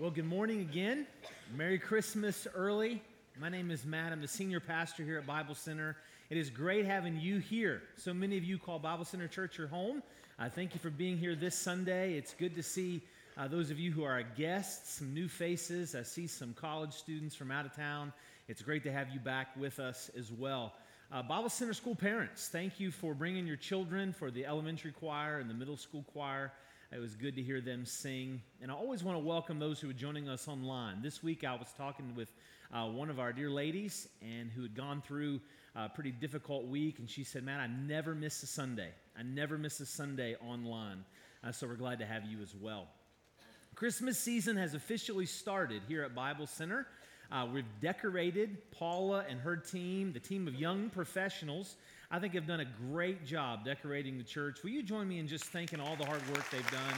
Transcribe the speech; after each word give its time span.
Well, 0.00 0.10
good 0.10 0.24
morning 0.24 0.62
again. 0.62 1.06
Merry 1.54 1.78
Christmas 1.78 2.46
early. 2.54 3.02
My 3.38 3.50
name 3.50 3.70
is 3.70 3.84
Matt. 3.84 4.12
I'm 4.12 4.22
the 4.22 4.28
senior 4.28 4.58
pastor 4.58 5.02
here 5.02 5.18
at 5.18 5.26
Bible 5.26 5.54
Center. 5.54 5.94
It 6.30 6.38
is 6.38 6.48
great 6.48 6.86
having 6.86 7.20
you 7.20 7.38
here. 7.38 7.82
So 7.98 8.14
many 8.14 8.38
of 8.38 8.42
you 8.42 8.56
call 8.56 8.78
Bible 8.78 9.04
Center 9.04 9.28
Church 9.28 9.58
your 9.58 9.66
home. 9.66 10.02
Uh, 10.38 10.48
thank 10.48 10.72
you 10.72 10.80
for 10.80 10.88
being 10.88 11.18
here 11.18 11.34
this 11.36 11.54
Sunday. 11.54 12.14
It's 12.14 12.32
good 12.32 12.54
to 12.54 12.62
see 12.62 13.02
uh, 13.36 13.46
those 13.46 13.70
of 13.70 13.78
you 13.78 13.92
who 13.92 14.02
are 14.02 14.22
guests, 14.22 14.94
some 14.94 15.12
new 15.12 15.28
faces. 15.28 15.94
I 15.94 16.02
see 16.02 16.26
some 16.26 16.54
college 16.54 16.94
students 16.94 17.34
from 17.34 17.50
out 17.50 17.66
of 17.66 17.76
town. 17.76 18.14
It's 18.48 18.62
great 18.62 18.84
to 18.84 18.92
have 18.92 19.10
you 19.10 19.20
back 19.20 19.48
with 19.54 19.78
us 19.78 20.10
as 20.16 20.32
well. 20.32 20.72
Uh, 21.12 21.22
Bible 21.22 21.50
Center 21.50 21.74
School 21.74 21.94
parents, 21.94 22.48
thank 22.48 22.80
you 22.80 22.90
for 22.90 23.12
bringing 23.12 23.46
your 23.46 23.56
children 23.56 24.14
for 24.14 24.30
the 24.30 24.46
elementary 24.46 24.92
choir 24.92 25.40
and 25.40 25.50
the 25.50 25.54
middle 25.54 25.76
school 25.76 26.06
choir. 26.10 26.52
It 26.92 26.98
was 26.98 27.14
good 27.14 27.36
to 27.36 27.42
hear 27.42 27.60
them 27.60 27.86
sing. 27.86 28.42
And 28.60 28.68
I 28.68 28.74
always 28.74 29.04
want 29.04 29.14
to 29.16 29.24
welcome 29.24 29.60
those 29.60 29.78
who 29.78 29.88
are 29.88 29.92
joining 29.92 30.28
us 30.28 30.48
online. 30.48 31.02
This 31.02 31.22
week 31.22 31.44
I 31.44 31.54
was 31.54 31.68
talking 31.78 32.16
with 32.16 32.32
uh, 32.74 32.86
one 32.86 33.10
of 33.10 33.20
our 33.20 33.32
dear 33.32 33.48
ladies 33.48 34.08
and 34.20 34.50
who 34.50 34.62
had 34.62 34.74
gone 34.74 35.00
through 35.00 35.40
a 35.76 35.88
pretty 35.88 36.10
difficult 36.10 36.66
week. 36.66 36.98
And 36.98 37.08
she 37.08 37.22
said, 37.22 37.44
Man, 37.44 37.60
I 37.60 37.68
never 37.68 38.12
miss 38.12 38.42
a 38.42 38.48
Sunday. 38.48 38.88
I 39.16 39.22
never 39.22 39.56
miss 39.56 39.78
a 39.78 39.86
Sunday 39.86 40.34
online. 40.44 41.04
Uh, 41.44 41.52
so 41.52 41.68
we're 41.68 41.76
glad 41.76 42.00
to 42.00 42.06
have 42.06 42.24
you 42.24 42.42
as 42.42 42.56
well. 42.60 42.88
Christmas 43.76 44.18
season 44.18 44.56
has 44.56 44.74
officially 44.74 45.26
started 45.26 45.82
here 45.86 46.02
at 46.02 46.12
Bible 46.12 46.48
Center. 46.48 46.88
Uh, 47.30 47.46
we've 47.54 47.64
decorated 47.80 48.58
Paula 48.72 49.24
and 49.28 49.38
her 49.38 49.56
team, 49.56 50.12
the 50.12 50.18
team 50.18 50.48
of 50.48 50.56
young 50.56 50.90
professionals 50.90 51.76
I 52.12 52.18
think 52.18 52.34
have 52.34 52.46
done 52.46 52.58
a 52.58 52.66
great 52.90 53.24
job 53.24 53.64
decorating 53.64 54.18
the 54.18 54.24
church. 54.24 54.64
Will 54.64 54.70
you 54.70 54.82
join 54.82 55.06
me 55.06 55.20
in 55.20 55.28
just 55.28 55.44
thanking 55.44 55.78
all 55.78 55.94
the 55.94 56.04
hard 56.04 56.20
work 56.30 56.44
they've 56.50 56.68
done? 56.72 56.94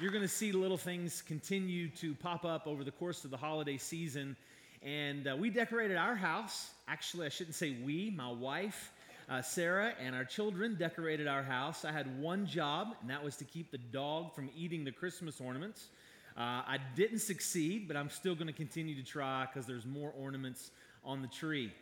You're 0.00 0.10
going 0.10 0.22
to 0.24 0.28
see 0.28 0.50
little 0.50 0.76
things 0.76 1.22
continue 1.22 1.88
to 1.90 2.16
pop 2.16 2.44
up 2.44 2.66
over 2.66 2.82
the 2.82 2.90
course 2.90 3.24
of 3.24 3.30
the 3.30 3.36
holiday 3.36 3.76
season. 3.76 4.34
And 4.82 5.28
uh, 5.28 5.36
we 5.38 5.50
decorated 5.50 5.96
our 5.96 6.16
house. 6.16 6.70
Actually, 6.88 7.26
I 7.26 7.28
shouldn't 7.28 7.54
say 7.54 7.76
we, 7.84 8.10
my 8.10 8.30
wife. 8.30 8.92
Uh, 9.28 9.40
Sarah 9.40 9.94
and 10.00 10.16
our 10.16 10.24
children 10.24 10.74
decorated 10.76 11.28
our 11.28 11.44
house. 11.44 11.84
I 11.84 11.92
had 11.92 12.20
one 12.20 12.44
job, 12.44 12.96
and 13.00 13.08
that 13.08 13.22
was 13.22 13.36
to 13.36 13.44
keep 13.44 13.70
the 13.70 13.78
dog 13.78 14.34
from 14.34 14.50
eating 14.56 14.84
the 14.84 14.92
Christmas 14.92 15.40
ornaments. 15.40 15.90
Uh, 16.36 16.60
I 16.66 16.78
didn't 16.94 17.20
succeed, 17.20 17.88
but 17.88 17.96
I'm 17.96 18.10
still 18.10 18.34
going 18.34 18.48
to 18.48 18.52
continue 18.52 18.94
to 18.94 19.02
try 19.02 19.46
because 19.46 19.66
there's 19.66 19.86
more 19.86 20.12
ornaments 20.18 20.70
on 21.02 21.22
the 21.22 21.28
tree. 21.28 21.72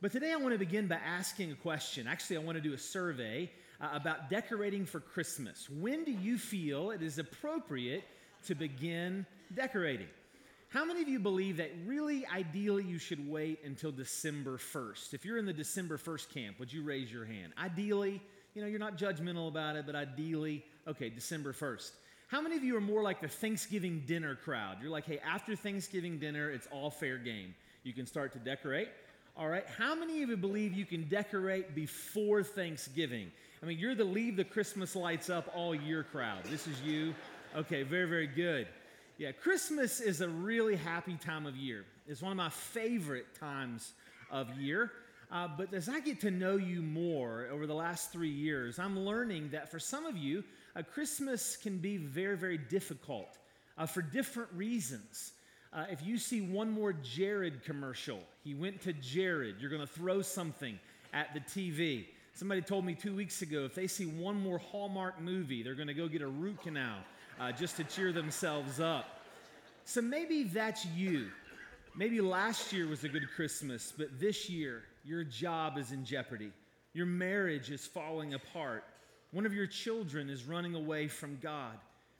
But 0.00 0.10
today 0.10 0.32
I 0.32 0.36
want 0.36 0.52
to 0.52 0.58
begin 0.58 0.88
by 0.88 0.96
asking 0.96 1.52
a 1.52 1.54
question. 1.54 2.08
Actually, 2.08 2.38
I 2.38 2.40
want 2.40 2.56
to 2.56 2.62
do 2.62 2.72
a 2.72 2.78
survey 2.78 3.50
uh, 3.80 3.90
about 3.92 4.28
decorating 4.28 4.84
for 4.84 4.98
Christmas. 4.98 5.68
When 5.70 6.04
do 6.04 6.10
you 6.10 6.38
feel 6.38 6.90
it 6.90 7.02
is 7.02 7.18
appropriate 7.18 8.02
to 8.46 8.56
begin 8.56 9.26
decorating? 9.54 10.08
How 10.70 10.84
many 10.84 11.02
of 11.02 11.08
you 11.08 11.20
believe 11.20 11.58
that 11.58 11.70
really 11.84 12.26
ideally 12.26 12.84
you 12.84 12.98
should 12.98 13.28
wait 13.28 13.60
until 13.64 13.92
December 13.92 14.56
1st? 14.56 15.14
If 15.14 15.24
you're 15.24 15.38
in 15.38 15.46
the 15.46 15.52
December 15.52 15.98
1st 15.98 16.32
camp, 16.32 16.58
would 16.58 16.72
you 16.72 16.82
raise 16.82 17.12
your 17.12 17.24
hand? 17.24 17.52
Ideally, 17.58 18.22
you 18.54 18.62
know, 18.62 18.68
you're 18.68 18.80
not 18.80 18.96
judgmental 18.96 19.48
about 19.48 19.76
it, 19.76 19.84
but 19.84 19.94
ideally, 19.94 20.64
okay, 20.88 21.10
December 21.10 21.52
1st. 21.52 21.90
How 22.30 22.40
many 22.40 22.56
of 22.56 22.62
you 22.62 22.76
are 22.76 22.80
more 22.80 23.02
like 23.02 23.20
the 23.20 23.26
Thanksgiving 23.26 24.04
dinner 24.06 24.36
crowd? 24.36 24.76
You're 24.80 24.92
like, 24.92 25.04
hey, 25.04 25.18
after 25.18 25.56
Thanksgiving 25.56 26.20
dinner, 26.20 26.48
it's 26.48 26.68
all 26.70 26.88
fair 26.88 27.18
game. 27.18 27.56
You 27.82 27.92
can 27.92 28.06
start 28.06 28.32
to 28.34 28.38
decorate. 28.38 28.86
All 29.36 29.48
right. 29.48 29.66
How 29.66 29.96
many 29.96 30.22
of 30.22 30.28
you 30.28 30.36
believe 30.36 30.72
you 30.72 30.86
can 30.86 31.08
decorate 31.08 31.74
before 31.74 32.44
Thanksgiving? 32.44 33.32
I 33.60 33.66
mean, 33.66 33.80
you're 33.80 33.96
the 33.96 34.04
leave 34.04 34.36
the 34.36 34.44
Christmas 34.44 34.94
lights 34.94 35.28
up 35.28 35.50
all 35.56 35.74
year 35.74 36.04
crowd. 36.04 36.44
This 36.44 36.68
is 36.68 36.80
you. 36.82 37.16
Okay, 37.56 37.82
very, 37.82 38.08
very 38.08 38.28
good. 38.28 38.68
Yeah, 39.18 39.32
Christmas 39.32 40.00
is 40.00 40.20
a 40.20 40.28
really 40.28 40.76
happy 40.76 41.16
time 41.16 41.46
of 41.46 41.56
year. 41.56 41.84
It's 42.06 42.22
one 42.22 42.30
of 42.30 42.38
my 42.38 42.50
favorite 42.50 43.26
times 43.40 43.92
of 44.30 44.54
year. 44.54 44.92
Uh, 45.32 45.48
but 45.48 45.74
as 45.74 45.88
I 45.88 45.98
get 45.98 46.20
to 46.20 46.30
know 46.30 46.56
you 46.56 46.80
more 46.80 47.48
over 47.50 47.66
the 47.66 47.74
last 47.74 48.12
three 48.12 48.30
years, 48.30 48.78
I'm 48.78 49.00
learning 49.00 49.50
that 49.50 49.68
for 49.68 49.80
some 49.80 50.06
of 50.06 50.16
you, 50.16 50.44
uh, 50.76 50.82
Christmas 50.82 51.56
can 51.56 51.78
be 51.78 51.96
very, 51.96 52.36
very 52.36 52.58
difficult 52.58 53.38
uh, 53.76 53.86
for 53.86 54.02
different 54.02 54.50
reasons. 54.54 55.32
Uh, 55.72 55.84
if 55.90 56.04
you 56.04 56.18
see 56.18 56.40
one 56.40 56.70
more 56.70 56.92
Jared 56.92 57.64
commercial, 57.64 58.20
he 58.42 58.54
went 58.54 58.80
to 58.82 58.92
Jared, 58.92 59.56
you're 59.60 59.70
going 59.70 59.86
to 59.86 59.86
throw 59.86 60.22
something 60.22 60.78
at 61.12 61.32
the 61.32 61.40
TV. 61.40 62.06
Somebody 62.34 62.60
told 62.60 62.84
me 62.84 62.94
two 62.94 63.14
weeks 63.14 63.42
ago 63.42 63.64
if 63.64 63.74
they 63.74 63.86
see 63.86 64.06
one 64.06 64.40
more 64.40 64.58
Hallmark 64.58 65.20
movie, 65.20 65.62
they're 65.62 65.74
going 65.74 65.88
to 65.88 65.94
go 65.94 66.08
get 66.08 66.22
a 66.22 66.28
root 66.28 66.60
canal 66.62 66.98
uh, 67.40 67.52
just 67.52 67.76
to 67.76 67.84
cheer 67.84 68.12
themselves 68.12 68.80
up. 68.80 69.20
So 69.84 70.00
maybe 70.00 70.44
that's 70.44 70.84
you. 70.86 71.30
Maybe 71.96 72.20
last 72.20 72.72
year 72.72 72.86
was 72.86 73.02
a 73.02 73.08
good 73.08 73.28
Christmas, 73.34 73.92
but 73.96 74.20
this 74.20 74.48
year 74.48 74.82
your 75.04 75.24
job 75.24 75.78
is 75.78 75.90
in 75.92 76.04
jeopardy. 76.04 76.52
Your 76.92 77.06
marriage 77.06 77.70
is 77.70 77.86
falling 77.86 78.34
apart. 78.34 78.84
One 79.32 79.46
of 79.46 79.54
your 79.54 79.66
children 79.66 80.28
is 80.28 80.44
running 80.44 80.74
away 80.74 81.08
from 81.08 81.38
God. 81.40 81.76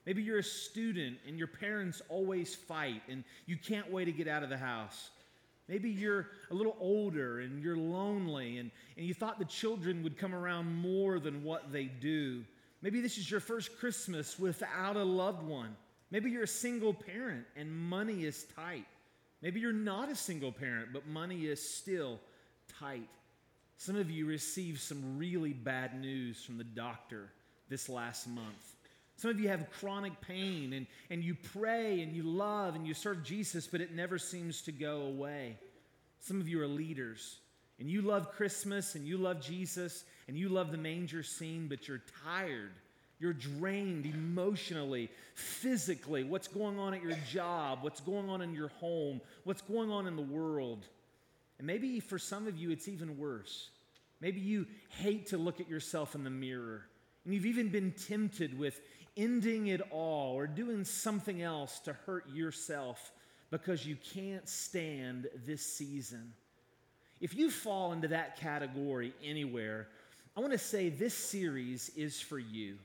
Maybe 0.06 0.22
you're 0.22 0.38
a 0.38 0.44
student 0.44 1.18
and 1.26 1.36
your 1.36 1.46
parents 1.46 2.00
always 2.08 2.54
fight 2.54 3.02
and 3.08 3.24
you 3.46 3.56
can't 3.56 3.90
wait 3.90 4.06
to 4.06 4.12
get 4.12 4.28
out 4.28 4.42
of 4.42 4.48
the 4.48 4.56
house. 4.56 5.10
Maybe 5.68 5.90
you're 5.90 6.28
a 6.50 6.54
little 6.54 6.76
older 6.80 7.40
and 7.40 7.62
you're 7.62 7.76
lonely 7.76 8.58
and, 8.58 8.70
and 8.96 9.06
you 9.06 9.14
thought 9.14 9.38
the 9.38 9.44
children 9.44 10.02
would 10.02 10.18
come 10.18 10.34
around 10.34 10.74
more 10.74 11.20
than 11.20 11.44
what 11.44 11.70
they 11.70 11.84
do. 11.84 12.44
Maybe 12.82 13.00
this 13.00 13.18
is 13.18 13.30
your 13.30 13.40
first 13.40 13.78
Christmas 13.78 14.38
without 14.38 14.96
a 14.96 15.04
loved 15.04 15.42
one. 15.42 15.76
Maybe 16.10 16.30
you're 16.30 16.44
a 16.44 16.48
single 16.48 16.94
parent 16.94 17.44
and 17.56 17.70
money 17.70 18.24
is 18.24 18.46
tight. 18.56 18.86
Maybe 19.42 19.60
you're 19.60 19.72
not 19.72 20.10
a 20.10 20.16
single 20.16 20.50
parent, 20.50 20.88
but 20.92 21.06
money 21.06 21.46
is 21.46 21.62
still 21.62 22.18
tight. 22.78 23.08
Some 23.80 23.96
of 23.96 24.10
you 24.10 24.26
received 24.26 24.78
some 24.78 25.16
really 25.16 25.54
bad 25.54 25.98
news 25.98 26.44
from 26.44 26.58
the 26.58 26.64
doctor 26.64 27.30
this 27.70 27.88
last 27.88 28.28
month. 28.28 28.74
Some 29.16 29.30
of 29.30 29.40
you 29.40 29.48
have 29.48 29.70
chronic 29.70 30.20
pain 30.20 30.74
and, 30.74 30.86
and 31.08 31.24
you 31.24 31.34
pray 31.54 32.02
and 32.02 32.12
you 32.14 32.22
love 32.22 32.74
and 32.74 32.86
you 32.86 32.92
serve 32.92 33.24
Jesus, 33.24 33.66
but 33.66 33.80
it 33.80 33.94
never 33.94 34.18
seems 34.18 34.60
to 34.62 34.72
go 34.72 35.04
away. 35.04 35.56
Some 36.20 36.42
of 36.42 36.46
you 36.46 36.60
are 36.60 36.66
leaders 36.66 37.38
and 37.78 37.90
you 37.90 38.02
love 38.02 38.32
Christmas 38.32 38.96
and 38.96 39.06
you 39.06 39.16
love 39.16 39.40
Jesus 39.40 40.04
and 40.28 40.36
you 40.36 40.50
love 40.50 40.72
the 40.72 40.76
manger 40.76 41.22
scene, 41.22 41.66
but 41.66 41.88
you're 41.88 42.02
tired. 42.22 42.72
You're 43.18 43.32
drained 43.32 44.04
emotionally, 44.04 45.08
physically. 45.34 46.22
What's 46.22 46.48
going 46.48 46.78
on 46.78 46.92
at 46.92 47.02
your 47.02 47.16
job? 47.32 47.78
What's 47.80 48.02
going 48.02 48.28
on 48.28 48.42
in 48.42 48.52
your 48.52 48.68
home? 48.78 49.22
What's 49.44 49.62
going 49.62 49.90
on 49.90 50.06
in 50.06 50.16
the 50.16 50.22
world? 50.22 50.84
And 51.60 51.66
maybe 51.66 52.00
for 52.00 52.18
some 52.18 52.46
of 52.46 52.56
you, 52.56 52.70
it's 52.70 52.88
even 52.88 53.18
worse. 53.18 53.68
Maybe 54.22 54.40
you 54.40 54.66
hate 54.88 55.26
to 55.26 55.36
look 55.36 55.60
at 55.60 55.68
yourself 55.68 56.14
in 56.14 56.24
the 56.24 56.30
mirror. 56.30 56.86
And 57.26 57.34
you've 57.34 57.44
even 57.44 57.68
been 57.68 57.92
tempted 57.92 58.58
with 58.58 58.80
ending 59.14 59.66
it 59.66 59.82
all 59.90 60.32
or 60.32 60.46
doing 60.46 60.86
something 60.86 61.42
else 61.42 61.78
to 61.80 61.92
hurt 61.92 62.30
yourself 62.30 63.12
because 63.50 63.84
you 63.84 63.98
can't 64.14 64.48
stand 64.48 65.28
this 65.44 65.60
season. 65.60 66.32
If 67.20 67.34
you 67.34 67.50
fall 67.50 67.92
into 67.92 68.08
that 68.08 68.40
category 68.40 69.12
anywhere, 69.22 69.88
I 70.34 70.40
want 70.40 70.52
to 70.52 70.58
say 70.58 70.88
this 70.88 71.12
series 71.12 71.90
is 71.90 72.18
for 72.18 72.38
you. 72.38 72.78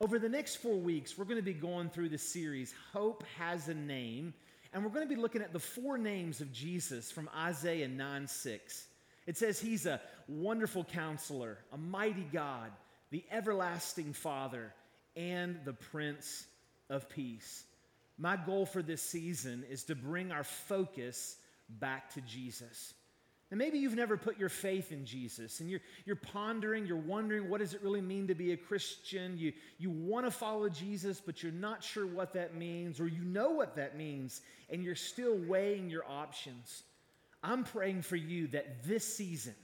Over 0.00 0.20
the 0.20 0.28
next 0.28 0.56
four 0.56 0.76
weeks, 0.76 1.18
we're 1.18 1.24
going 1.24 1.38
to 1.38 1.42
be 1.42 1.52
going 1.52 1.90
through 1.90 2.10
the 2.10 2.18
series, 2.18 2.72
Hope 2.92 3.24
Has 3.38 3.66
a 3.66 3.74
Name. 3.74 4.34
And 4.74 4.82
we're 4.82 4.90
going 4.90 5.08
to 5.08 5.14
be 5.14 5.20
looking 5.20 5.40
at 5.40 5.52
the 5.52 5.60
four 5.60 5.96
names 5.96 6.40
of 6.40 6.52
Jesus 6.52 7.12
from 7.12 7.30
Isaiah 7.34 7.86
9 7.86 8.26
6. 8.26 8.86
It 9.24 9.36
says 9.38 9.60
he's 9.60 9.86
a 9.86 10.00
wonderful 10.28 10.82
counselor, 10.82 11.58
a 11.72 11.78
mighty 11.78 12.26
God, 12.32 12.72
the 13.10 13.24
everlasting 13.30 14.12
Father, 14.12 14.74
and 15.16 15.60
the 15.64 15.72
Prince 15.72 16.44
of 16.90 17.08
Peace. 17.08 17.64
My 18.18 18.36
goal 18.36 18.66
for 18.66 18.82
this 18.82 19.00
season 19.00 19.64
is 19.70 19.84
to 19.84 19.94
bring 19.94 20.32
our 20.32 20.44
focus 20.44 21.36
back 21.68 22.12
to 22.14 22.20
Jesus. 22.20 22.94
And 23.50 23.58
maybe 23.58 23.78
you've 23.78 23.94
never 23.94 24.16
put 24.16 24.38
your 24.38 24.48
faith 24.48 24.90
in 24.90 25.04
Jesus 25.04 25.60
and 25.60 25.70
you're, 25.70 25.80
you're 26.06 26.16
pondering, 26.16 26.86
you're 26.86 26.96
wondering 26.96 27.48
what 27.48 27.60
does 27.60 27.74
it 27.74 27.82
really 27.82 28.00
mean 28.00 28.26
to 28.26 28.34
be 28.34 28.52
a 28.52 28.56
Christian? 28.56 29.36
You, 29.38 29.52
you 29.78 29.90
want 29.90 30.26
to 30.26 30.30
follow 30.30 30.68
Jesus, 30.68 31.20
but 31.24 31.42
you're 31.42 31.52
not 31.52 31.84
sure 31.84 32.06
what 32.06 32.32
that 32.34 32.56
means, 32.56 32.98
or 32.98 33.06
you 33.06 33.22
know 33.22 33.50
what 33.50 33.76
that 33.76 33.96
means, 33.96 34.40
and 34.70 34.82
you're 34.82 34.94
still 34.94 35.36
weighing 35.36 35.90
your 35.90 36.04
options. 36.08 36.82
I'm 37.42 37.64
praying 37.64 38.02
for 38.02 38.16
you 38.16 38.46
that 38.48 38.82
this 38.84 39.04
season, 39.04 39.54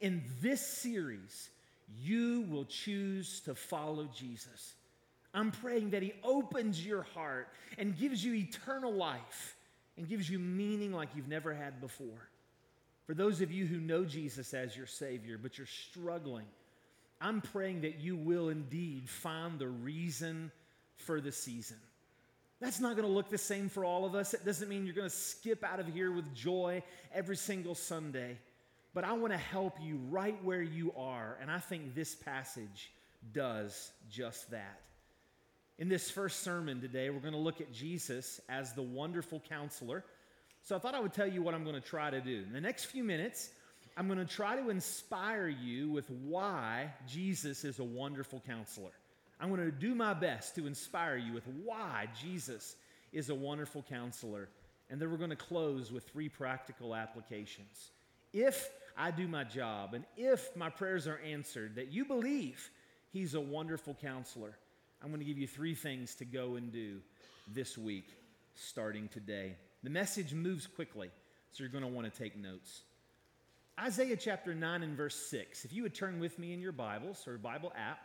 in 0.00 0.22
this 0.40 0.60
series, 0.60 1.50
you 2.02 2.44
will 2.50 2.64
choose 2.64 3.40
to 3.40 3.54
follow 3.54 4.08
Jesus. 4.14 4.74
I'm 5.32 5.52
praying 5.52 5.90
that 5.90 6.02
He 6.02 6.12
opens 6.24 6.84
your 6.84 7.02
heart 7.02 7.48
and 7.78 7.96
gives 7.96 8.24
you 8.24 8.34
eternal 8.34 8.92
life 8.92 9.56
and 9.96 10.08
gives 10.08 10.28
you 10.28 10.38
meaning 10.38 10.92
like 10.92 11.10
you've 11.14 11.28
never 11.28 11.54
had 11.54 11.80
before. 11.80 12.28
For 13.06 13.14
those 13.14 13.40
of 13.40 13.50
you 13.50 13.66
who 13.66 13.80
know 13.80 14.04
Jesus 14.04 14.54
as 14.54 14.76
your 14.76 14.86
Savior, 14.86 15.38
but 15.40 15.58
you're 15.58 15.66
struggling, 15.66 16.46
I'm 17.20 17.40
praying 17.40 17.82
that 17.82 18.00
you 18.00 18.16
will 18.16 18.48
indeed 18.48 19.08
find 19.08 19.58
the 19.58 19.68
reason 19.68 20.50
for 20.96 21.20
the 21.20 21.32
season. 21.32 21.78
That's 22.60 22.78
not 22.78 22.94
going 22.94 23.08
to 23.08 23.12
look 23.12 23.28
the 23.28 23.38
same 23.38 23.68
for 23.68 23.84
all 23.84 24.04
of 24.04 24.14
us. 24.14 24.34
It 24.34 24.44
doesn't 24.44 24.68
mean 24.68 24.86
you're 24.86 24.94
going 24.94 25.10
to 25.10 25.14
skip 25.14 25.64
out 25.64 25.80
of 25.80 25.88
here 25.88 26.12
with 26.12 26.32
joy 26.32 26.82
every 27.12 27.36
single 27.36 27.74
Sunday. 27.74 28.38
But 28.94 29.04
I 29.04 29.14
want 29.14 29.32
to 29.32 29.38
help 29.38 29.78
you 29.82 29.98
right 30.10 30.36
where 30.44 30.62
you 30.62 30.92
are. 30.96 31.36
And 31.40 31.50
I 31.50 31.58
think 31.58 31.94
this 31.94 32.14
passage 32.14 32.92
does 33.32 33.90
just 34.10 34.50
that. 34.52 34.80
In 35.78 35.88
this 35.88 36.10
first 36.10 36.42
sermon 36.42 36.80
today, 36.80 37.10
we're 37.10 37.18
going 37.18 37.32
to 37.32 37.38
look 37.38 37.60
at 37.60 37.72
Jesus 37.72 38.40
as 38.48 38.74
the 38.74 38.82
wonderful 38.82 39.42
counselor. 39.48 40.04
So 40.64 40.76
I 40.76 40.78
thought 40.78 40.94
I 40.94 41.00
would 41.00 41.12
tell 41.12 41.26
you 41.26 41.42
what 41.42 41.54
I'm 41.54 41.64
going 41.64 41.80
to 41.80 41.86
try 41.86 42.10
to 42.10 42.20
do. 42.20 42.44
In 42.46 42.52
the 42.52 42.60
next 42.60 42.84
few 42.84 43.02
minutes, 43.02 43.50
I'm 43.96 44.06
going 44.06 44.18
to 44.18 44.24
try 44.24 44.56
to 44.56 44.70
inspire 44.70 45.48
you 45.48 45.90
with 45.90 46.08
why 46.10 46.92
Jesus 47.08 47.64
is 47.64 47.78
a 47.78 47.84
wonderful 47.84 48.42
counselor. 48.46 48.92
I'm 49.40 49.48
going 49.48 49.64
to 49.64 49.72
do 49.72 49.94
my 49.94 50.14
best 50.14 50.54
to 50.54 50.66
inspire 50.68 51.16
you 51.16 51.32
with 51.32 51.46
why 51.64 52.06
Jesus 52.20 52.76
is 53.12 53.28
a 53.28 53.34
wonderful 53.34 53.84
counselor. 53.88 54.48
And 54.88 55.00
then 55.00 55.10
we're 55.10 55.16
going 55.16 55.30
to 55.30 55.36
close 55.36 55.90
with 55.90 56.08
three 56.08 56.28
practical 56.28 56.94
applications. 56.94 57.90
If 58.32 58.70
I 58.96 59.10
do 59.10 59.26
my 59.26 59.42
job 59.42 59.94
and 59.94 60.04
if 60.16 60.54
my 60.56 60.70
prayers 60.70 61.08
are 61.08 61.18
answered, 61.26 61.74
that 61.74 61.92
you 61.92 62.04
believe 62.04 62.70
He's 63.12 63.34
a 63.34 63.40
wonderful 63.40 63.94
counselor, 64.00 64.56
I'm 65.02 65.08
going 65.08 65.20
to 65.20 65.26
give 65.26 65.38
you 65.38 65.48
three 65.48 65.74
things 65.74 66.14
to 66.16 66.24
go 66.24 66.54
and 66.54 66.72
do 66.72 67.00
this 67.48 67.76
week, 67.76 68.06
starting 68.54 69.08
today. 69.08 69.56
The 69.82 69.90
message 69.90 70.32
moves 70.32 70.66
quickly, 70.66 71.10
so 71.50 71.62
you're 71.62 71.72
going 71.72 71.82
to 71.82 71.90
want 71.90 72.12
to 72.12 72.18
take 72.18 72.36
notes. 72.36 72.82
Isaiah 73.80 74.16
chapter 74.16 74.54
9 74.54 74.82
and 74.82 74.96
verse 74.96 75.16
6. 75.16 75.64
If 75.64 75.72
you 75.72 75.82
would 75.82 75.94
turn 75.94 76.20
with 76.20 76.38
me 76.38 76.52
in 76.52 76.60
your 76.60 76.72
Bibles 76.72 77.26
or 77.26 77.36
Bible 77.36 77.72
app, 77.76 77.98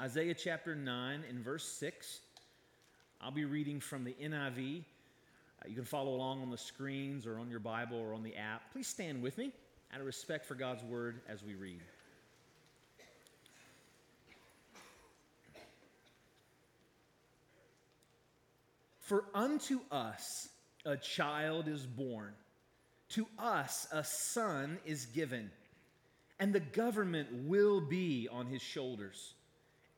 Isaiah 0.00 0.34
chapter 0.34 0.76
9 0.76 1.24
and 1.28 1.40
verse 1.40 1.64
6. 1.64 2.20
I'll 3.20 3.32
be 3.32 3.46
reading 3.46 3.80
from 3.80 4.04
the 4.04 4.14
NIV. 4.22 4.84
Uh, 5.60 5.68
you 5.68 5.74
can 5.74 5.84
follow 5.84 6.14
along 6.14 6.40
on 6.40 6.50
the 6.50 6.58
screens 6.58 7.26
or 7.26 7.40
on 7.40 7.50
your 7.50 7.58
Bible 7.58 7.98
or 7.98 8.14
on 8.14 8.22
the 8.22 8.36
app. 8.36 8.70
Please 8.72 8.86
stand 8.86 9.20
with 9.20 9.36
me 9.38 9.52
out 9.92 10.00
of 10.00 10.06
respect 10.06 10.46
for 10.46 10.54
God's 10.54 10.84
word 10.84 11.20
as 11.28 11.42
we 11.42 11.56
read. 11.56 11.80
For 19.08 19.24
unto 19.34 19.80
us 19.90 20.48
a 20.84 20.96
child 20.96 21.68
is 21.68 21.84
born, 21.84 22.32
to 23.10 23.26
us 23.38 23.86
a 23.90 24.04
son 24.04 24.78
is 24.84 25.06
given, 25.06 25.50
and 26.38 26.52
the 26.52 26.60
government 26.60 27.28
will 27.46 27.80
be 27.80 28.28
on 28.30 28.46
his 28.46 28.62
shoulders 28.62 29.34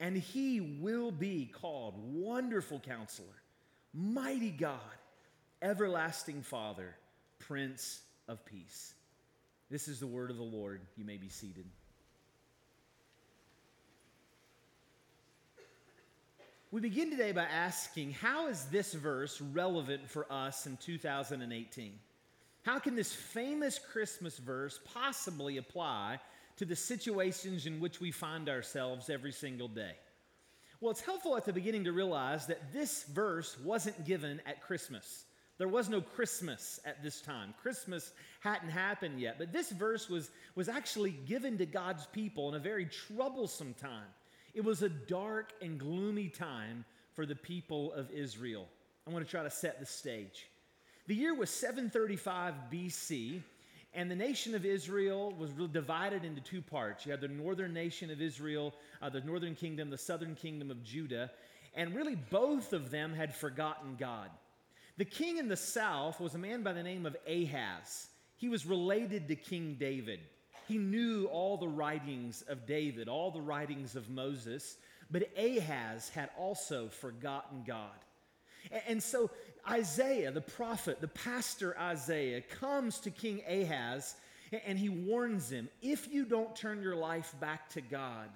and 0.01 0.17
he 0.17 0.61
will 0.81 1.13
be 1.13 1.53
called 1.61 1.95
Wonderful 2.15 2.81
Counselor, 2.81 3.29
Mighty 3.93 4.51
God, 4.51 4.81
Everlasting 5.61 6.41
Father, 6.43 6.97
Prince 7.39 8.01
of 8.27 8.45
Peace. 8.47 8.95
This 9.71 9.87
is 9.87 10.01
the 10.01 10.07
word 10.07 10.31
of 10.31 10.39
the 10.39 10.43
Lord. 10.43 10.81
You 10.97 11.05
may 11.05 11.19
be 11.19 11.29
seated. 11.29 11.67
We 16.73 16.81
begin 16.81 17.11
today 17.11 17.33
by 17.33 17.47
asking 17.47 18.13
how 18.13 18.47
is 18.47 18.67
this 18.67 18.93
verse 18.93 19.41
relevant 19.41 20.09
for 20.09 20.25
us 20.31 20.67
in 20.67 20.77
2018? 20.77 21.93
How 22.63 22.79
can 22.79 22.95
this 22.95 23.13
famous 23.13 23.77
Christmas 23.77 24.39
verse 24.39 24.79
possibly 24.85 25.57
apply 25.57 26.21
to 26.59 26.65
the 26.65 26.77
situations 26.77 27.67
in 27.67 27.81
which 27.81 28.01
we 28.01 28.13
find 28.13 28.49
ourselves 28.49 29.11
every 29.11 29.33
single 29.33 29.67
day? 29.67 29.97
Well, 30.81 30.93
it's 30.93 31.01
helpful 31.01 31.37
at 31.37 31.45
the 31.45 31.53
beginning 31.53 31.83
to 31.85 31.93
realize 31.93 32.47
that 32.47 32.73
this 32.73 33.03
verse 33.03 33.59
wasn't 33.65 34.05
given 34.05 34.41
at 34.47 34.63
Christmas. 34.63 35.25
There 35.59 35.67
was 35.67 35.89
no 35.89 36.01
Christmas 36.01 36.79
at 36.85 37.03
this 37.03 37.21
time. 37.21 37.53
Christmas 37.61 38.13
hadn't 38.39 38.71
happened 38.71 39.19
yet. 39.19 39.39
But 39.39 39.53
this 39.53 39.71
verse 39.71 40.09
was, 40.09 40.31
was 40.55 40.69
actually 40.69 41.17
given 41.27 41.59
to 41.59 41.67
God's 41.67 42.07
people 42.07 42.49
in 42.49 42.55
a 42.55 42.63
very 42.63 42.87
troublesome 42.87 43.75
time. 43.75 44.07
It 44.55 44.65
was 44.65 44.83
a 44.83 44.89
dark 44.89 45.53
and 45.63 45.79
gloomy 45.79 46.29
time 46.29 46.85
for 47.13 47.27
the 47.27 47.37
people 47.37 47.93
of 47.93 48.11
Israel. 48.11 48.67
I 49.07 49.11
want 49.11 49.25
to 49.25 49.31
try 49.31 49.43
to 49.43 49.51
set 49.51 49.81
the 49.81 49.87
stage. 49.87 50.49
The 51.07 51.15
year 51.15 51.35
was 51.35 51.51
735 51.51 52.55
BC, 52.73 53.43
and 53.95 54.11
the 54.11 54.17
nation 54.17 54.55
of 54.55 54.65
Israel 54.65 55.33
was 55.39 55.51
divided 55.73 56.25
into 56.25 56.41
two 56.41 56.63
parts. 56.63 57.05
You 57.05 57.13
had 57.13 57.21
the 57.21 57.29
northern 57.29 57.73
nation 57.73 58.11
of 58.11 58.21
Israel, 58.21 58.75
uh, 59.03 59.09
the 59.09 59.21
northern 59.21 59.55
kingdom, 59.55 59.91
the 59.91 59.99
southern 59.99 60.35
kingdom 60.35 60.71
of 60.71 60.85
Judah, 60.85 61.31
and 61.75 61.95
really 61.95 62.15
both 62.15 62.73
of 62.73 62.91
them 62.91 63.15
had 63.15 63.35
forgotten 63.35 63.97
God. 63.99 64.31
The 64.97 65.05
king 65.05 65.39
in 65.39 65.49
the 65.49 65.57
south 65.57 66.21
was 66.21 66.35
a 66.35 66.39
man 66.39 66.63
by 66.63 66.73
the 66.73 66.83
name 66.83 67.07
of 67.07 67.17
Ahaz. 67.27 68.09
He 68.37 68.49
was 68.49 68.67
related 68.67 69.29
to 69.29 69.37
King 69.37 69.77
David. 69.79 70.21
He 70.69 70.79
knew 70.79 71.27
all 71.27 71.57
the 71.57 71.69
writings 71.69 72.43
of 72.49 72.67
David, 72.67 73.09
all 73.09 73.31
the 73.31 73.41
writings 73.41 73.97
of 73.97 74.09
Moses, 74.09 74.77
but 75.11 75.29
Ahaz 75.37 76.09
had 76.11 76.31
also 76.39 76.89
forgotten 76.89 77.65
God. 77.67 77.91
And 78.87 79.03
so 79.03 79.31
Isaiah, 79.69 80.31
the 80.31 80.41
prophet, 80.41 81.01
the 81.01 81.09
pastor 81.09 81.77
Isaiah, 81.79 82.43
comes 82.43 82.99
to 83.01 83.11
King 83.11 83.43
Ahaz 83.49 84.15
and 84.67 84.79
he 84.79 84.89
warns 84.89 85.51
him 85.51 85.69
if 85.81 86.13
you 86.13 86.25
don't 86.25 86.55
turn 86.57 86.83
your 86.83 86.97
life 86.97 87.35
back 87.41 87.69
to 87.71 87.81
God, 87.81 88.29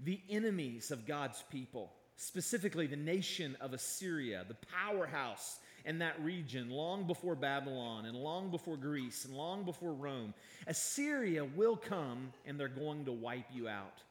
the 0.00 0.20
enemies 0.30 0.90
of 0.90 1.06
God's 1.06 1.42
people, 1.50 1.92
specifically 2.16 2.86
the 2.86 2.96
nation 2.96 3.56
of 3.60 3.72
Assyria, 3.72 4.44
the 4.46 4.56
powerhouse 4.72 5.58
in 5.86 6.00
that 6.00 6.20
region 6.22 6.68
long 6.68 7.06
before 7.06 7.36
Babylon 7.36 8.06
and 8.06 8.16
long 8.16 8.50
before 8.50 8.76
Greece 8.76 9.24
and 9.24 9.34
long 9.34 9.64
before 9.64 9.94
Rome, 9.94 10.34
Assyria 10.66 11.44
will 11.44 11.76
come 11.76 12.32
and 12.44 12.58
they're 12.58 12.68
going 12.68 13.04
to 13.04 13.12
wipe 13.12 13.46
you 13.54 13.68
out. 13.68 14.02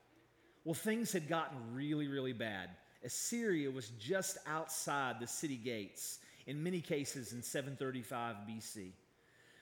Well, 0.64 0.74
things 0.74 1.12
had 1.12 1.28
gotten 1.28 1.58
really, 1.74 2.08
really 2.08 2.34
bad. 2.34 2.70
Assyria 3.04 3.70
was 3.70 3.90
just 4.00 4.38
outside 4.48 5.20
the 5.20 5.28
city 5.28 5.58
gates, 5.58 6.20
in 6.48 6.64
many 6.64 6.82
cases 6.82 7.34
in 7.34 7.44
735 7.44 8.36
BC. 8.50 8.92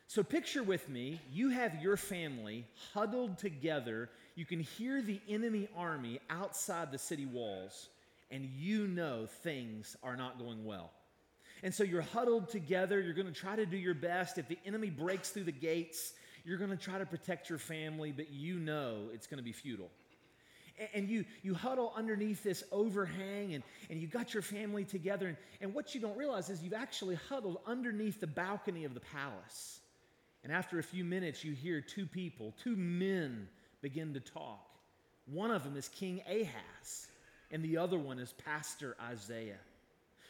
So 0.07 0.24
picture 0.24 0.63
with 0.63 0.88
me, 0.88 1.19
you 1.31 1.50
have 1.50 1.81
your 1.81 1.98
family 1.98 2.66
huddled 2.94 3.38
together. 3.38 4.09
You 4.36 4.45
can 4.45 4.59
hear 4.59 5.01
the 5.01 5.19
enemy 5.27 5.68
army 5.75 6.19
outside 6.30 6.92
the 6.92 6.98
city 6.98 7.25
walls, 7.25 7.89
and 8.30 8.45
you 8.45 8.87
know 8.87 9.28
things 9.42 9.97
are 10.04 10.16
not 10.16 10.37
going 10.37 10.64
well. 10.64 10.92
And 11.63 11.73
so 11.73 11.83
you're 11.83 12.01
huddled 12.01 12.49
together. 12.49 13.01
You're 13.01 13.13
going 13.15 13.25
to 13.25 13.33
try 13.33 13.55
to 13.55 13.65
do 13.65 13.77
your 13.77 13.95
best. 13.95 14.37
If 14.37 14.47
the 14.47 14.59
enemy 14.65 14.91
breaks 14.91 15.31
through 15.31 15.45
the 15.45 15.51
gates, 15.51 16.13
you're 16.45 16.57
going 16.57 16.69
to 16.69 16.77
try 16.77 16.99
to 16.99 17.05
protect 17.05 17.49
your 17.49 17.57
family, 17.57 18.11
but 18.11 18.29
you 18.31 18.59
know 18.59 19.09
it's 19.13 19.27
going 19.27 19.37
to 19.37 19.43
be 19.43 19.53
futile 19.53 19.89
and 20.93 21.07
you, 21.07 21.25
you 21.41 21.53
huddle 21.53 21.93
underneath 21.95 22.43
this 22.43 22.63
overhang 22.71 23.53
and, 23.53 23.63
and 23.89 24.01
you 24.01 24.07
got 24.07 24.33
your 24.33 24.43
family 24.43 24.83
together. 24.83 25.27
And, 25.27 25.37
and 25.61 25.73
what 25.73 25.93
you 25.93 26.01
don't 26.01 26.17
realize 26.17 26.49
is 26.49 26.63
you've 26.63 26.73
actually 26.73 27.15
huddled 27.29 27.59
underneath 27.65 28.19
the 28.19 28.27
balcony 28.27 28.85
of 28.85 28.93
the 28.93 28.99
palace. 28.99 29.79
And 30.43 30.51
after 30.51 30.79
a 30.79 30.83
few 30.83 31.05
minutes, 31.05 31.43
you 31.43 31.53
hear 31.53 31.79
two 31.79 32.05
people, 32.05 32.53
two 32.61 32.75
men 32.75 33.47
begin 33.81 34.13
to 34.13 34.19
talk. 34.19 34.67
One 35.25 35.51
of 35.51 35.63
them 35.63 35.77
is 35.77 35.87
King 35.87 36.21
Ahaz, 36.27 37.07
and 37.49 37.63
the 37.63 37.77
other 37.77 37.97
one 37.97 38.19
is 38.19 38.33
Pastor 38.33 38.97
Isaiah. 39.01 39.59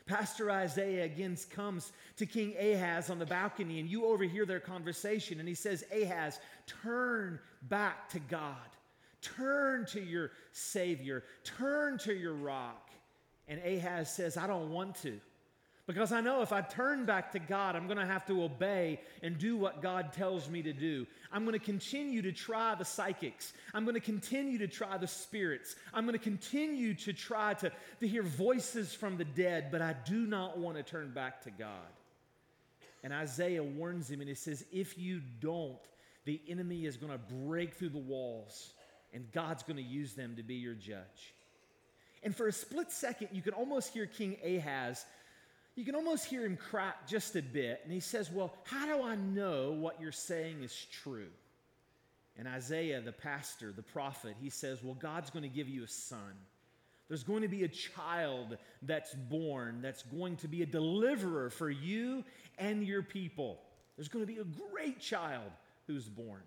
Pastor 0.06 0.52
Isaiah 0.52 1.06
again 1.06 1.38
comes 1.50 1.92
to 2.18 2.26
King 2.26 2.54
Ahaz 2.60 3.10
on 3.10 3.20
the 3.20 3.26
balcony, 3.26 3.80
and 3.80 3.90
you 3.90 4.06
overhear 4.06 4.46
their 4.46 4.60
conversation. 4.60 5.40
And 5.40 5.48
he 5.48 5.56
says, 5.56 5.86
Ahaz, 5.94 6.40
turn 6.84 7.40
back 7.64 8.10
to 8.10 8.20
God. 8.20 8.58
Turn 9.22 9.86
to 9.88 10.02
your 10.02 10.32
Savior, 10.52 11.24
turn 11.46 11.98
to 12.00 12.14
your 12.14 12.34
rock. 12.34 12.90
And 13.48 13.62
Ahaz 13.64 14.14
says, 14.14 14.36
I 14.36 14.48
don't 14.48 14.72
want 14.72 14.96
to. 15.04 15.20
Because 15.86 16.14
I 16.14 16.22
know 16.22 16.42
if 16.42 16.54
I 16.54 16.62
turn 16.62 17.06
back 17.06 17.34
to 17.34 17.40
God, 17.40 17.76
I'm 17.76 17.88
going 17.88 17.98
to 17.98 18.06
have 18.06 18.26
to 18.28 18.44
obey 18.44 19.02
and 19.22 19.38
do 19.38 19.58
what 19.58 19.82
God 19.82 20.14
tells 20.14 20.50
me 20.50 20.62
to 20.62 20.72
do. 20.72 21.06
I'm 21.30 21.44
going 21.44 21.60
to 21.60 21.66
continue 21.66 22.22
to 22.22 22.32
try 22.32 22.74
the 22.76 22.86
psychics. 22.86 23.52
I'm 23.74 23.84
going 23.84 23.96
to 23.96 24.00
continue 24.00 24.58
to 24.60 24.68
try 24.68 24.98
the 24.98 25.08
spirits. 25.08 25.76
I'm 25.94 26.06
going 26.06 26.18
to 26.18 26.24
continue 26.24 26.94
to 26.94 27.12
try 27.12 27.56
to, 27.56 27.72
to 28.00 28.08
hear 28.08 28.24
voices 28.24 28.94
from 28.94 29.18
the 29.18 29.26
dead, 29.26 29.70
but 29.72 29.82
I 29.82 29.94
do 30.06 30.26
not 30.26 30.58
want 30.58 30.78
to 30.78 30.84
turn 30.84 31.12
back 31.12 31.42
to 31.44 31.52
God. 31.52 31.92
And 33.04 33.12
Isaiah 33.12 33.64
warns 33.64 34.10
him 34.10 34.22
and 34.22 34.30
he 34.30 34.36
says, 34.36 34.64
If 34.72 34.98
you 34.98 35.22
don't, 35.42 35.76
the 36.24 36.40
enemy 36.48 36.86
is 36.86 36.96
going 36.96 37.12
to 37.12 37.18
break 37.18 37.74
through 37.74 37.90
the 37.90 37.98
walls 37.98 38.72
and 39.14 39.30
God's 39.34 39.64
going 39.64 39.78
to 39.78 39.84
use 39.84 40.14
them 40.14 40.38
to 40.38 40.44
be 40.44 40.56
your 40.56 40.74
judge. 40.74 41.34
And 42.24 42.36
for 42.36 42.48
a 42.48 42.54
split 42.54 42.92
second, 42.92 43.30
you 43.32 43.42
can 43.42 43.54
almost 43.54 43.94
hear 43.94 44.06
King 44.06 44.38
Ahaz, 44.44 45.06
you 45.76 45.86
can 45.86 45.96
almost 45.96 46.26
hear 46.26 46.46
him 46.46 46.58
crack 46.58 47.08
just 47.08 47.36
a 47.36 47.42
bit. 47.42 47.82
And 47.84 47.92
he 47.92 48.00
says, 48.00 48.32
Well, 48.32 48.54
how 48.64 48.86
do 48.86 49.04
I 49.04 49.16
know 49.16 49.72
what 49.72 50.00
you're 50.00 50.12
saying 50.12 50.64
is 50.64 50.88
true? 51.04 51.30
And 52.38 52.48
Isaiah, 52.48 53.02
the 53.02 53.12
pastor, 53.12 53.72
the 53.72 53.84
prophet, 53.84 54.36
he 54.42 54.50
says, 54.50 54.84
Well, 54.84 54.96
God's 54.96 55.30
going 55.30 55.44
to 55.44 55.50
give 55.50 55.70
you 55.70 55.84
a 55.84 55.88
son. 55.88 56.34
There's 57.08 57.24
going 57.24 57.42
to 57.42 57.48
be 57.48 57.64
a 57.64 57.68
child 57.68 58.58
that's 58.82 59.14
born 59.14 59.82
that's 59.82 60.04
going 60.04 60.38
to 60.38 60.48
be 60.48 60.64
a 60.64 60.66
deliverer 60.66 61.50
for 61.50 61.70
you 61.70 62.24
and 62.58 62.86
your 62.86 63.04
people. 63.04 63.60
There's 63.98 64.08
going 64.08 64.26
to 64.26 64.32
be 64.32 64.40
a 64.40 64.72
great 64.72 65.00
child 65.00 65.52
who's 65.86 66.08
born. 66.08 66.42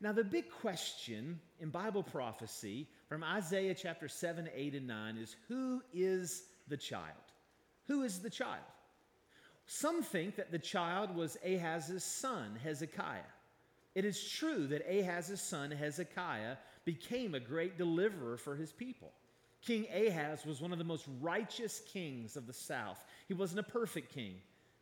Now, 0.00 0.12
the 0.12 0.22
big 0.22 0.48
question 0.50 1.40
in 1.60 1.70
Bible 1.70 2.04
prophecy 2.04 2.86
from 3.08 3.24
Isaiah 3.24 3.74
chapter 3.74 4.06
7, 4.06 4.48
8, 4.54 4.74
and 4.76 4.86
9 4.86 5.16
is 5.18 5.34
who 5.48 5.82
is 5.92 6.44
the 6.68 6.76
child? 6.76 7.27
Who 7.88 8.02
is 8.02 8.20
the 8.20 8.30
child? 8.30 8.64
Some 9.66 10.02
think 10.02 10.36
that 10.36 10.52
the 10.52 10.58
child 10.58 11.14
was 11.14 11.36
Ahaz's 11.44 12.04
son, 12.04 12.58
Hezekiah. 12.62 13.20
It 13.94 14.04
is 14.04 14.30
true 14.30 14.66
that 14.68 14.88
Ahaz's 14.88 15.40
son, 15.40 15.70
Hezekiah, 15.70 16.56
became 16.84 17.34
a 17.34 17.40
great 17.40 17.76
deliverer 17.76 18.36
for 18.36 18.56
his 18.56 18.72
people. 18.72 19.12
King 19.60 19.86
Ahaz 19.92 20.46
was 20.46 20.60
one 20.60 20.72
of 20.72 20.78
the 20.78 20.84
most 20.84 21.06
righteous 21.20 21.82
kings 21.92 22.36
of 22.36 22.46
the 22.46 22.52
south. 22.52 23.04
He 23.26 23.34
wasn't 23.34 23.60
a 23.60 23.64
perfect 23.64 24.14
king, 24.14 24.36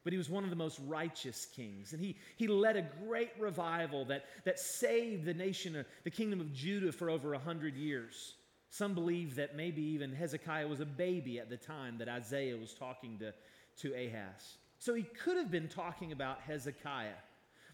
but 0.04 0.12
he 0.12 0.18
was 0.18 0.28
one 0.28 0.44
of 0.44 0.50
the 0.50 0.56
most 0.56 0.78
righteous 0.86 1.46
kings. 1.46 1.92
And 1.92 2.00
he, 2.00 2.16
he 2.36 2.46
led 2.46 2.76
a 2.76 2.88
great 3.04 3.32
revival 3.38 4.04
that, 4.04 4.26
that 4.44 4.58
saved 4.58 5.25
the 5.25 5.34
nation, 5.34 5.84
the 6.04 6.10
kingdom 6.10 6.40
of 6.40 6.52
Judah, 6.52 6.92
for 6.92 7.10
over 7.10 7.30
100 7.30 7.75
years. 7.75 8.34
Some 8.76 8.92
believe 8.92 9.37
that 9.37 9.56
maybe 9.56 9.80
even 9.80 10.12
Hezekiah 10.12 10.68
was 10.68 10.80
a 10.80 10.85
baby 10.85 11.40
at 11.40 11.49
the 11.49 11.56
time 11.56 11.97
that 11.97 12.11
Isaiah 12.11 12.59
was 12.59 12.75
talking 12.75 13.18
to, 13.21 13.33
to 13.78 13.95
Ahaz. 13.95 14.59
So 14.78 14.92
he 14.92 15.02
could 15.02 15.38
have 15.38 15.50
been 15.50 15.68
talking 15.68 16.12
about 16.12 16.40
Hezekiah. 16.42 17.16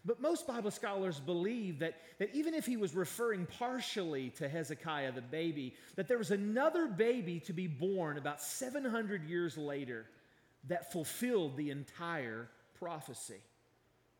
But 0.05 0.21
most 0.21 0.47
Bible 0.47 0.71
scholars 0.71 1.19
believe 1.19 1.79
that, 1.79 1.95
that 2.19 2.33
even 2.33 2.53
if 2.53 2.65
he 2.65 2.77
was 2.77 2.95
referring 2.95 3.47
partially 3.47 4.29
to 4.37 4.47
Hezekiah, 4.47 5.11
the 5.11 5.21
baby, 5.21 5.75
that 5.97 6.07
there 6.07 6.17
was 6.17 6.31
another 6.31 6.87
baby 6.87 7.41
to 7.41 7.51
be 7.51 7.67
born 7.67 8.17
about 8.17 8.41
700 8.41 9.25
years 9.25 9.57
later 9.57 10.05
that 10.69 10.93
fulfilled 10.93 11.57
the 11.57 11.69
entire 11.69 12.47
prophecy. 12.79 13.41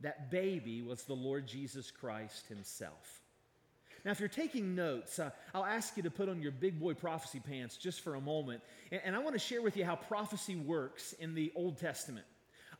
That 0.01 0.29
baby 0.29 0.81
was 0.81 1.03
the 1.03 1.13
Lord 1.13 1.47
Jesus 1.47 1.91
Christ 1.91 2.47
himself. 2.47 3.22
Now, 4.05 4.11
if 4.11 4.19
you're 4.19 4.29
taking 4.29 4.75
notes, 4.75 5.17
uh, 5.17 5.29
I'll 5.53 5.65
ask 5.65 5.95
you 5.95 6.03
to 6.03 6.11
put 6.11 6.27
on 6.27 6.41
your 6.41 6.51
big 6.51 6.79
boy 6.79 6.93
prophecy 6.93 7.39
pants 7.39 7.77
just 7.77 8.01
for 8.01 8.15
a 8.15 8.21
moment. 8.21 8.61
And, 8.91 9.01
and 9.05 9.15
I 9.15 9.19
want 9.19 9.33
to 9.33 9.39
share 9.39 9.61
with 9.61 9.77
you 9.77 9.85
how 9.85 9.95
prophecy 9.95 10.55
works 10.55 11.13
in 11.13 11.33
the 11.35 11.51
Old 11.55 11.77
Testament. 11.77 12.25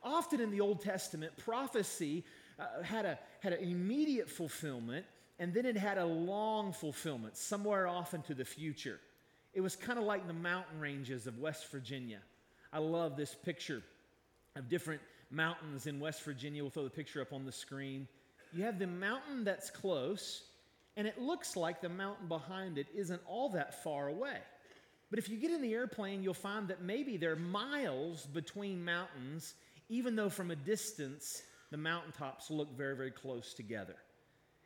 Often 0.02 0.40
in 0.40 0.50
the 0.50 0.60
Old 0.60 0.82
Testament, 0.82 1.32
prophecy 1.38 2.24
uh, 2.58 2.82
had, 2.82 3.06
a, 3.06 3.18
had 3.40 3.54
an 3.54 3.62
immediate 3.62 4.28
fulfillment, 4.28 5.06
and 5.38 5.54
then 5.54 5.64
it 5.64 5.76
had 5.76 5.96
a 5.96 6.04
long 6.04 6.72
fulfillment, 6.72 7.36
somewhere 7.36 7.88
off 7.88 8.12
into 8.12 8.34
the 8.34 8.44
future. 8.44 9.00
It 9.54 9.62
was 9.62 9.76
kind 9.76 9.98
of 9.98 10.04
like 10.04 10.26
the 10.26 10.34
mountain 10.34 10.78
ranges 10.78 11.26
of 11.26 11.38
West 11.38 11.70
Virginia. 11.70 12.18
I 12.72 12.78
love 12.78 13.16
this 13.16 13.34
picture 13.34 13.82
of 14.56 14.68
different 14.68 15.00
mountains 15.30 15.86
in 15.86 16.00
West 16.00 16.22
Virginia. 16.22 16.62
We'll 16.62 16.70
throw 16.70 16.84
the 16.84 16.90
picture 16.90 17.22
up 17.22 17.32
on 17.32 17.44
the 17.44 17.52
screen. 17.52 18.06
You 18.52 18.64
have 18.64 18.78
the 18.78 18.86
mountain 18.86 19.42
that's 19.42 19.70
close, 19.70 20.42
and 20.96 21.06
it 21.06 21.20
looks 21.20 21.56
like 21.56 21.80
the 21.80 21.88
mountain 21.88 22.28
behind 22.28 22.78
it 22.78 22.86
isn't 22.94 23.20
all 23.26 23.50
that 23.50 23.82
far 23.82 24.08
away. 24.08 24.38
But 25.10 25.18
if 25.18 25.28
you 25.28 25.36
get 25.36 25.50
in 25.50 25.62
the 25.62 25.74
airplane, 25.74 26.22
you'll 26.22 26.34
find 26.34 26.68
that 26.68 26.82
maybe 26.82 27.16
there 27.16 27.32
are 27.32 27.36
miles 27.36 28.26
between 28.26 28.84
mountains, 28.84 29.54
even 29.88 30.16
though 30.16 30.30
from 30.30 30.50
a 30.50 30.56
distance 30.56 31.42
the 31.70 31.76
mountaintops 31.76 32.50
look 32.50 32.76
very, 32.76 32.96
very 32.96 33.10
close 33.10 33.54
together. 33.54 33.96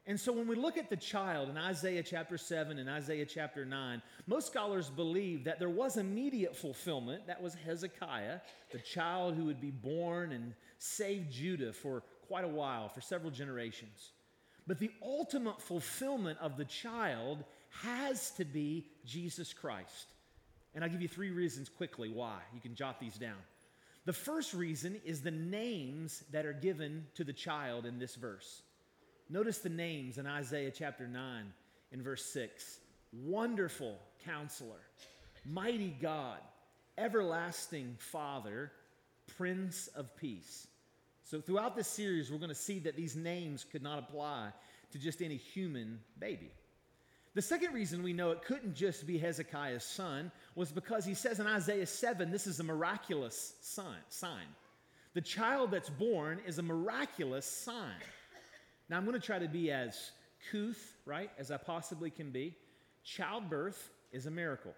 And 0.07 0.19
so 0.19 0.33
when 0.33 0.49
we 0.49 0.57
look 0.57 0.79
at 0.79 0.89
the 0.89 0.97
child 0.97 1.51
in 1.51 1.59
Isaiah 1.59 2.03
chapter 2.03 2.39
7 2.39 2.79
and 2.79 2.89
Isaiah 2.89 3.27
chapter 3.27 3.67
9, 3.67 4.01
most 4.27 4.47
scholars 4.47 4.89
believe 4.89 5.45
that 5.45 5.59
there 5.59 5.69
was 5.69 5.99
immediate 5.99 6.57
fulfillment. 6.57 7.27
That 7.27 7.43
was 7.43 7.55
Hezekiah, 7.55 8.41
the 8.73 8.79
child 8.79 9.35
who 9.35 9.45
would 9.45 9.61
be 9.61 9.71
born 9.71 10.33
and 10.33 10.55
save 10.79 11.29
Judah 11.29 11.75
for 11.75 12.05
quite 12.27 12.45
a 12.45 12.49
while, 12.49 12.89
for 12.89 13.03
several 13.03 13.31
generations. 13.31 14.13
But 14.69 14.79
the 14.79 14.91
ultimate 15.03 15.63
fulfillment 15.63 16.39
of 16.41 16.59
the 16.59 16.67
child 16.67 17.43
has 17.83 18.31
to 18.33 18.45
be 18.45 18.87
Jesus 19.07 19.55
Christ. 19.55 20.13
And 20.75 20.85
I'll 20.85 20.91
give 20.91 21.01
you 21.01 21.09
three 21.09 21.31
reasons 21.31 21.71
quickly 21.71 22.11
why. 22.11 22.39
You 22.55 22.61
can 22.61 22.75
jot 22.75 23.01
these 23.01 23.17
down. 23.17 23.39
The 24.05 24.13
first 24.13 24.53
reason 24.53 25.01
is 25.07 25.23
the 25.23 25.31
names 25.31 26.23
that 26.33 26.45
are 26.45 26.53
given 26.53 27.07
to 27.15 27.25
the 27.25 27.33
child 27.33 27.87
in 27.87 27.99
this 27.99 28.15
verse. 28.15 28.63
Notice 29.31 29.59
the 29.59 29.71
names 29.71 30.19
in 30.19 30.27
Isaiah 30.27 30.71
chapter 30.71 31.09
9 31.09 31.45
in 31.93 32.03
verse 32.03 32.25
6 32.27 32.81
Wonderful 33.13 33.99
counselor, 34.25 34.81
mighty 35.47 35.97
God, 36.01 36.39
everlasting 36.99 37.97
Father, 37.99 38.71
Prince 39.39 39.89
of 39.89 40.15
Peace. 40.17 40.67
So, 41.31 41.43
throughout 41.43 41.77
this 41.77 41.89
series, 41.89 42.33
we're 42.33 42.39
going 42.39 42.49
to 42.49 42.55
see 42.55 42.79
that 42.79 42.97
these 42.97 43.15
names 43.15 43.67
could 43.71 43.83
not 43.83 43.99
apply 43.99 44.49
to 44.93 44.99
just 44.99 45.21
any 45.21 45.37
human 45.37 46.01
baby. 46.19 46.51
The 47.35 47.43
second 47.43 47.75
reason 47.75 48.03
we 48.03 48.15
know 48.15 48.31
it 48.31 48.41
couldn't 48.43 48.75
just 48.75 49.07
be 49.07 49.19
Hezekiah's 49.19 49.85
son 49.85 50.33
was 50.55 50.73
because 50.73 51.05
he 51.05 51.13
says 51.13 51.39
in 51.39 51.47
Isaiah 51.47 51.85
7 51.85 52.31
this 52.31 52.47
is 52.47 52.61
a 52.61 52.65
miraculous 52.65 53.53
sign. 53.61 54.47
The 55.13 55.21
child 55.21 55.71
that's 55.71 55.91
born 55.91 56.41
is 56.47 56.59
a 56.59 56.63
miraculous 56.63 57.45
sign. 57.45 58.01
Now, 58.89 58.97
I'm 58.97 59.05
going 59.05 59.21
to 59.21 59.27
try 59.27 59.39
to 59.39 59.49
be 59.49 59.71
as 59.71 60.13
couth, 60.51 60.97
right, 61.05 61.31
as 61.37 61.51
I 61.51 61.59
possibly 61.59 62.09
can 62.09 62.31
be. 62.31 62.57
Childbirth 63.05 63.91
is 64.13 64.25
a 64.25 64.31
miracle. 64.31 64.73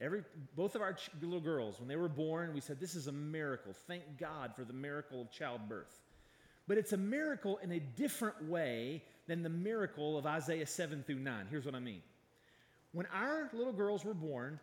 Every, 0.00 0.22
both 0.56 0.74
of 0.74 0.82
our 0.82 0.96
little 1.20 1.40
girls, 1.40 1.78
when 1.78 1.88
they 1.88 1.96
were 1.96 2.08
born, 2.08 2.54
we 2.54 2.60
said, 2.60 2.80
This 2.80 2.94
is 2.94 3.06
a 3.06 3.12
miracle. 3.12 3.74
Thank 3.86 4.18
God 4.18 4.54
for 4.56 4.64
the 4.64 4.72
miracle 4.72 5.20
of 5.20 5.30
childbirth. 5.30 6.00
But 6.66 6.78
it's 6.78 6.92
a 6.92 6.96
miracle 6.96 7.58
in 7.62 7.72
a 7.72 7.80
different 7.80 8.44
way 8.44 9.02
than 9.26 9.42
the 9.42 9.48
miracle 9.48 10.16
of 10.16 10.26
Isaiah 10.26 10.66
7 10.66 11.02
through 11.04 11.18
9. 11.18 11.46
Here's 11.50 11.64
what 11.64 11.74
I 11.74 11.80
mean. 11.80 12.02
When 12.92 13.06
our 13.12 13.50
little 13.52 13.72
girls 13.72 14.04
were 14.04 14.14
born, 14.14 14.58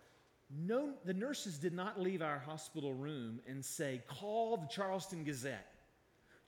no, 0.50 0.94
the 1.06 1.14
nurses 1.14 1.58
did 1.58 1.74
not 1.74 2.02
leave 2.02 2.22
our 2.22 2.40
hospital 2.40 2.94
room 2.94 3.42
and 3.48 3.64
say, 3.64 4.02
call 4.08 4.58
the 4.58 4.68
Charleston 4.68 5.24
Gazette. 5.24 5.68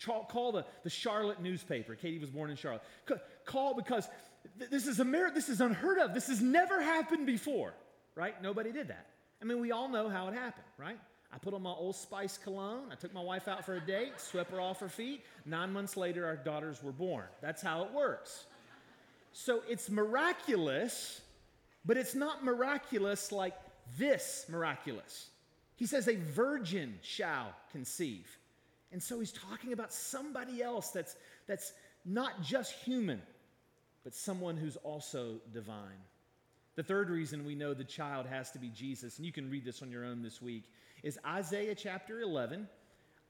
Call 0.05 0.53
the, 0.53 0.65
the 0.84 0.89
Charlotte 0.89 1.41
newspaper. 1.41 1.93
Katie 1.93 2.19
was 2.19 2.29
born 2.29 2.50
in 2.50 2.55
Charlotte. 2.55 2.84
Call 3.46 3.74
because 3.75 4.08
this 4.72 4.88
is 4.88 5.01
a 5.01 5.05
miracle. 5.05 5.36
This 5.36 5.50
is 5.50 5.60
unheard 5.60 6.00
of. 6.00 6.13
This 6.13 6.27
has 6.27 6.41
never 6.41 6.81
happened 6.81 7.25
before, 7.25 7.74
right? 8.19 8.39
Nobody 8.43 8.73
did 8.73 8.89
that. 8.89 9.07
I 9.41 9.45
mean, 9.45 9.61
we 9.61 9.71
all 9.71 9.88
know 9.88 10.09
how 10.09 10.27
it 10.27 10.33
happened, 10.33 10.67
right? 10.77 10.99
I 11.31 11.38
put 11.38 11.53
on 11.53 11.61
my 11.61 11.71
Old 11.71 11.95
Spice 11.95 12.38
cologne. 12.38 12.88
I 12.91 12.95
took 12.95 13.13
my 13.13 13.21
wife 13.21 13.47
out 13.47 13.65
for 13.65 13.75
a 13.75 13.79
date, 13.79 14.19
swept 14.19 14.51
her 14.51 14.59
off 14.59 14.81
her 14.81 14.89
feet. 14.89 15.23
Nine 15.45 15.71
months 15.71 15.95
later, 15.95 16.25
our 16.25 16.35
daughters 16.35 16.83
were 16.83 16.91
born. 16.91 17.25
That's 17.41 17.61
how 17.61 17.83
it 17.83 17.93
works. 17.93 18.45
So 19.31 19.61
it's 19.69 19.89
miraculous, 19.89 21.21
but 21.85 21.95
it's 21.95 22.13
not 22.13 22.43
miraculous 22.43 23.31
like 23.31 23.53
this 23.97 24.45
miraculous. 24.49 25.29
He 25.77 25.85
says, 25.85 26.09
A 26.09 26.17
virgin 26.17 26.99
shall 27.01 27.53
conceive. 27.71 28.27
And 28.91 29.01
so 29.01 29.19
he's 29.19 29.31
talking 29.31 29.71
about 29.71 29.93
somebody 29.93 30.61
else 30.61 30.89
that's, 30.89 31.15
that's 31.47 31.71
not 32.03 32.41
just 32.41 32.73
human, 32.73 33.21
but 34.03 34.13
someone 34.13 34.57
who's 34.57 34.75
also 34.77 35.35
divine. 35.53 36.01
The 36.79 36.83
third 36.83 37.09
reason 37.09 37.43
we 37.43 37.55
know 37.55 37.74
the 37.74 37.83
child 37.83 38.25
has 38.27 38.51
to 38.51 38.57
be 38.57 38.69
Jesus, 38.69 39.17
and 39.17 39.25
you 39.25 39.33
can 39.33 39.50
read 39.50 39.65
this 39.65 39.81
on 39.81 39.91
your 39.91 40.05
own 40.05 40.21
this 40.21 40.41
week, 40.41 40.63
is 41.03 41.19
Isaiah 41.27 41.75
chapter 41.75 42.21
11, 42.21 42.69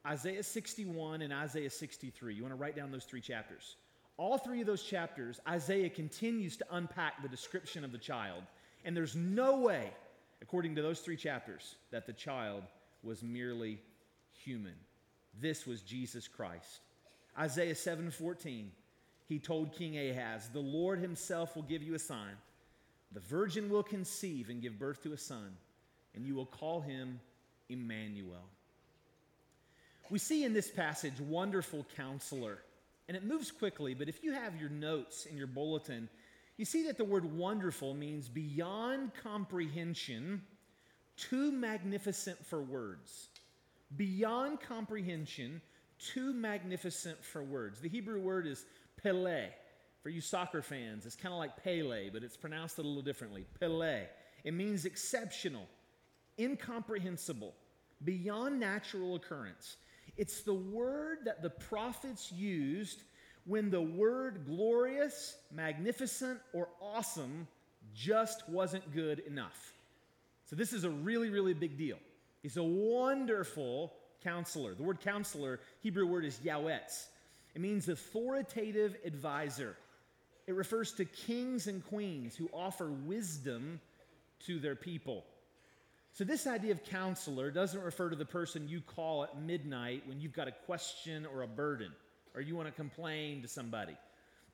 Isaiah 0.06 0.44
61, 0.44 1.24
and 1.24 1.34
Isaiah 1.34 1.72
63. 1.72 2.36
You 2.36 2.44
want 2.44 2.52
to 2.52 2.62
write 2.62 2.76
down 2.76 2.92
those 2.92 3.06
three 3.06 3.22
chapters. 3.22 3.76
All 4.18 4.38
three 4.38 4.62
of 4.62 4.68
those 4.68 4.84
chapters, 4.84 5.40
Isaiah 5.48 5.90
continues 5.90 6.58
to 6.58 6.66
unpack 6.70 7.24
the 7.24 7.28
description 7.28 7.84
of 7.84 7.92
the 7.92 7.98
child. 7.98 8.44
And 8.86 8.96
there's 8.96 9.16
no 9.16 9.62
way, 9.62 9.94
according 10.44 10.76
to 10.76 10.84
those 10.84 11.00
three 11.00 11.18
chapters, 11.18 11.76
that 11.90 12.06
the 12.06 12.14
child 12.14 12.62
was 13.02 13.24
merely 13.24 13.80
human. 14.32 14.76
This 15.42 15.66
was 15.66 15.82
Jesus 15.82 16.28
Christ. 16.28 16.82
Isaiah 17.36 17.74
7:14, 17.74 18.72
he 19.26 19.40
told 19.40 19.74
King 19.74 19.98
Ahaz, 19.98 20.50
"The 20.50 20.60
Lord 20.60 21.00
himself 21.00 21.56
will 21.56 21.64
give 21.64 21.82
you 21.82 21.96
a 21.96 22.00
sign. 22.00 22.38
The 23.12 23.20
virgin 23.20 23.70
will 23.70 23.84
conceive 23.84 24.50
and 24.50 24.62
give 24.62 24.78
birth 24.78 25.02
to 25.04 25.14
a 25.14 25.18
son, 25.18 25.56
and 26.16 26.26
you 26.26 26.36
will 26.36 26.46
call 26.46 26.82
him 26.82 27.20
Emmanuel. 27.70 28.46
We 30.10 30.20
see 30.20 30.44
in 30.44 30.54
this 30.54 30.70
passage 30.70 31.20
wonderful 31.20 31.86
counselor, 31.96 32.60
and 33.08 33.18
it 33.18 33.24
moves 33.24 33.52
quickly, 33.52 33.94
but 33.94 34.10
if 34.10 34.24
you 34.24 34.32
have 34.34 34.60
your 34.60 34.70
notes 34.70 35.26
in 35.26 35.38
your 35.38 35.48
bulletin, 35.48 36.10
you 36.58 36.66
see 36.66 36.84
that 36.88 36.98
the 36.98 37.06
word 37.06 37.26
wonderful 37.38 37.94
means 37.94 38.28
beyond 38.28 39.12
comprehension, 39.24 40.42
too 41.16 41.52
magnificent 41.52 42.46
for 42.46 42.62
words. 42.62 43.30
Beyond 43.96 44.60
comprehension, 44.62 45.62
too 46.00 46.34
magnificent 46.34 47.24
for 47.24 47.44
words. 47.44 47.80
The 47.80 47.90
Hebrew 47.90 48.20
word 48.20 48.46
is 48.46 48.66
pele, 49.02 49.50
For 50.02 50.10
you 50.10 50.22
soccer 50.22 50.62
fans, 50.62 51.06
it's 51.06 51.16
kind 51.16 51.34
of 51.34 51.40
like 51.40 51.62
Pele, 51.62 52.10
but 52.10 52.24
it's 52.24 52.38
pronounced 52.38 52.78
a 52.78 52.82
little 52.82 53.02
differently. 53.02 53.46
Pele. 53.60 54.06
It 54.44 54.54
means 54.54 54.86
exceptional, 54.86 55.68
incomprehensible, 56.40 57.54
beyond 58.06 58.60
natural 58.60 59.16
occurrence. 59.16 59.76
It's 60.16 60.42
the 60.42 60.54
word 60.54 61.20
that 61.26 61.42
the 61.42 61.50
prophets 61.50 62.32
used 62.32 63.04
when 63.46 63.70
the 63.70 63.82
word 63.82 64.46
glorious, 64.46 65.36
magnificent, 65.52 66.40
or 66.54 66.70
awesome 66.82 67.48
just 67.94 68.48
wasn't 68.48 68.94
good 68.94 69.20
enough. 69.20 69.74
So, 70.46 70.56
this 70.56 70.74
is 70.74 70.84
a 70.84 70.90
really, 70.90 71.30
really 71.30 71.54
big 71.54 71.78
deal. 71.78 71.98
He's 72.42 72.58
a 72.58 72.64
wonderful 72.64 73.94
counselor. 74.24 74.74
The 74.74 74.84
word 74.84 75.00
counselor, 75.02 75.60
Hebrew 75.82 76.06
word 76.06 76.26
is 76.26 76.40
yawetz. 76.44 77.08
It 77.56 77.62
means 77.62 77.90
authoritative 77.90 78.96
advisor. 79.06 79.76
It 80.50 80.56
refers 80.56 80.94
to 80.94 81.06
kings 81.06 81.68
and 81.68 81.86
queens 81.86 82.36
who 82.36 82.50
offer 82.52 82.90
wisdom 82.90 83.80
to 84.48 84.58
their 84.58 84.76
people. 84.76 85.24
So, 86.12 86.24
this 86.24 86.48
idea 86.48 86.72
of 86.72 86.84
counselor 86.84 87.52
doesn't 87.52 87.80
refer 87.80 88.10
to 88.10 88.16
the 88.16 88.26
person 88.26 88.68
you 88.68 88.82
call 88.82 89.24
at 89.24 89.40
midnight 89.40 90.08
when 90.08 90.20
you've 90.20 90.34
got 90.34 90.48
a 90.48 90.52
question 90.66 91.28
or 91.28 91.44
a 91.44 91.48
burden, 91.48 91.92
or 92.34 92.42
you 92.42 92.56
want 92.56 92.68
to 92.68 92.74
complain 92.74 93.44
to 93.44 93.48
somebody. 93.48 93.96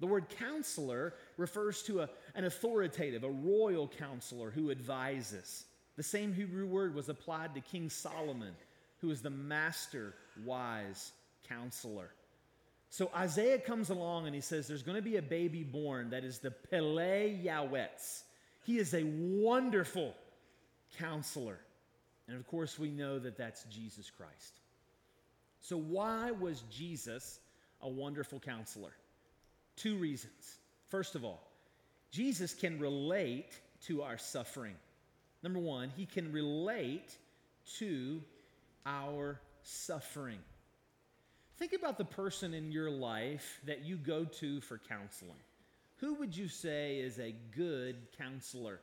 The 0.02 0.06
word 0.06 0.25
counselor 0.38 1.14
refers 1.38 1.82
to 1.84 2.02
a, 2.02 2.10
an 2.36 2.44
authoritative, 2.44 3.24
a 3.24 3.30
royal 3.30 3.88
counselor 3.88 4.52
who 4.52 4.72
advises. 4.72 5.64
The 5.96 6.04
same 6.04 6.34
Hebrew 6.34 6.68
word 6.68 6.94
was 6.94 7.08
applied 7.08 7.56
to 7.56 7.62
King 7.62 7.90
Solomon, 7.90 8.54
who 9.00 9.12
is 9.12 9.22
the 9.22 9.30
master 9.30 10.14
wise 10.44 11.14
counselor. 11.48 12.10
So 12.96 13.12
Isaiah 13.14 13.60
comes 13.60 13.90
along 13.90 14.25
and 14.25 14.34
he 14.34 14.40
says, 14.40 14.70
There's 14.70 14.82
going 14.82 14.96
to 14.96 15.02
be 15.02 15.18
a 15.18 15.22
baby 15.22 15.64
born 15.64 16.12
that 16.12 16.24
is 16.24 16.40
the 16.40 16.52
Pele 16.52 17.38
Yawetz. 17.44 18.24
He 18.64 18.78
is 18.78 18.94
a 18.94 19.04
wonderful 19.04 20.14
counselor. 20.98 21.60
And 22.30 22.38
of 22.38 22.48
course, 22.48 22.80
we 22.80 22.92
know 22.92 23.20
that 23.20 23.38
that's 23.38 23.66
Jesus 23.66 24.10
Christ. 24.10 24.62
So, 25.60 25.75
why 25.75 26.32
was 26.32 26.64
Jesus 26.72 27.42
a 27.82 27.90
wonderful 27.90 28.40
counselor? 28.40 28.94
Two 29.75 29.98
reasons. 29.98 30.60
First 30.88 31.16
of 31.16 31.25
all, 31.25 31.46
Jesus 32.12 32.54
can 32.54 32.80
relate 32.80 33.60
to 33.88 34.04
our 34.04 34.18
suffering. 34.18 34.75
Number 35.44 35.60
one, 35.60 35.92
he 35.98 36.06
can 36.06 36.32
relate 36.32 37.18
to 37.80 38.22
our 38.86 39.42
suffering. 39.64 40.40
Think 41.58 41.74
about 41.74 41.98
the 41.98 42.06
person 42.06 42.54
in 42.54 42.72
your 42.72 42.90
life 42.90 43.62
that 43.66 43.86
you 43.86 43.96
go 43.96 44.26
to 44.26 44.62
for 44.62 44.78
counseling. 44.78 45.40
Who 45.98 46.16
would 46.16 46.36
you 46.36 46.50
say 46.50 46.98
is 46.98 47.18
a 47.20 47.34
good 47.56 47.96
counselor? 48.18 48.82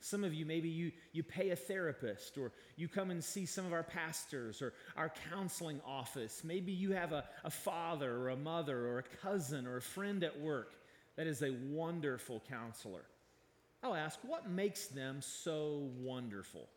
Some 0.00 0.22
of 0.22 0.34
you, 0.34 0.44
maybe 0.44 0.68
you, 0.68 0.92
you 1.12 1.22
pay 1.22 1.48
a 1.50 1.56
therapist 1.56 2.36
or 2.36 2.52
you 2.76 2.88
come 2.88 3.10
and 3.10 3.24
see 3.24 3.46
some 3.46 3.64
of 3.64 3.72
our 3.72 3.82
pastors 3.82 4.60
or 4.60 4.74
our 4.98 5.10
counseling 5.30 5.80
office. 5.86 6.42
Maybe 6.44 6.72
you 6.72 6.92
have 6.92 7.12
a, 7.12 7.24
a 7.42 7.50
father 7.50 8.14
or 8.14 8.28
a 8.28 8.36
mother 8.36 8.86
or 8.86 8.98
a 8.98 9.16
cousin 9.22 9.66
or 9.66 9.78
a 9.78 9.82
friend 9.82 10.22
at 10.22 10.38
work 10.38 10.74
that 11.16 11.26
is 11.26 11.42
a 11.42 11.56
wonderful 11.70 12.42
counselor. 12.50 13.06
I'll 13.82 13.94
ask, 13.94 14.18
what 14.22 14.50
makes 14.50 14.88
them 14.88 15.22
so 15.22 15.88
wonderful? 15.98 16.68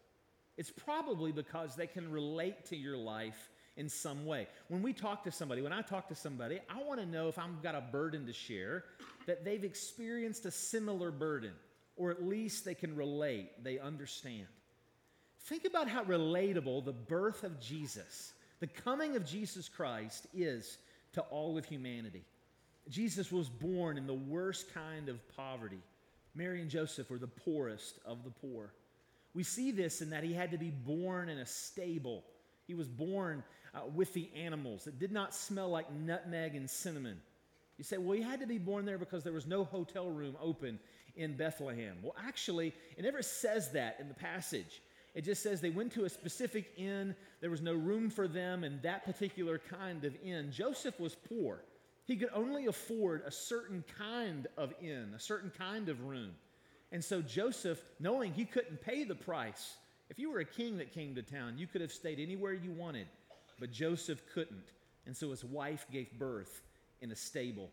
It's 0.56 0.72
probably 0.72 1.34
because 1.34 1.76
they 1.76 1.88
can 1.88 2.10
relate 2.10 2.68
to 2.68 2.78
your 2.78 2.98
life 2.98 3.50
in 3.78 3.88
some 3.88 4.26
way. 4.26 4.48
When 4.68 4.82
we 4.82 4.92
talk 4.92 5.24
to 5.24 5.32
somebody, 5.32 5.62
when 5.62 5.72
I 5.72 5.82
talk 5.82 6.10
to 6.10 6.16
somebody, 6.16 6.60
I 6.70 6.84
want 6.84 7.00
to 7.00 7.06
know 7.06 7.30
if 7.30 7.40
I've 7.40 7.62
got 7.64 7.76
a 7.76 7.82
burden 7.82 8.26
to 8.26 8.34
share, 8.34 8.84
that 9.28 9.46
they've 9.46 9.64
experienced 9.64 10.46
a 10.46 10.52
similar 10.52 11.12
burden 11.12 11.54
or 11.98 12.12
at 12.12 12.24
least 12.24 12.64
they 12.64 12.76
can 12.76 12.96
relate, 12.96 13.64
they 13.64 13.80
understand. 13.80 14.48
Think 15.46 15.66
about 15.66 15.90
how 15.90 16.04
relatable 16.04 16.86
the 16.86 16.94
birth 16.94 17.44
of 17.44 17.60
Jesus, 17.60 18.34
the 18.60 18.68
coming 18.68 19.16
of 19.16 19.26
Jesus 19.26 19.68
Christ, 19.68 20.28
is 20.34 20.78
to 21.14 21.22
all 21.22 21.58
of 21.58 21.66
humanity. 21.66 22.24
Jesus 22.90 23.32
was 23.32 23.50
born 23.50 23.98
in 23.98 24.08
the 24.08 24.14
worst 24.14 24.74
kind 24.74 25.10
of 25.10 25.20
poverty. 25.36 25.82
Mary 26.36 26.62
and 26.62 26.70
Joseph 26.70 27.10
were 27.10 27.18
the 27.18 27.28
poorest 27.28 28.00
of 28.06 28.24
the 28.24 28.30
poor. 28.30 28.72
We 29.34 29.44
see 29.44 29.72
this 29.72 30.02
in 30.02 30.12
that 30.12 30.24
he 30.24 30.34
had 30.34 30.52
to 30.52 30.58
be 30.58 30.70
born 30.70 31.30
in 31.30 31.40
a 31.40 31.46
stable. 31.46 32.24
He 32.68 32.76
was 32.76 32.88
born 32.88 33.44
uh, 33.78 33.82
with 33.94 34.14
the 34.14 34.30
animals. 34.36 34.88
It 34.88 35.00
did 35.00 35.12
not 35.12 35.34
smell 35.36 35.70
like 35.70 35.92
nutmeg 35.94 36.56
and 36.56 36.70
cinnamon. 36.70 37.20
You 37.78 37.84
say, 37.84 37.98
well, 37.98 38.18
he 38.18 38.24
had 38.24 38.40
to 38.40 38.48
be 38.48 38.58
born 38.58 38.86
there 38.86 38.98
because 38.98 39.24
there 39.24 39.34
was 39.34 39.46
no 39.46 39.64
hotel 39.64 40.10
room 40.10 40.36
open 40.42 40.80
in 41.16 41.38
Bethlehem. 41.38 41.98
Well, 42.02 42.16
actually, 42.26 42.74
it 42.98 43.04
never 43.04 43.22
says 43.22 43.72
that 43.74 43.98
in 44.00 44.08
the 44.08 44.14
passage. 44.16 44.82
It 45.14 45.24
just 45.24 45.44
says 45.44 45.62
they 45.62 45.70
went 45.70 45.92
to 45.94 46.06
a 46.06 46.10
specific 46.10 46.74
inn. 46.78 47.16
There 47.42 47.50
was 47.50 47.62
no 47.62 47.74
room 47.74 48.10
for 48.10 48.28
them 48.28 48.64
in 48.64 48.80
that 48.84 49.06
particular 49.06 49.60
kind 49.60 50.06
of 50.06 50.16
inn. 50.24 50.52
Joseph 50.52 51.00
was 51.00 51.16
poor. 51.16 51.64
He 52.06 52.16
could 52.16 52.30
only 52.34 52.68
afford 52.68 53.24
a 53.26 53.32
certain 53.32 53.84
kind 53.98 54.48
of 54.58 54.74
inn, 54.82 55.14
a 55.16 55.20
certain 55.20 55.52
kind 55.58 55.90
of 55.90 56.04
room. 56.04 56.32
And 56.92 57.04
so 57.04 57.22
Joseph, 57.22 57.84
knowing 58.00 58.34
he 58.34 58.46
couldn't 58.46 58.82
pay 58.82 59.04
the 59.04 59.16
price, 59.16 59.76
if 60.10 60.18
you 60.18 60.32
were 60.32 60.40
a 60.40 60.46
king 60.46 60.78
that 60.78 60.94
came 60.94 61.16
to 61.16 61.22
town, 61.22 61.58
you 61.58 61.68
could 61.68 61.82
have 61.82 61.92
stayed 61.92 62.20
anywhere 62.20 62.54
you 62.54 62.72
wanted, 62.72 63.08
but 63.60 63.72
Joseph 63.72 64.22
couldn't. 64.34 64.72
And 65.06 65.16
so 65.16 65.30
his 65.30 65.44
wife 65.44 65.86
gave 65.92 66.12
birth 66.20 66.62
in 67.02 67.12
a 67.12 67.16
stable. 67.16 67.70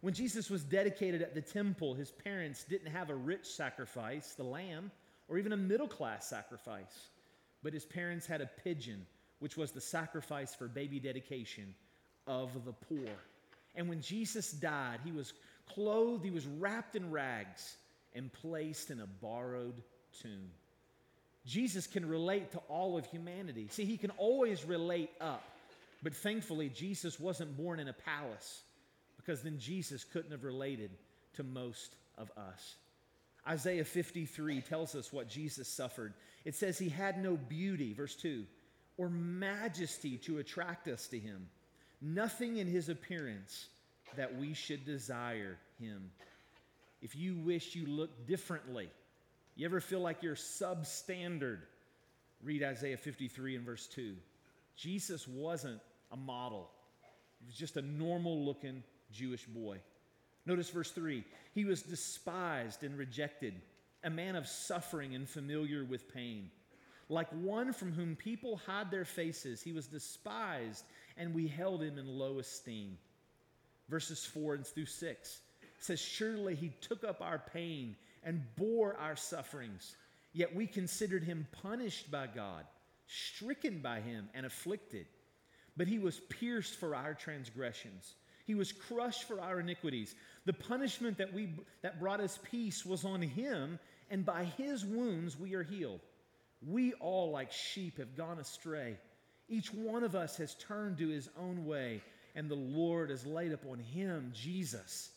When 0.00 0.14
Jesus 0.14 0.48
was 0.48 0.62
dedicated 0.62 1.22
at 1.22 1.34
the 1.34 1.40
temple, 1.40 1.94
his 1.94 2.10
parents 2.10 2.64
didn't 2.64 2.92
have 2.92 3.10
a 3.10 3.14
rich 3.14 3.46
sacrifice, 3.46 4.34
the 4.34 4.44
lamb, 4.44 4.92
or 5.28 5.38
even 5.38 5.52
a 5.52 5.56
middle 5.56 5.88
class 5.88 6.28
sacrifice, 6.28 7.08
but 7.62 7.72
his 7.72 7.84
parents 7.84 8.26
had 8.26 8.40
a 8.40 8.50
pigeon, 8.62 9.04
which 9.40 9.56
was 9.56 9.72
the 9.72 9.80
sacrifice 9.80 10.54
for 10.54 10.68
baby 10.68 11.00
dedication 11.00 11.74
of 12.26 12.64
the 12.64 12.72
poor. 12.72 13.10
And 13.74 13.88
when 13.88 14.00
Jesus 14.00 14.52
died, 14.52 15.00
he 15.04 15.12
was 15.12 15.32
clothed, 15.66 16.24
he 16.24 16.30
was 16.30 16.46
wrapped 16.46 16.94
in 16.94 17.10
rags, 17.10 17.76
and 18.14 18.32
placed 18.32 18.90
in 18.90 19.00
a 19.00 19.06
borrowed 19.06 19.82
tomb. 20.22 20.50
Jesus 21.48 21.86
can 21.86 22.06
relate 22.06 22.52
to 22.52 22.58
all 22.68 22.98
of 22.98 23.06
humanity. 23.06 23.68
See, 23.70 23.86
he 23.86 23.96
can 23.96 24.10
always 24.18 24.66
relate 24.66 25.10
up, 25.18 25.42
but 26.02 26.14
thankfully, 26.14 26.68
Jesus 26.68 27.18
wasn't 27.18 27.56
born 27.56 27.80
in 27.80 27.88
a 27.88 27.94
palace 27.94 28.62
because 29.16 29.42
then 29.42 29.58
Jesus 29.58 30.04
couldn't 30.04 30.30
have 30.30 30.44
related 30.44 30.90
to 31.36 31.42
most 31.42 31.96
of 32.18 32.30
us. 32.36 32.76
Isaiah 33.48 33.84
53 33.84 34.60
tells 34.60 34.94
us 34.94 35.10
what 35.10 35.26
Jesus 35.26 35.68
suffered. 35.68 36.12
It 36.44 36.54
says 36.54 36.78
he 36.78 36.90
had 36.90 37.22
no 37.22 37.36
beauty, 37.36 37.94
verse 37.94 38.14
2, 38.16 38.44
or 38.98 39.08
majesty 39.08 40.18
to 40.18 40.38
attract 40.38 40.86
us 40.86 41.06
to 41.08 41.18
him, 41.18 41.48
nothing 42.02 42.58
in 42.58 42.66
his 42.66 42.90
appearance 42.90 43.68
that 44.16 44.36
we 44.36 44.52
should 44.52 44.84
desire 44.84 45.56
him. 45.80 46.10
If 47.00 47.16
you 47.16 47.36
wish 47.36 47.74
you 47.74 47.86
looked 47.86 48.26
differently, 48.26 48.90
you 49.58 49.66
ever 49.66 49.80
feel 49.80 50.00
like 50.00 50.22
you're 50.22 50.36
substandard, 50.36 51.58
read 52.44 52.62
Isaiah 52.62 52.96
53 52.96 53.56
and 53.56 53.66
verse 53.66 53.88
2. 53.88 54.14
Jesus 54.76 55.26
wasn't 55.26 55.80
a 56.12 56.16
model, 56.16 56.70
he 57.40 57.46
was 57.46 57.56
just 57.56 57.76
a 57.76 57.82
normal 57.82 58.44
looking 58.44 58.84
Jewish 59.12 59.44
boy. 59.44 59.78
Notice 60.46 60.70
verse 60.70 60.92
3 60.92 61.24
He 61.54 61.64
was 61.64 61.82
despised 61.82 62.84
and 62.84 62.96
rejected, 62.96 63.60
a 64.04 64.10
man 64.10 64.36
of 64.36 64.46
suffering 64.46 65.16
and 65.16 65.28
familiar 65.28 65.84
with 65.84 66.12
pain. 66.14 66.50
Like 67.08 67.28
one 67.32 67.72
from 67.72 67.92
whom 67.92 68.14
people 68.14 68.60
hide 68.64 68.92
their 68.92 69.04
faces, 69.04 69.60
he 69.60 69.72
was 69.72 69.88
despised, 69.88 70.84
and 71.16 71.34
we 71.34 71.48
held 71.48 71.82
him 71.82 71.98
in 71.98 72.06
low 72.06 72.38
esteem. 72.38 72.96
Verses 73.88 74.24
4 74.24 74.54
and 74.54 74.66
through 74.66 74.86
6 74.86 75.40
says, 75.80 75.98
Surely 75.98 76.54
he 76.54 76.70
took 76.80 77.02
up 77.02 77.20
our 77.20 77.42
pain 77.52 77.96
and 78.28 78.44
bore 78.56 78.94
our 78.98 79.16
sufferings, 79.16 79.96
yet 80.32 80.54
we 80.54 80.66
considered 80.66 81.24
him 81.24 81.48
punished 81.62 82.10
by 82.10 82.26
God, 82.26 82.64
stricken 83.06 83.80
by 83.80 84.00
him, 84.00 84.28
and 84.34 84.44
afflicted. 84.44 85.06
But 85.76 85.88
he 85.88 85.98
was 85.98 86.20
pierced 86.28 86.76
for 86.76 86.94
our 86.94 87.14
transgressions 87.14 88.14
he 88.48 88.54
was 88.54 88.72
crushed 88.72 89.24
for 89.24 89.42
our 89.42 89.60
iniquities. 89.60 90.14
The 90.46 90.54
punishment 90.54 91.18
that, 91.18 91.34
we, 91.34 91.50
that 91.82 92.00
brought 92.00 92.20
us 92.20 92.38
peace 92.50 92.84
was 92.84 93.04
on 93.04 93.20
him, 93.20 93.78
and 94.10 94.24
by 94.24 94.44
his 94.44 94.86
wounds 94.86 95.38
we 95.38 95.54
are 95.54 95.62
healed. 95.62 96.00
We 96.66 96.94
all, 96.94 97.30
like 97.30 97.52
sheep, 97.52 97.98
have 97.98 98.16
gone 98.16 98.38
astray. 98.38 98.96
Each 99.50 99.68
one 99.68 100.02
of 100.02 100.16
us 100.16 100.38
has 100.38 100.54
turned 100.54 100.96
to 100.96 101.08
his 101.08 101.28
own 101.38 101.66
way, 101.66 102.00
and 102.34 102.50
the 102.50 102.54
Lord 102.54 103.10
has 103.10 103.26
laid 103.26 103.52
upon 103.52 103.80
him, 103.80 104.32
Jesus, 104.34 105.10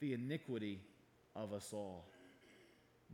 the 0.00 0.14
iniquity 0.14 0.80
of 1.36 1.52
us 1.52 1.74
all. 1.74 2.06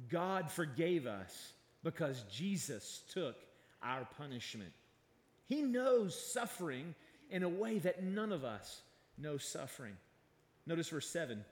God 0.09 0.51
forgave 0.51 1.07
us 1.07 1.53
because 1.83 2.25
Jesus 2.31 3.03
took 3.13 3.37
our 3.83 4.07
punishment. 4.19 4.73
He 5.47 5.63
knows 5.63 6.19
suffering 6.21 6.95
in 7.31 7.43
a 7.43 7.49
way 7.49 7.79
that 7.79 8.03
none 8.03 8.33
of 8.33 8.45
us 8.45 8.83
know 9.19 9.39
suffering. 9.39 9.97
Notice 10.67 10.89
verse 10.89 11.09
7. 11.09 11.45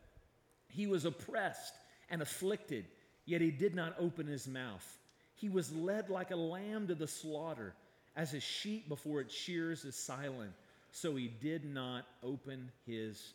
He 0.68 0.86
was 0.86 1.04
oppressed 1.04 1.74
and 2.10 2.20
afflicted, 2.20 2.86
yet 3.26 3.40
he 3.40 3.50
did 3.50 3.74
not 3.74 3.94
open 3.98 4.26
his 4.26 4.48
mouth. 4.48 4.98
He 5.36 5.48
was 5.48 5.72
led 5.72 6.10
like 6.10 6.30
a 6.30 6.36
lamb 6.36 6.88
to 6.88 6.94
the 6.94 7.08
slaughter, 7.08 7.74
as 8.16 8.34
a 8.34 8.40
sheep 8.40 8.88
before 8.88 9.20
its 9.20 9.34
shears 9.34 9.84
is 9.84 9.96
silent, 9.96 10.52
so 10.92 11.16
he 11.16 11.28
did 11.28 11.64
not 11.64 12.04
open 12.22 12.70
his 12.86 13.32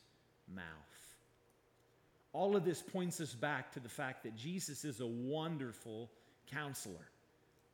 mouth. 0.53 0.63
All 2.31 2.55
of 2.55 2.63
this 2.63 2.81
points 2.81 3.19
us 3.21 3.33
back 3.33 3.71
to 3.73 3.79
the 3.79 3.89
fact 3.89 4.23
that 4.23 4.35
Jesus 4.35 4.85
is 4.85 4.99
a 4.99 5.07
wonderful 5.07 6.09
counselor. 6.51 7.09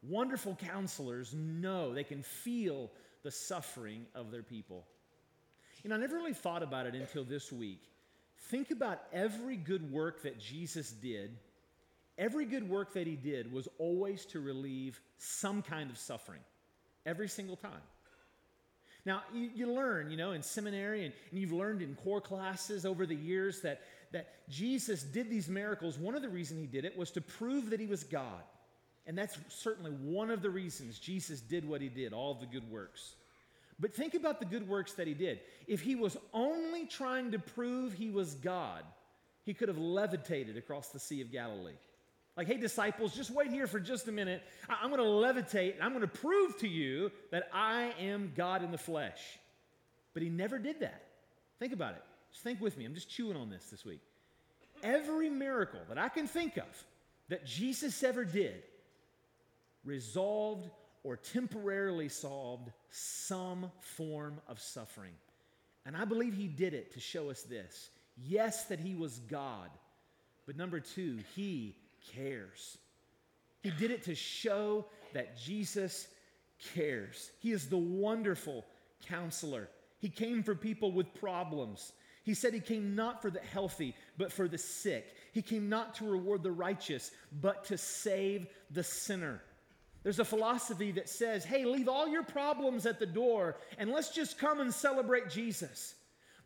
Wonderful 0.02 0.56
counselors 0.56 1.34
know, 1.34 1.94
they 1.94 2.04
can 2.04 2.22
feel 2.22 2.92
the 3.24 3.32
suffering 3.32 4.06
of 4.14 4.32
their 4.32 4.44
people. 4.44 4.86
You 5.84 5.90
know, 5.90 5.96
I 5.96 6.00
never 6.00 6.16
really 6.16 6.34
thought 6.34 6.64
about 6.64 6.86
it 6.86 6.96
until 6.96 7.24
this 7.24 7.52
week. 7.52 7.82
Think 8.50 8.72
about 8.72 9.02
every 9.12 9.58
good 9.58 9.92
work 9.92 10.24
that 10.24 10.40
Jesus 10.40 10.92
did. 10.92 11.38
Every 12.18 12.46
good 12.46 12.70
work 12.70 12.94
that 12.94 13.08
he 13.08 13.16
did 13.16 13.52
was 13.52 13.68
always 13.78 14.26
to 14.28 14.40
relieve 14.40 15.02
some 15.18 15.62
kind 15.62 15.90
of 15.90 15.98
suffering, 15.98 16.40
every 17.06 17.28
single 17.28 17.58
time. 17.58 17.82
Now, 19.06 19.22
you, 19.34 19.50
you 19.54 19.72
learn, 19.72 20.10
you 20.10 20.18
know, 20.18 20.32
in 20.32 20.42
seminary 20.42 21.06
and, 21.06 21.14
and 21.30 21.40
you've 21.40 21.52
learned 21.52 21.82
in 21.82 21.96
core 21.96 22.22
classes 22.22 22.86
over 22.86 23.06
the 23.06 23.16
years 23.16 23.62
that, 23.62 23.82
that 24.16 24.50
Jesus 24.50 25.04
did 25.04 25.30
these 25.30 25.50
miracles. 25.50 26.00
One 26.00 26.16
of 26.16 26.22
the 26.22 26.30
reasons 26.30 26.62
he 26.62 26.68
did 26.68 26.86
it 26.86 26.98
was 26.98 27.12
to 27.12 27.22
prove 27.22 27.70
that 27.70 27.82
he 27.82 27.86
was 27.86 28.04
God. 28.06 28.42
And 29.06 29.18
that's 29.18 29.38
certainly 29.50 29.92
one 29.92 30.32
of 30.32 30.42
the 30.42 30.50
reasons 30.50 30.98
Jesus 30.98 31.42
did 31.42 31.68
what 31.68 31.82
he 31.82 31.90
did, 31.90 32.14
all 32.14 32.34
the 32.34 32.46
good 32.46 32.70
works. 32.72 33.16
But 33.78 33.94
think 33.94 34.14
about 34.14 34.40
the 34.40 34.46
good 34.46 34.68
works 34.68 34.94
that 34.94 35.06
he 35.06 35.14
did. 35.14 35.42
If 35.68 35.82
he 35.82 35.96
was 35.96 36.16
only 36.34 36.86
trying 36.86 37.32
to 37.32 37.40
prove 37.40 37.94
he 37.94 38.10
was 38.10 38.36
God, 38.36 38.84
he 39.44 39.54
could 39.54 39.68
have 39.68 39.78
levitated 39.78 40.56
across 40.56 40.88
the 40.90 41.00
Sea 41.00 41.22
of 41.22 41.30
Galilee. 41.30 41.74
Like, 42.38 42.48
hey, 42.48 42.58
disciples, 42.58 43.14
just 43.14 43.32
wait 43.32 43.52
here 43.52 43.68
for 43.68 43.82
just 43.82 44.08
a 44.08 44.12
minute. 44.14 44.42
I'm 44.70 44.90
going 44.92 45.02
to 45.02 45.42
levitate 45.42 45.74
and 45.74 45.84
I'm 45.84 45.92
going 45.92 46.02
to 46.02 46.08
prove 46.08 46.58
to 46.60 46.68
you 46.68 47.12
that 47.32 47.50
I 47.54 47.94
am 48.00 48.32
God 48.36 48.64
in 48.64 48.72
the 48.72 48.78
flesh. 48.78 49.20
But 50.14 50.24
he 50.24 50.30
never 50.30 50.58
did 50.58 50.80
that. 50.80 51.04
Think 51.60 51.74
about 51.74 51.96
it. 51.96 52.04
Just 52.36 52.44
think 52.44 52.60
with 52.60 52.78
me. 52.78 52.84
I'm 52.84 52.94
just 52.94 53.10
chewing 53.10 53.38
on 53.38 53.50
this 53.50 53.68
this 53.72 53.86
week. 53.86 54.02
Every 54.84 55.30
miracle 55.30 55.80
that 55.88 55.98
I 55.98 56.10
can 56.10 56.28
think 56.28 56.58
of 56.58 56.66
that 57.30 57.46
Jesus 57.46 58.04
ever 58.04 58.26
did 58.26 58.62
resolved 59.86 60.70
or 61.04 61.16
temporarily 61.16 62.10
solved 62.10 62.74
some 62.90 63.72
form 63.80 64.42
of 64.50 64.60
suffering. 64.60 65.14
And 65.86 65.96
I 65.96 66.04
believe 66.04 66.34
he 66.34 66.50
did 66.50 66.74
it 66.74 66.92
to 66.96 67.00
show 67.00 67.30
us 67.30 67.44
this 67.44 67.90
yes, 68.18 68.66
that 68.66 68.82
he 68.82 68.96
was 68.96 69.20
God, 69.30 69.70
but 70.46 70.58
number 70.58 70.82
two, 70.82 71.20
he 71.38 71.78
cares. 72.14 72.78
He 73.64 73.70
did 73.70 73.92
it 73.92 74.04
to 74.04 74.14
show 74.14 74.88
that 75.14 75.38
Jesus 75.38 76.10
cares. 76.74 77.32
He 77.40 77.54
is 77.54 77.70
the 77.70 77.78
wonderful 77.78 78.66
counselor. 79.08 79.70
He 80.00 80.10
came 80.10 80.44
for 80.44 80.54
people 80.54 80.92
with 80.92 81.14
problems. 81.14 81.94
He 82.26 82.34
said 82.34 82.56
he 82.56 82.60
came 82.60 82.96
not 82.96 83.22
for 83.22 83.30
the 83.30 83.40
healthy, 83.40 83.96
but 84.18 84.34
for 84.34 84.48
the 84.48 84.58
sick. 84.58 85.16
He 85.32 85.44
came 85.44 85.70
not 85.70 85.94
to 85.96 86.10
reward 86.10 86.42
the 86.42 86.52
righteous, 86.52 87.12
but 87.40 87.66
to 87.66 87.78
save 87.78 88.48
the 88.72 88.84
sinner. 88.84 89.42
There's 90.02 90.18
a 90.18 90.26
philosophy 90.26 90.92
that 90.94 91.08
says, 91.08 91.46
hey, 91.46 91.66
leave 91.66 91.88
all 91.88 92.08
your 92.08 92.24
problems 92.24 92.88
at 92.88 93.00
the 93.00 93.06
door 93.06 93.58
and 93.78 93.92
let's 93.92 94.10
just 94.10 94.40
come 94.40 94.60
and 94.60 94.74
celebrate 94.74 95.30
Jesus. 95.30 95.94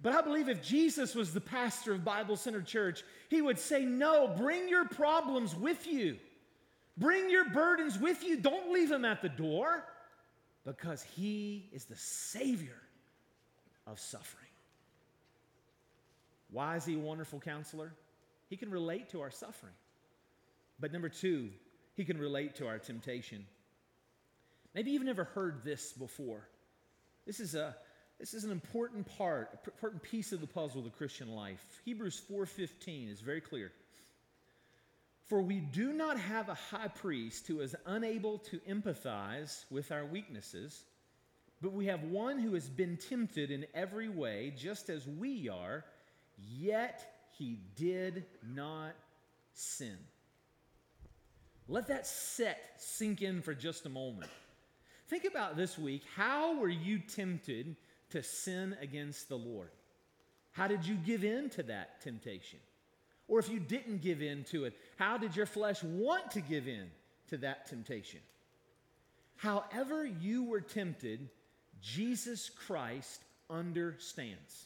But 0.01 0.13
I 0.13 0.21
believe 0.21 0.49
if 0.49 0.61
Jesus 0.61 1.15
was 1.15 1.33
the 1.33 1.41
pastor 1.41 1.93
of 1.93 2.03
Bible 2.03 2.35
Center 2.35 2.61
Church, 2.61 3.03
he 3.29 3.41
would 3.41 3.59
say, 3.59 3.85
no, 3.85 4.27
bring 4.27 4.67
your 4.67 4.85
problems 4.85 5.55
with 5.55 5.87
you. 5.87 6.17
Bring 6.97 7.29
your 7.29 7.49
burdens 7.49 7.97
with 7.97 8.21
you. 8.21 8.35
Don't 8.35 8.73
leave 8.73 8.89
them 8.89 9.05
at 9.05 9.21
the 9.21 9.29
door 9.29 9.85
because 10.65 11.03
he 11.03 11.69
is 11.71 11.85
the 11.85 11.95
Savior 11.95 12.81
of 13.87 13.97
suffering. 13.97 14.48
Why 16.51 16.75
is 16.75 16.85
he 16.85 16.95
a 16.95 16.99
wonderful 16.99 17.39
counselor? 17.39 17.93
He 18.49 18.57
can 18.57 18.71
relate 18.71 19.09
to 19.09 19.21
our 19.21 19.31
suffering. 19.31 19.73
But 20.79 20.91
number 20.91 21.09
two, 21.09 21.49
he 21.95 22.05
can 22.05 22.17
relate 22.17 22.55
to 22.55 22.67
our 22.67 22.79
temptation. 22.79 23.45
Maybe 24.73 24.91
you've 24.91 25.03
never 25.03 25.25
heard 25.25 25.63
this 25.63 25.93
before. 25.93 26.47
This 27.25 27.39
is 27.39 27.55
a 27.55 27.75
this 28.19 28.33
is 28.33 28.43
an 28.43 28.51
important 28.51 29.07
part, 29.17 29.49
an 29.53 29.59
important 29.65 30.03
piece 30.03 30.33
of 30.33 30.41
the 30.41 30.47
puzzle 30.47 30.79
of 30.79 30.83
the 30.83 30.97
Christian 30.97 31.29
life. 31.29 31.81
Hebrews 31.85 32.21
4:15 32.29 33.09
is 33.09 33.21
very 33.21 33.39
clear. 33.39 33.71
For 35.23 35.41
we 35.41 35.59
do 35.59 35.93
not 35.93 36.19
have 36.19 36.49
a 36.49 36.55
high 36.55 36.87
priest 36.87 37.47
who 37.47 37.61
is 37.61 37.75
unable 37.85 38.39
to 38.39 38.59
empathize 38.61 39.63
with 39.69 39.91
our 39.91 40.03
weaknesses, 40.03 40.83
but 41.61 41.71
we 41.71 41.85
have 41.85 42.03
one 42.03 42.39
who 42.39 42.55
has 42.55 42.67
been 42.67 42.97
tempted 42.97 43.51
in 43.51 43.67
every 43.73 44.09
way, 44.09 44.53
just 44.57 44.89
as 44.89 45.07
we 45.07 45.47
are, 45.47 45.85
yet 46.47 47.27
he 47.37 47.59
did 47.75 48.25
not 48.45 48.95
sin. 49.53 49.97
Let 51.67 51.87
that 51.87 52.07
set 52.07 52.73
sink 52.77 53.21
in 53.21 53.41
for 53.41 53.53
just 53.53 53.85
a 53.85 53.89
moment. 53.89 54.31
Think 55.07 55.25
about 55.25 55.55
this 55.55 55.77
week. 55.77 56.03
How 56.15 56.57
were 56.59 56.69
you 56.69 56.99
tempted 56.99 57.75
to 58.09 58.23
sin 58.23 58.75
against 58.81 59.29
the 59.29 59.37
Lord? 59.37 59.69
How 60.51 60.67
did 60.67 60.85
you 60.85 60.95
give 60.95 61.23
in 61.23 61.49
to 61.51 61.63
that 61.63 62.01
temptation? 62.01 62.59
Or 63.27 63.39
if 63.39 63.49
you 63.49 63.59
didn't 63.59 64.01
give 64.01 64.21
in 64.21 64.43
to 64.45 64.65
it, 64.65 64.73
how 64.97 65.17
did 65.17 65.35
your 65.35 65.45
flesh 65.45 65.83
want 65.83 66.31
to 66.31 66.41
give 66.41 66.67
in 66.67 66.89
to 67.29 67.37
that 67.37 67.67
temptation? 67.67 68.19
However, 69.35 70.05
you 70.05 70.43
were 70.43 70.61
tempted, 70.61 71.29
Jesus 71.81 72.49
Christ 72.49 73.23
understands. 73.49 74.65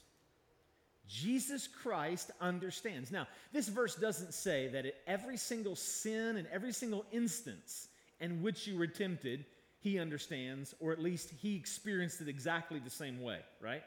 Jesus 1.08 1.68
Christ 1.68 2.32
understands. 2.40 3.12
Now, 3.12 3.28
this 3.52 3.68
verse 3.68 3.96
doesn't 3.96 4.34
say 4.34 4.70
that 4.70 4.86
at 4.86 4.96
every 5.06 5.38
single 5.38 5.76
sin 5.76 6.38
and 6.38 6.48
every 6.48 6.72
single 6.72 7.06
instance 7.12 7.88
in 8.20 8.42
which 8.42 8.68
you 8.68 8.78
were 8.78 8.88
tempted, 8.88 9.46
he 9.80 10.00
understands, 10.00 10.74
or 10.80 10.94
at 10.94 11.02
least 11.02 11.32
he 11.42 11.56
experienced 11.56 12.22
it 12.22 12.30
exactly 12.30 12.80
the 12.80 12.90
same 12.90 13.22
way, 13.22 13.40
right? 13.62 13.84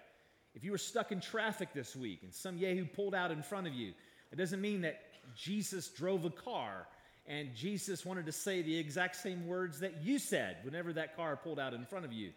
If 0.55 0.63
you 0.63 0.71
were 0.71 0.79
stuck 0.79 1.11
in 1.11 1.21
traffic 1.21 1.71
this 1.75 1.97
week 1.97 2.21
and 2.23 2.35
some 2.35 2.59
Yahoo 2.59 2.85
pulled 2.85 3.15
out 3.15 3.31
in 3.31 3.43
front 3.43 3.67
of 3.67 3.73
you, 3.73 3.93
it 4.31 4.37
doesn't 4.37 4.61
mean 4.61 4.83
that 4.83 5.01
Jesus 5.35 5.89
drove 5.89 6.25
a 6.25 6.31
car 6.31 6.87
and 7.27 7.55
Jesus 7.55 8.05
wanted 8.05 8.27
to 8.27 8.33
say 8.33 8.63
the 8.63 8.79
exact 8.79 9.17
same 9.17 9.47
words 9.47 9.81
that 9.81 10.03
you 10.03 10.19
said 10.19 10.59
whenever 10.63 10.93
that 10.93 11.17
car 11.17 11.37
pulled 11.37 11.59
out 11.59 11.75
in 11.75 11.85
front 11.85 12.05
of 12.05 12.13
you. 12.13 12.31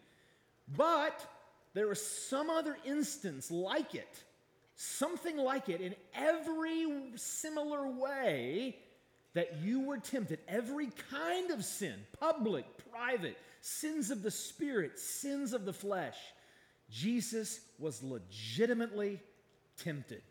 But 0.75 1.25
there 1.73 1.87
was 1.87 2.05
some 2.05 2.49
other 2.49 2.77
instance 2.85 3.51
like 3.51 3.93
it 3.93 4.23
something 4.81 5.35
like 5.35 5.67
it 5.67 5.81
in 5.81 5.93
every 6.13 6.87
similar 7.15 7.85
way 7.85 8.77
that 9.33 9.57
you 9.61 9.81
were 9.81 9.97
tempted. 9.97 10.39
Every 10.47 10.87
kind 11.11 11.51
of 11.51 11.65
sin, 11.65 11.95
public, 12.17 12.63
private, 12.89 13.37
sins 13.59 14.09
of 14.09 14.23
the 14.23 14.31
spirit, 14.31 14.97
sins 14.97 15.51
of 15.51 15.65
the 15.65 15.73
flesh. 15.73 16.15
Jesus 16.89 17.59
was 17.77 18.01
legitimately 18.01 19.19
tempted. 19.83 20.21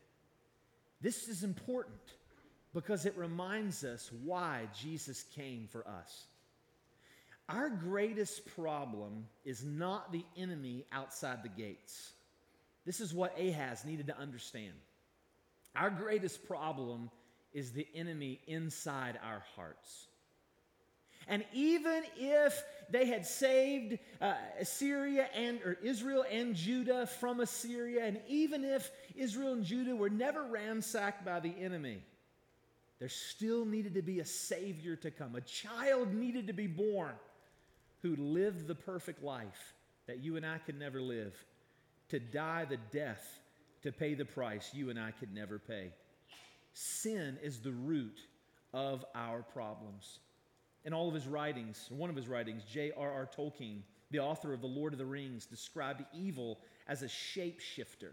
This 1.02 1.28
is 1.28 1.44
important 1.44 2.00
because 2.72 3.04
it 3.04 3.18
reminds 3.18 3.84
us 3.84 4.10
why 4.24 4.62
Jesus 4.74 5.24
came 5.34 5.68
for 5.70 5.86
us. 5.86 6.24
Our 7.50 7.68
greatest 7.68 8.46
problem 8.56 9.26
is 9.44 9.62
not 9.62 10.10
the 10.10 10.24
enemy 10.38 10.86
outside 10.90 11.42
the 11.42 11.50
gates. 11.50 12.12
This 12.84 13.00
is 13.00 13.12
what 13.12 13.38
Ahaz 13.38 13.84
needed 13.84 14.06
to 14.08 14.18
understand. 14.18 14.74
Our 15.76 15.90
greatest 15.90 16.46
problem 16.46 17.10
is 17.52 17.72
the 17.72 17.86
enemy 17.94 18.40
inside 18.46 19.18
our 19.22 19.42
hearts. 19.56 20.06
And 21.28 21.44
even 21.52 22.04
if 22.16 22.64
they 22.88 23.06
had 23.06 23.26
saved 23.26 23.98
uh, 24.20 24.34
Assyria 24.58 25.28
and 25.34 25.60
or 25.62 25.76
Israel 25.82 26.24
and 26.30 26.54
Judah 26.54 27.06
from 27.06 27.40
Assyria, 27.40 28.06
and 28.06 28.18
even 28.28 28.64
if 28.64 28.90
Israel 29.14 29.52
and 29.52 29.64
Judah 29.64 29.94
were 29.94 30.08
never 30.08 30.42
ransacked 30.44 31.26
by 31.26 31.40
the 31.40 31.54
enemy, 31.60 32.02
there 32.98 33.10
still 33.10 33.66
needed 33.66 33.94
to 33.94 34.02
be 34.02 34.20
a 34.20 34.24
savior 34.24 34.96
to 34.96 35.10
come. 35.10 35.36
A 35.36 35.42
child 35.42 36.14
needed 36.14 36.46
to 36.46 36.54
be 36.54 36.66
born 36.66 37.12
who 38.02 38.16
lived 38.16 38.66
the 38.66 38.74
perfect 38.74 39.22
life 39.22 39.74
that 40.06 40.18
you 40.18 40.36
and 40.36 40.46
I 40.46 40.58
could 40.58 40.78
never 40.78 41.00
live 41.00 41.34
to 42.08 42.18
die 42.18 42.64
the 42.64 42.78
death 42.92 43.40
to 43.82 43.92
pay 43.92 44.14
the 44.14 44.24
price 44.24 44.70
you 44.72 44.90
and 44.90 44.98
I 44.98 45.12
could 45.12 45.32
never 45.32 45.58
pay. 45.58 45.92
Sin 46.72 47.38
is 47.42 47.58
the 47.58 47.72
root 47.72 48.18
of 48.72 49.04
our 49.14 49.42
problems. 49.42 50.20
In 50.84 50.92
all 50.92 51.08
of 51.08 51.14
his 51.14 51.26
writings, 51.26 51.86
one 51.90 52.10
of 52.10 52.16
his 52.16 52.28
writings, 52.28 52.62
J.R.R. 52.64 53.28
Tolkien, 53.36 53.82
the 54.10 54.20
author 54.20 54.52
of 54.52 54.60
The 54.60 54.66
Lord 54.66 54.92
of 54.92 54.98
the 54.98 55.04
Rings, 55.04 55.46
described 55.46 56.04
evil 56.14 56.60
as 56.86 57.02
a 57.02 57.06
shapeshifter. 57.06 58.12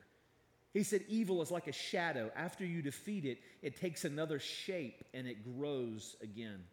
He 0.73 0.83
said, 0.83 1.05
Evil 1.07 1.41
is 1.41 1.51
like 1.51 1.67
a 1.67 1.71
shadow. 1.71 2.31
After 2.35 2.65
you 2.65 2.81
defeat 2.81 3.23
it, 3.23 3.37
it 3.61 3.79
takes 3.79 4.03
another 4.03 4.39
shape 4.39 5.05
and 5.13 5.25
it 5.25 5.57
grows 5.57 6.17
again. 6.21 6.63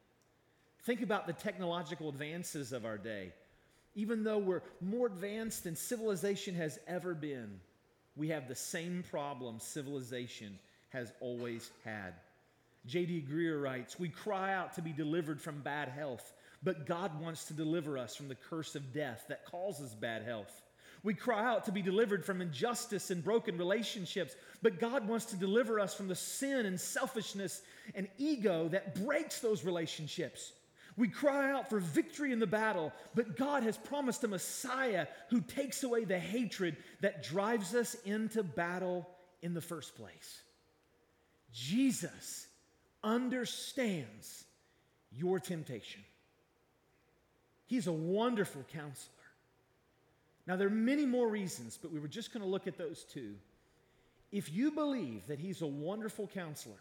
Think 0.82 1.02
about 1.02 1.28
the 1.28 1.32
technological 1.32 2.08
advances 2.08 2.72
of 2.72 2.84
our 2.84 2.98
day. 2.98 3.32
Even 3.94 4.24
though 4.24 4.38
we're 4.38 4.62
more 4.80 5.06
advanced 5.06 5.64
than 5.64 5.76
civilization 5.76 6.54
has 6.54 6.78
ever 6.86 7.14
been, 7.14 7.60
we 8.16 8.28
have 8.28 8.48
the 8.48 8.54
same 8.54 9.04
problem 9.10 9.58
civilization 9.58 10.58
has 10.90 11.12
always 11.20 11.70
had. 11.84 12.14
J.D. 12.86 13.26
Greear 13.30 13.62
writes 13.62 13.98
We 13.98 14.08
cry 14.08 14.54
out 14.54 14.74
to 14.74 14.82
be 14.82 14.92
delivered 14.92 15.40
from 15.40 15.60
bad 15.60 15.88
health, 15.88 16.32
but 16.62 16.86
God 16.86 17.20
wants 17.20 17.44
to 17.46 17.54
deliver 17.54 17.96
us 17.98 18.16
from 18.16 18.28
the 18.28 18.34
curse 18.34 18.74
of 18.74 18.92
death 18.92 19.24
that 19.28 19.44
causes 19.46 19.94
bad 19.94 20.22
health. 20.22 20.62
We 21.04 21.14
cry 21.14 21.44
out 21.44 21.64
to 21.64 21.72
be 21.72 21.82
delivered 21.82 22.24
from 22.24 22.40
injustice 22.40 23.10
and 23.10 23.24
broken 23.24 23.58
relationships, 23.58 24.36
but 24.62 24.78
God 24.78 25.08
wants 25.08 25.26
to 25.26 25.36
deliver 25.36 25.80
us 25.80 25.94
from 25.94 26.06
the 26.06 26.14
sin 26.14 26.64
and 26.64 26.80
selfishness 26.80 27.62
and 27.94 28.06
ego 28.18 28.68
that 28.68 28.94
breaks 29.04 29.40
those 29.40 29.64
relationships. 29.64 30.52
We 30.96 31.08
cry 31.08 31.50
out 31.52 31.70
for 31.70 31.78
victory 31.78 32.32
in 32.32 32.38
the 32.38 32.46
battle, 32.46 32.92
but 33.14 33.36
God 33.36 33.62
has 33.62 33.78
promised 33.78 34.24
a 34.24 34.28
Messiah 34.28 35.06
who 35.30 35.40
takes 35.40 35.82
away 35.82 36.04
the 36.04 36.18
hatred 36.18 36.76
that 37.00 37.22
drives 37.22 37.74
us 37.74 37.94
into 38.04 38.42
battle 38.42 39.08
in 39.40 39.54
the 39.54 39.60
first 39.60 39.94
place. 39.96 40.42
Jesus 41.52 42.46
understands 43.02 44.44
your 45.10 45.40
temptation. 45.40 46.02
He's 47.66 47.86
a 47.86 47.92
wonderful 47.92 48.64
counselor. 48.72 49.14
Now, 50.46 50.56
there 50.56 50.66
are 50.66 50.70
many 50.70 51.06
more 51.06 51.28
reasons, 51.28 51.78
but 51.80 51.92
we 51.92 52.00
were 52.00 52.08
just 52.08 52.32
going 52.32 52.42
to 52.42 52.48
look 52.48 52.66
at 52.66 52.76
those 52.76 53.04
two. 53.04 53.34
If 54.30 54.52
you 54.52 54.72
believe 54.72 55.26
that 55.28 55.38
He's 55.38 55.62
a 55.62 55.66
wonderful 55.66 56.26
counselor, 56.26 56.80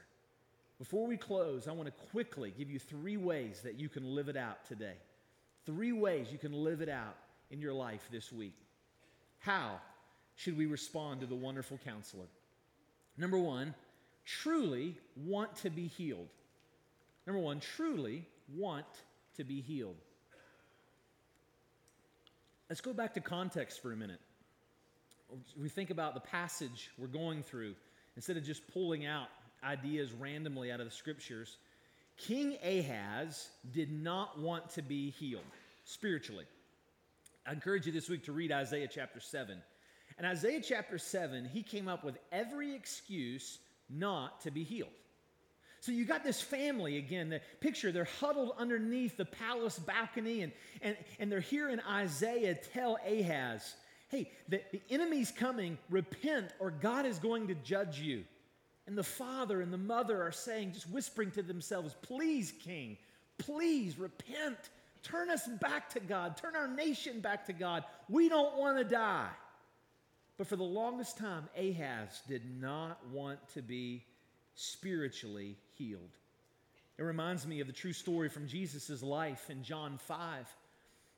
before 0.82 1.06
we 1.06 1.16
close, 1.16 1.68
I 1.68 1.74
want 1.74 1.86
to 1.86 2.06
quickly 2.10 2.52
give 2.58 2.72
you 2.72 2.80
three 2.80 3.16
ways 3.16 3.62
that 3.62 3.80
you 3.80 3.88
can 3.88 4.16
live 4.16 4.30
it 4.30 4.36
out 4.36 4.66
today. 4.66 4.96
Three 5.64 5.92
ways 5.92 6.30
you 6.32 6.40
can 6.40 6.54
live 6.54 6.82
it 6.82 6.90
out 6.90 7.16
in 7.52 7.62
your 7.62 7.72
life 7.72 8.02
this 8.12 8.34
week. 8.34 8.56
How 9.38 9.80
should 10.36 10.58
we 10.58 10.66
respond 10.66 11.22
to 11.22 11.28
the 11.28 11.36
wonderful 11.36 11.80
counselor? 11.86 12.26
Number 13.16 13.38
one, 13.38 13.76
truly 14.26 14.98
want 15.16 15.56
to 15.58 15.70
be 15.70 15.86
healed. 15.86 16.30
Number 17.28 17.40
one, 17.40 17.60
truly 17.60 18.26
want 18.58 18.88
to 19.38 19.44
be 19.44 19.62
healed. 19.62 19.98
Let's 22.70 22.82
go 22.82 22.92
back 22.92 23.14
to 23.14 23.20
context 23.20 23.84
for 23.84 23.94
a 23.94 23.96
minute. 23.96 24.20
We 25.62 25.70
think 25.70 25.92
about 25.92 26.16
the 26.16 26.22
passage 26.22 26.90
we're 26.98 27.06
going 27.06 27.44
through 27.44 27.76
instead 28.16 28.36
of 28.36 28.44
just 28.44 28.68
pulling 28.74 29.06
out 29.06 29.28
ideas 29.64 30.12
randomly 30.14 30.72
out 30.72 30.80
of 30.80 30.86
the 30.86 30.92
scriptures. 30.92 31.58
King 32.18 32.58
Ahaz 32.64 33.50
did 33.72 33.92
not 33.92 34.40
want 34.40 34.70
to 34.72 34.82
be 34.82 35.10
healed 35.12 35.44
spiritually. 35.86 36.46
I 37.46 37.54
encourage 37.54 37.86
you 37.86 37.92
this 37.92 38.10
week 38.10 38.26
to 38.26 38.32
read 38.32 38.52
Isaiah 38.52 38.88
chapter 38.88 39.20
7. 39.20 39.62
In 40.20 40.26
Isaiah 40.26 40.62
chapter 40.62 40.98
7, 40.98 41.50
he 41.52 41.64
came 41.64 41.88
up 41.88 42.04
with 42.04 42.18
every 42.32 42.76
excuse 42.76 43.60
not 43.90 44.42
to 44.42 44.52
be 44.52 44.64
healed. 44.64 44.90
So 45.80 45.92
you 45.92 46.06
got 46.06 46.24
this 46.24 46.40
family 46.40 46.98
again, 46.98 47.30
the 47.30 47.42
picture, 47.60 47.92
they're 47.92 48.08
huddled 48.20 48.54
underneath 48.60 49.18
the 49.18 49.26
palace 49.26 49.80
balcony, 49.80 50.44
and, 50.44 50.52
and, 50.84 50.96
and 51.20 51.32
they're 51.32 51.40
hearing 51.40 51.80
Isaiah 51.90 52.54
tell 52.54 53.00
Ahaz, 53.04 53.74
hey, 54.10 54.30
the, 54.48 54.62
the 54.72 54.82
enemy's 54.92 55.32
coming, 55.32 55.80
repent, 55.90 56.52
or 56.60 56.70
God 56.70 57.08
is 57.08 57.18
going 57.18 57.48
to 57.48 57.56
judge 57.56 58.00
you. 58.00 58.26
And 58.92 58.98
the 58.98 59.04
father 59.04 59.62
and 59.62 59.72
the 59.72 59.78
mother 59.78 60.22
are 60.22 60.34
saying, 60.34 60.74
just 60.74 60.90
whispering 60.90 61.32
to 61.32 61.42
themselves, 61.42 61.96
please, 62.02 62.52
king, 62.62 62.98
please 63.38 63.98
repent. 63.98 64.58
Turn 65.02 65.30
us 65.30 65.48
back 65.48 65.88
to 65.92 66.02
God. 66.02 66.36
Turn 66.36 66.58
our 66.58 66.68
nation 66.68 67.22
back 67.22 67.46
to 67.46 67.54
God. 67.54 67.86
We 68.10 68.28
don't 68.28 68.58
want 68.58 68.80
to 68.80 68.84
die. 68.84 69.30
But 70.38 70.48
for 70.48 70.58
the 70.58 70.64
longest 70.64 71.18
time, 71.18 71.48
Ahaz 71.58 72.22
did 72.28 72.42
not 72.60 73.00
want 73.14 73.40
to 73.54 73.62
be 73.62 74.04
spiritually 74.56 75.56
healed. 75.78 76.18
It 76.98 77.04
reminds 77.04 77.48
me 77.48 77.62
of 77.62 77.68
the 77.68 77.74
true 77.74 77.94
story 77.94 78.28
from 78.28 78.46
Jesus' 78.46 79.02
life 79.02 79.50
in 79.50 79.64
John 79.64 80.00
5. 80.00 80.48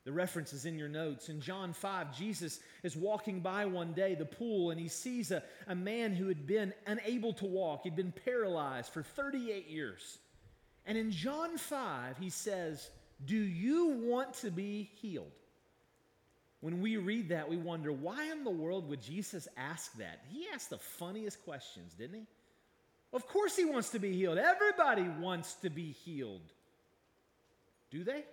The 0.04 0.12
reference 0.12 0.52
is 0.52 0.66
in 0.66 0.78
your 0.78 0.88
notes. 0.88 1.30
In 1.30 1.40
John 1.40 1.72
5, 1.72 2.16
Jesus 2.16 2.60
is 2.82 2.94
walking 2.94 3.40
by 3.40 3.64
one 3.64 3.94
day 3.94 4.14
the 4.14 4.26
pool 4.26 4.70
and 4.70 4.78
he 4.78 4.88
sees 4.88 5.30
a, 5.30 5.42
a 5.66 5.74
man 5.74 6.12
who 6.12 6.28
had 6.28 6.46
been 6.46 6.74
unable 6.86 7.32
to 7.34 7.46
walk. 7.46 7.84
He'd 7.84 7.96
been 7.96 8.12
paralyzed 8.24 8.92
for 8.92 9.02
38 9.02 9.68
years. 9.68 10.18
And 10.84 10.98
in 10.98 11.10
John 11.10 11.56
5, 11.56 12.18
he 12.18 12.28
says, 12.28 12.90
Do 13.24 13.36
you 13.36 14.02
want 14.04 14.34
to 14.34 14.50
be 14.50 14.90
healed? 15.00 15.32
When 16.60 16.80
we 16.80 16.98
read 16.98 17.30
that, 17.30 17.48
we 17.48 17.56
wonder, 17.56 17.92
why 17.92 18.30
in 18.30 18.44
the 18.44 18.50
world 18.50 18.88
would 18.88 19.02
Jesus 19.02 19.48
ask 19.56 19.92
that? 19.98 20.20
He 20.30 20.46
asked 20.54 20.70
the 20.70 20.78
funniest 20.78 21.42
questions, 21.44 21.94
didn't 21.94 22.20
he? 22.20 22.26
Of 23.12 23.26
course, 23.26 23.56
he 23.56 23.64
wants 23.64 23.90
to 23.90 23.98
be 23.98 24.12
healed. 24.12 24.38
Everybody 24.38 25.06
wants 25.20 25.54
to 25.56 25.70
be 25.70 25.92
healed. 25.92 26.40
Do 27.90 28.02
they? 28.02 28.24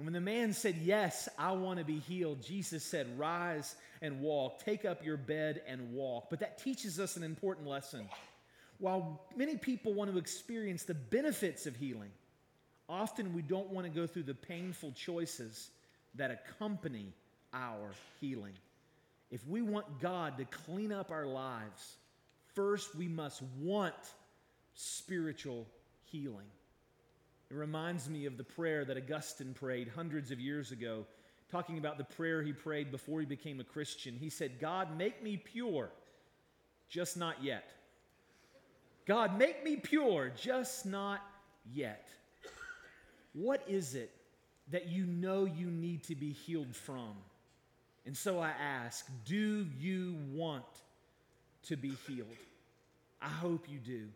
And 0.00 0.06
when 0.06 0.14
the 0.14 0.20
man 0.22 0.54
said, 0.54 0.76
Yes, 0.82 1.28
I 1.38 1.52
want 1.52 1.78
to 1.78 1.84
be 1.84 1.98
healed, 1.98 2.42
Jesus 2.42 2.82
said, 2.82 3.06
Rise 3.18 3.76
and 4.00 4.22
walk. 4.22 4.64
Take 4.64 4.86
up 4.86 5.04
your 5.04 5.18
bed 5.18 5.60
and 5.66 5.92
walk. 5.92 6.30
But 6.30 6.40
that 6.40 6.56
teaches 6.56 6.98
us 6.98 7.18
an 7.18 7.22
important 7.22 7.66
lesson. 7.66 8.08
While 8.78 9.20
many 9.36 9.58
people 9.58 9.92
want 9.92 10.10
to 10.10 10.16
experience 10.16 10.84
the 10.84 10.94
benefits 10.94 11.66
of 11.66 11.76
healing, 11.76 12.08
often 12.88 13.34
we 13.34 13.42
don't 13.42 13.68
want 13.68 13.86
to 13.86 13.92
go 13.92 14.06
through 14.06 14.22
the 14.22 14.32
painful 14.32 14.92
choices 14.92 15.68
that 16.14 16.30
accompany 16.30 17.12
our 17.52 17.92
healing. 18.22 18.54
If 19.30 19.46
we 19.46 19.60
want 19.60 20.00
God 20.00 20.38
to 20.38 20.46
clean 20.46 20.92
up 20.92 21.10
our 21.10 21.26
lives, 21.26 21.98
First, 22.54 22.94
we 22.94 23.06
must 23.06 23.42
want 23.60 23.94
spiritual 24.74 25.66
healing. 26.06 26.46
It 27.50 27.56
reminds 27.56 28.08
me 28.08 28.26
of 28.26 28.36
the 28.36 28.44
prayer 28.44 28.84
that 28.84 28.96
Augustine 28.96 29.54
prayed 29.54 29.88
hundreds 29.88 30.30
of 30.30 30.38
years 30.38 30.70
ago, 30.70 31.04
talking 31.50 31.78
about 31.78 31.98
the 31.98 32.04
prayer 32.04 32.42
he 32.42 32.52
prayed 32.52 32.90
before 32.90 33.20
he 33.20 33.26
became 33.26 33.60
a 33.60 33.64
Christian. 33.64 34.14
He 34.14 34.30
said, 34.30 34.60
God, 34.60 34.96
make 34.96 35.22
me 35.22 35.36
pure, 35.36 35.90
just 36.88 37.16
not 37.16 37.42
yet. 37.42 37.72
God, 39.06 39.36
make 39.36 39.64
me 39.64 39.76
pure, 39.76 40.30
just 40.36 40.86
not 40.86 41.20
yet. 41.72 42.08
What 43.32 43.64
is 43.66 43.94
it 43.94 44.12
that 44.70 44.88
you 44.88 45.04
know 45.04 45.44
you 45.44 45.66
need 45.66 46.04
to 46.04 46.14
be 46.14 46.32
healed 46.32 46.76
from? 46.76 47.14
And 48.06 48.16
so 48.16 48.38
I 48.38 48.50
ask, 48.50 49.06
do 49.26 49.66
you 49.78 50.16
want 50.32 50.64
to 51.64 51.76
be 51.76 51.92
healed. 52.06 52.28
I 53.20 53.28
hope 53.28 53.68
you 53.68 53.78
do. 53.78 54.06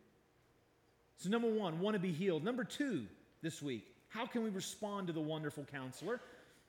So, 1.19 1.29
number 1.29 1.49
one, 1.49 1.81
want 1.81 1.95
to 1.95 2.01
be 2.01 2.13
healed. 2.13 2.45
Number 2.45 2.65
two, 2.65 3.07
this 3.45 3.63
week, 3.63 3.87
how 4.09 4.27
can 4.27 4.43
we 4.43 4.51
respond 4.51 5.07
to 5.07 5.13
the 5.13 5.21
wonderful 5.21 5.65
counselor? 5.71 6.21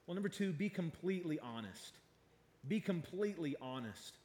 Well, 0.06 0.14
number 0.14 0.30
two, 0.30 0.52
be 0.52 0.70
completely 0.70 1.40
honest. 1.40 1.94
Be 2.68 2.80
completely 2.80 3.56
honest. 3.62 4.18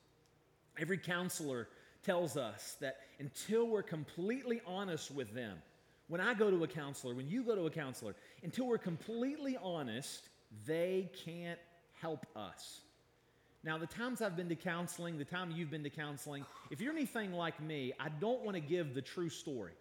Every 0.79 0.99
counselor 0.99 1.69
tells 2.05 2.37
us 2.37 2.77
that 2.81 2.97
until 3.21 3.69
we're 3.69 3.85
completely 3.85 4.61
honest 4.67 5.11
with 5.11 5.33
them, 5.33 5.59
when 6.09 6.21
I 6.21 6.35
go 6.35 6.51
to 6.51 6.65
a 6.65 6.67
counselor, 6.67 7.15
when 7.15 7.31
you 7.31 7.45
go 7.45 7.55
to 7.55 7.67
a 7.67 7.71
counselor, 7.71 8.17
until 8.43 8.67
we're 8.67 8.79
completely 8.79 9.57
honest, 9.63 10.29
they 10.67 11.09
can't 11.25 11.61
help 12.01 12.27
us. 12.35 12.81
Now, 13.63 13.79
the 13.79 13.87
times 13.87 14.23
I've 14.23 14.37
been 14.37 14.49
to 14.49 14.57
counseling, 14.57 15.19
the 15.19 15.25
time 15.25 15.53
you've 15.55 15.71
been 15.71 15.85
to 15.85 15.91
counseling, 15.91 16.45
if 16.71 16.81
you're 16.81 16.93
anything 16.93 17.33
like 17.33 17.63
me, 17.63 17.93
I 18.01 18.09
don't 18.09 18.43
want 18.43 18.57
to 18.57 18.61
give 18.61 18.95
the 18.95 19.03
true 19.03 19.29
story. 19.29 19.75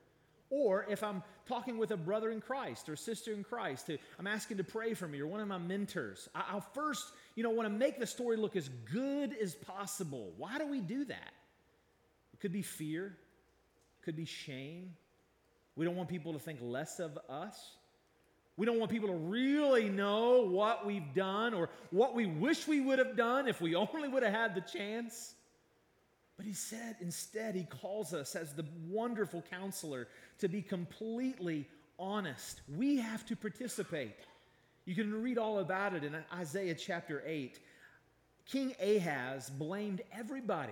Or 0.52 0.86
if 0.90 1.04
I'm 1.04 1.22
talking 1.48 1.78
with 1.78 1.92
a 1.92 1.98
brother 1.98 2.32
in 2.32 2.42
Christ 2.42 2.90
or 2.90 2.96
sister 2.96 3.34
in 3.34 3.44
Christ, 3.44 3.86
who 3.88 3.98
I'm 4.18 4.26
asking 4.26 4.58
to 4.58 4.64
pray 4.64 4.96
for 4.96 5.08
me 5.08 5.20
or 5.20 5.28
one 5.28 5.42
of 5.42 5.48
my 5.48 5.60
mentors, 5.60 6.28
I'll 6.34 6.62
first, 6.74 7.04
you 7.36 7.44
know, 7.44 7.52
want 7.52 7.68
to 7.68 7.74
make 7.74 8.00
the 8.00 8.08
story 8.08 8.36
look 8.36 8.56
as 8.56 8.68
good 8.92 9.36
as 9.40 9.54
possible. 9.54 10.34
Why 10.38 10.58
do 10.58 10.68
we 10.68 10.82
do 10.82 11.06
that? 11.06 11.34
It 12.34 12.40
could 12.40 12.52
be 12.52 12.64
fear, 12.64 13.06
it 13.06 14.06
could 14.06 14.16
be 14.16 14.26
shame. 14.26 14.94
We 15.76 15.86
don't 15.86 15.96
want 15.96 16.10
people 16.10 16.34
to 16.34 16.40
think 16.40 16.60
less 16.62 17.00
of 17.00 17.18
us. 17.30 17.56
We 18.58 18.66
don't 18.66 18.78
want 18.78 18.92
people 18.92 19.08
to 19.08 19.16
really 19.16 19.88
know 19.88 20.42
what 20.42 20.86
we've 20.86 21.14
done 21.14 21.54
or 21.54 21.70
what 21.92 22.14
we 22.14 22.26
wish 22.26 22.68
we 22.68 22.82
would 22.82 23.00
have 23.00 23.16
done 23.16 23.48
if 23.48 23.62
we 23.62 23.76
only 23.94 24.10
would 24.10 24.24
have 24.24 24.34
had 24.34 24.56
the 24.56 24.62
chance. 24.62 25.36
But 26.40 26.46
he 26.46 26.54
said 26.54 26.96
instead, 27.02 27.54
he 27.54 27.66
calls 27.66 28.14
us 28.14 28.34
as 28.34 28.54
the 28.54 28.66
wonderful 28.88 29.44
counselor 29.52 30.08
to 30.38 30.48
be 30.48 30.62
completely 30.62 31.68
honest. 32.00 32.62
We 32.78 32.96
have 32.96 33.26
to 33.26 33.36
participate. 33.36 34.16
You 34.86 34.96
can 34.96 35.22
read 35.22 35.38
all 35.38 35.60
about 35.60 35.96
it 35.96 36.06
in 36.06 36.16
Isaiah 36.34 36.76
chapter 36.76 37.22
8. 37.26 37.60
King 38.50 38.74
Ahaz 38.82 39.50
blamed 39.50 40.02
everybody 40.14 40.72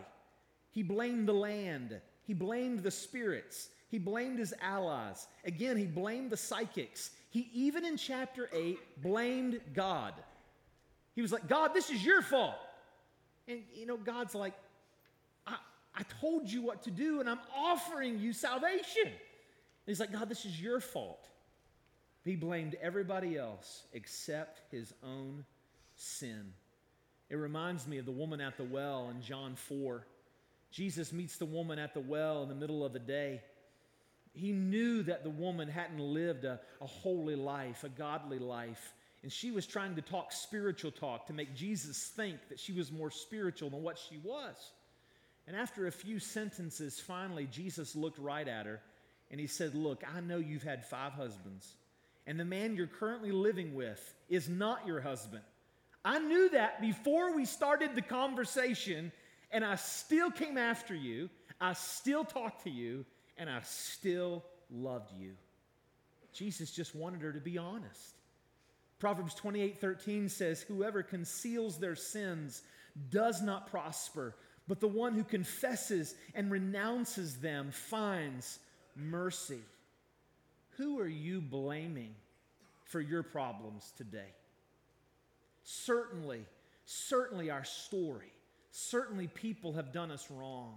He 0.71 0.83
blamed 0.83 1.27
the 1.27 1.33
land. 1.33 1.99
He 2.23 2.33
blamed 2.33 2.79
the 2.79 2.91
spirits. 2.91 3.67
He 3.89 3.97
blamed 3.97 4.39
his 4.39 4.53
allies. 4.61 5.27
Again, 5.43 5.75
he 5.75 5.85
blamed 5.85 6.29
the 6.29 6.37
psychics. 6.37 7.11
He 7.29 7.49
even 7.53 7.83
in 7.83 7.97
chapter 7.97 8.49
8 8.53 8.79
blamed 9.03 9.59
God. 9.73 10.13
He 11.13 11.21
was 11.21 11.33
like, 11.33 11.49
God, 11.49 11.73
this 11.73 11.89
is 11.89 12.05
your 12.05 12.21
fault. 12.21 12.55
And 13.49 13.63
you 13.75 13.85
know, 13.85 13.97
God's 13.97 14.33
like, 14.33 14.53
I, 15.97 16.03
told 16.21 16.49
you 16.49 16.61
what 16.61 16.83
to 16.83 16.91
do, 16.91 17.19
and 17.19 17.29
I'm 17.29 17.39
offering 17.55 18.19
you 18.19 18.33
salvation. 18.33 19.05
And 19.05 19.13
he's 19.85 19.99
like, 19.99 20.11
God, 20.11 20.29
this 20.29 20.45
is 20.45 20.61
your 20.61 20.79
fault. 20.79 21.27
He 22.23 22.35
blamed 22.35 22.75
everybody 22.81 23.37
else 23.37 23.83
except 23.93 24.61
his 24.71 24.93
own 25.03 25.45
sin. 25.95 26.53
It 27.29 27.35
reminds 27.35 27.87
me 27.87 27.97
of 27.97 28.05
the 28.05 28.11
woman 28.11 28.41
at 28.41 28.57
the 28.57 28.63
well 28.63 29.09
in 29.09 29.21
John 29.21 29.55
4. 29.55 30.05
Jesus 30.71 31.11
meets 31.13 31.37
the 31.37 31.45
woman 31.45 31.79
at 31.79 31.93
the 31.93 31.99
well 31.99 32.43
in 32.43 32.49
the 32.49 32.55
middle 32.55 32.85
of 32.85 32.93
the 32.93 32.99
day. 32.99 33.41
He 34.33 34.51
knew 34.51 35.03
that 35.03 35.23
the 35.23 35.29
woman 35.29 35.67
hadn't 35.67 35.99
lived 35.99 36.45
a, 36.45 36.59
a 36.81 36.85
holy 36.85 37.35
life, 37.35 37.83
a 37.83 37.89
godly 37.89 38.39
life. 38.39 38.93
And 39.23 39.31
she 39.31 39.51
was 39.51 39.65
trying 39.65 39.95
to 39.95 40.01
talk 40.01 40.31
spiritual 40.31 40.91
talk 40.91 41.27
to 41.27 41.33
make 41.33 41.55
Jesus 41.55 42.11
think 42.15 42.37
that 42.49 42.59
she 42.59 42.71
was 42.71 42.91
more 42.91 43.09
spiritual 43.09 43.69
than 43.69 43.81
what 43.81 43.97
she 43.97 44.17
was. 44.23 44.55
And 45.47 45.55
after 45.55 45.87
a 45.87 45.91
few 45.91 46.19
sentences, 46.19 46.99
finally, 46.99 47.47
Jesus 47.49 47.95
looked 47.95 48.19
right 48.19 48.47
at 48.47 48.65
her 48.65 48.81
and 49.31 49.39
he 49.39 49.47
said, 49.47 49.73
Look, 49.75 50.03
I 50.13 50.19
know 50.19 50.37
you've 50.37 50.63
had 50.63 50.85
five 50.85 51.13
husbands, 51.13 51.75
and 52.25 52.39
the 52.39 52.45
man 52.45 52.75
you're 52.75 52.87
currently 52.87 53.31
living 53.31 53.73
with 53.73 54.15
is 54.29 54.49
not 54.49 54.85
your 54.85 54.99
husband. 54.99 55.43
I 56.03 56.19
knew 56.19 56.49
that 56.49 56.81
before 56.81 57.35
we 57.35 57.45
started 57.45 57.95
the 57.95 58.01
conversation, 58.01 59.11
and 59.51 59.65
I 59.65 59.75
still 59.75 60.31
came 60.31 60.57
after 60.57 60.93
you. 60.95 61.29
I 61.59 61.73
still 61.73 62.23
talked 62.23 62.63
to 62.63 62.69
you, 62.69 63.05
and 63.37 63.49
I 63.49 63.61
still 63.63 64.43
loved 64.69 65.11
you. 65.17 65.31
Jesus 66.33 66.71
just 66.71 66.95
wanted 66.95 67.21
her 67.21 67.33
to 67.33 67.39
be 67.39 67.57
honest. 67.57 68.15
Proverbs 68.99 69.33
28 69.35 69.79
13 69.79 70.29
says, 70.29 70.61
Whoever 70.61 71.03
conceals 71.03 71.79
their 71.79 71.95
sins 71.95 72.61
does 73.09 73.41
not 73.41 73.67
prosper, 73.67 74.35
but 74.67 74.79
the 74.79 74.87
one 74.87 75.13
who 75.13 75.23
confesses 75.23 76.15
and 76.35 76.51
renounces 76.51 77.37
them 77.37 77.71
finds 77.71 78.59
mercy. 78.95 79.61
Who 80.77 80.99
are 80.99 81.07
you 81.07 81.41
blaming 81.41 82.13
for 82.85 83.01
your 83.01 83.23
problems 83.23 83.93
today? 83.97 84.33
Certainly, 85.63 86.45
certainly 86.85 87.49
our 87.49 87.63
story, 87.63 88.31
certainly 88.71 89.27
people 89.27 89.73
have 89.73 89.91
done 89.91 90.11
us 90.11 90.29
wrong 90.29 90.75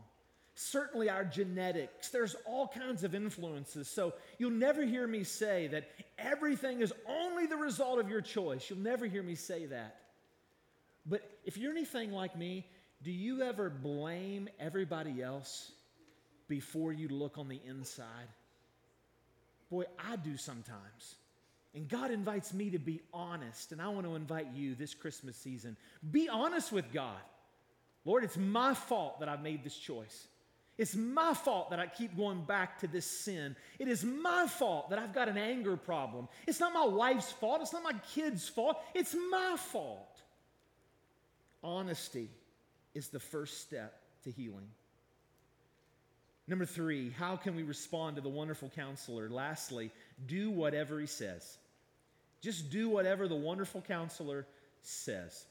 certainly 0.61 1.09
our 1.09 1.25
genetics. 1.25 2.11
There's 2.11 2.37
all 2.47 2.69
kinds 2.69 3.03
of 3.03 3.15
influences. 3.15 3.89
So 3.89 4.13
you'll 4.39 4.51
never 4.51 4.85
hear 4.85 5.07
me 5.07 5.25
say 5.25 5.69
that 5.69 5.89
everything 6.19 6.81
is 6.81 6.93
only 7.09 7.47
the 7.47 7.57
result 7.57 7.99
of 7.99 8.11
your 8.11 8.21
choice. 8.21 8.69
You'll 8.69 8.81
never 8.81 9.07
hear 9.07 9.23
me 9.23 9.35
say 9.35 9.67
that. 9.67 9.97
But 11.07 11.23
if 11.47 11.57
you're 11.57 11.71
anything 11.71 12.13
like 12.13 12.37
me, 12.37 12.67
do 13.03 13.11
you 13.11 13.43
ever 13.43 13.71
blame 13.71 14.49
everybody 14.59 15.23
else 15.23 15.73
before 16.49 16.93
you 16.93 17.09
look 17.09 17.39
on 17.39 17.49
the 17.49 17.61
inside? 17.67 18.29
Boy, 19.71 19.85
I 19.99 20.17
do 20.17 20.37
sometimes. 20.37 21.15
And 21.75 21.89
God 21.89 22.11
invites 22.11 22.53
me 22.53 22.71
to 22.71 22.79
be 22.79 23.01
honest, 23.15 23.73
and 23.73 23.81
I 23.81 23.89
want 23.89 24.05
to 24.05 24.17
invite 24.17 24.49
you 24.55 24.75
this 24.75 24.93
Christmas 24.93 25.37
season. 25.37 25.77
Be 26.11 26.29
honest 26.29 26.73
with 26.73 26.93
God. 26.93 27.21
Lord, 28.05 28.25
it's 28.25 28.37
my 28.37 28.75
fault 28.75 29.21
that 29.21 29.29
I've 29.29 29.43
made 29.43 29.63
this 29.63 29.77
choice. 29.77 30.27
It's 30.77 30.97
my 30.97 31.35
fault 31.35 31.71
that 31.71 31.79
I 31.79 31.87
keep 31.87 32.17
going 32.17 32.43
back 32.43 32.81
to 32.81 32.87
this 32.87 33.07
sin. 33.07 33.55
It 33.79 33.87
is 33.87 34.03
my 34.03 34.47
fault 34.47 34.91
that 34.91 34.99
I've 34.99 35.15
got 35.15 35.29
an 35.29 35.39
anger 35.39 35.77
problem. 35.77 36.27
It's 36.47 36.59
not 36.59 36.73
my 36.73 36.87
wife's 36.87 37.31
fault. 37.31 37.61
It's 37.63 37.73
not 37.73 37.83
my 37.83 37.95
kid's 38.15 38.49
fault. 38.49 38.79
It's 38.95 39.15
my 39.31 39.57
fault. 39.59 40.23
Honesty 41.63 42.31
is 42.95 43.09
the 43.09 43.21
first 43.21 43.61
step 43.61 44.01
to 44.25 44.31
healing. 44.31 44.69
Number 46.47 46.67
three, 46.67 47.11
how 47.11 47.37
can 47.37 47.55
we 47.55 47.63
respond 47.63 48.17
to 48.17 48.23
the 48.23 48.29
wonderful 48.29 48.71
counselor? 48.75 49.29
Lastly, 49.29 49.93
do 50.27 50.51
whatever 50.51 50.99
he 50.99 51.07
says. 51.07 51.59
Just 52.41 52.71
do 52.71 52.89
whatever 52.89 53.29
the 53.29 53.37
wonderful 53.37 53.83
counselor 53.83 54.47
says. 54.83 55.45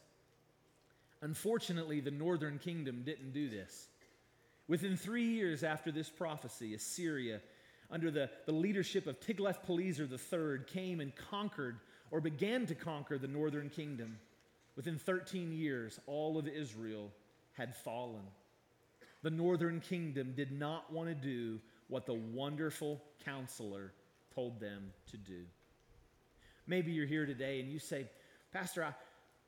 Unfortunately, 1.22 2.00
the 2.00 2.12
northern 2.12 2.60
kingdom 2.60 3.04
didn't 3.06 3.34
do 3.34 3.50
this. 3.50 3.88
Within 4.68 4.98
three 4.98 5.26
years 5.26 5.64
after 5.64 5.92
this 5.92 6.10
prophecy, 6.10 6.74
Assyria, 6.74 7.40
under 7.92 8.12
the, 8.12 8.30
the 8.46 8.52
leadership 8.52 9.08
of 9.08 9.20
Tiglath-Pileser 9.20 10.08
III, 10.12 10.66
came 10.68 11.00
and 11.00 11.14
conquered 11.16 11.80
or 12.12 12.22
began 12.22 12.66
to 12.68 12.76
conquer 12.76 13.18
the 13.18 13.28
northern 13.28 13.70
kingdom. 13.70 14.18
Within 14.76 14.98
13 14.98 15.52
years, 15.52 16.00
all 16.08 16.38
of 16.38 16.48
Israel 16.48 17.12
had 17.60 17.76
fallen. 17.76 18.24
The 19.22 19.30
northern 19.30 19.82
kingdom 19.82 20.34
did 20.36 20.52
not 20.52 20.92
want 20.92 21.10
to 21.10 21.16
do 21.16 21.60
what 21.90 22.06
the 22.06 22.14
wonderful 22.14 23.04
counselor 23.26 23.92
told 24.34 24.60
them 24.62 24.92
to 25.12 25.18
do. 25.18 25.44
Maybe 26.66 26.92
you're 26.92 27.06
here 27.06 27.26
today 27.26 27.60
and 27.60 27.70
you 27.70 27.80
say, 27.80 28.08
Pastor, 28.54 28.84
I, 28.84 28.94